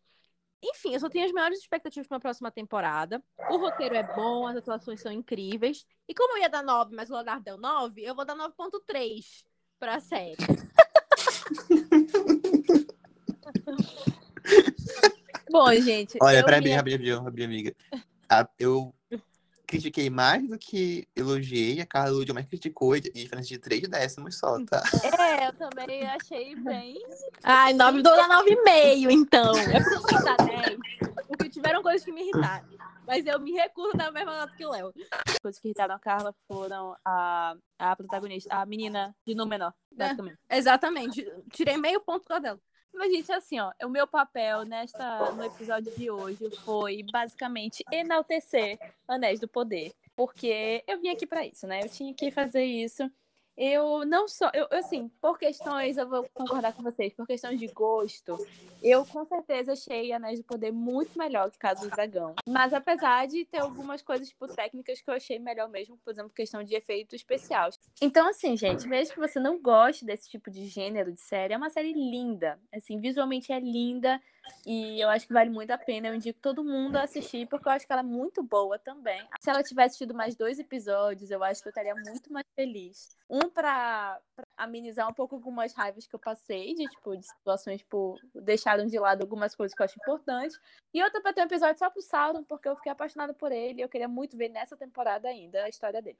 [0.62, 3.24] Enfim, eu só tenho as maiores expectativas para a próxima temporada.
[3.50, 5.86] O roteiro é bom, as atuações são incríveis.
[6.08, 9.46] E como eu ia dar 9, mas o Leonardo deu 9, eu vou dar 9.3
[9.80, 10.36] para a série.
[15.50, 16.18] Bom, gente.
[16.22, 17.76] Olha, rapidinho, rapidinho, rapidinho, amiga.
[18.30, 18.94] A- eu
[19.70, 21.80] critiquei mais do que elogiei.
[21.80, 24.82] A Carla Lúdia mais criticou e diferença de três décimos só, tá?
[25.04, 26.98] É, eu também achei bem.
[27.44, 29.56] Ai, 9, dou dar 9,5, então.
[29.56, 30.80] É isso que dá 10.
[31.28, 32.68] Porque tiveram coisas que me irritaram.
[33.06, 34.92] Mas eu me recuso a dar a mesma nota que o Léo.
[35.28, 40.40] As coisas que irritaram a Carla foram a, a protagonista, a menina de Númenor, basicamente.
[40.50, 41.28] Exatamente.
[41.52, 42.60] Tirei meio ponto por causa dela.
[42.94, 48.78] Mas, gente, assim, ó, o meu papel nesta, no episódio de hoje foi basicamente enaltecer
[49.08, 49.94] Anéis do Poder.
[50.16, 51.82] Porque eu vim aqui pra isso, né?
[51.84, 53.10] Eu tinha que fazer isso.
[53.60, 54.50] Eu não só.
[54.54, 58.38] Eu, eu, assim, por questões, eu vou concordar com vocês, por questões de gosto,
[58.82, 62.36] eu com certeza achei Anéis do Poder muito melhor que Casa do Dragão.
[62.48, 66.32] Mas apesar de ter algumas coisas, tipo, técnicas que eu achei melhor mesmo, por exemplo,
[66.34, 67.70] questão de efeito especial.
[68.02, 71.58] Então, assim, gente, mesmo que você não goste desse tipo de gênero de série, é
[71.58, 72.58] uma série linda.
[72.74, 74.22] Assim, visualmente é linda
[74.66, 76.08] e eu acho que vale muito a pena.
[76.08, 79.22] Eu indico todo mundo a assistir, porque eu acho que ela é muito boa também.
[79.40, 83.18] Se ela tivesse tido mais dois episódios, eu acho que eu estaria muito mais feliz.
[83.30, 84.20] Um pra
[84.58, 89.00] amenizar um pouco algumas raivas que eu passei, de tipo, de situações, tipo, deixaram de
[89.00, 90.60] lado algumas coisas que eu acho importantes.
[90.94, 93.82] E outra pra ter um episódio só pro Sauron, porque eu fiquei apaixonada por ele
[93.82, 96.20] eu queria muito ver nessa temporada ainda a história dele.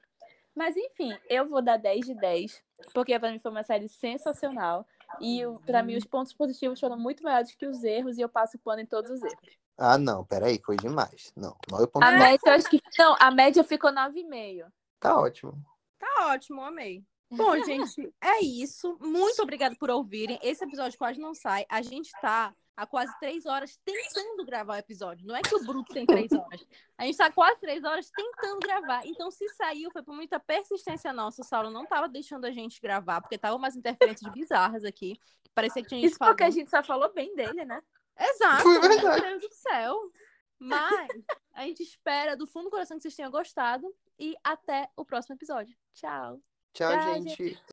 [0.54, 2.62] Mas enfim, eu vou dar 10 de 10,
[2.92, 4.86] porque pra mim foi uma série sensacional.
[5.20, 8.56] E pra mim os pontos positivos foram muito maiores que os erros e eu passo
[8.56, 9.58] o pano em todos os erros.
[9.76, 11.32] Ah, não, peraí, foi demais.
[11.34, 12.80] Não, 9.9 A média, eu acho que.
[12.98, 14.66] Não, a média ficou 9,5.
[15.00, 15.54] tá ótimo.
[15.98, 17.02] Tá ótimo, amei.
[17.30, 18.98] Bom, gente, é isso.
[19.00, 20.38] Muito obrigada por ouvirem.
[20.42, 21.64] Esse episódio quase não sai.
[21.68, 25.26] A gente tá há quase três horas tentando gravar o episódio.
[25.26, 26.66] Não é que o Bruto tem três horas.
[26.96, 29.06] A gente tá há quase três horas tentando gravar.
[29.06, 31.42] Então, se saiu, foi por muita persistência nossa.
[31.42, 35.18] O Saulo não tava deixando a gente gravar, porque tava umas interferências bizarras aqui.
[35.54, 36.54] Parecia que tinha gente Isso porque a falando.
[36.54, 37.82] gente só falou bem dele, né?
[38.18, 39.20] Exato, Foi meu.
[39.20, 39.96] Deus do céu.
[40.58, 41.08] Mas
[41.54, 43.86] a gente espera do fundo do coração que vocês tenham gostado.
[44.18, 45.76] E até o próximo episódio.
[45.94, 46.40] Tchau.
[46.72, 47.60] Tchau, Tchau, gente.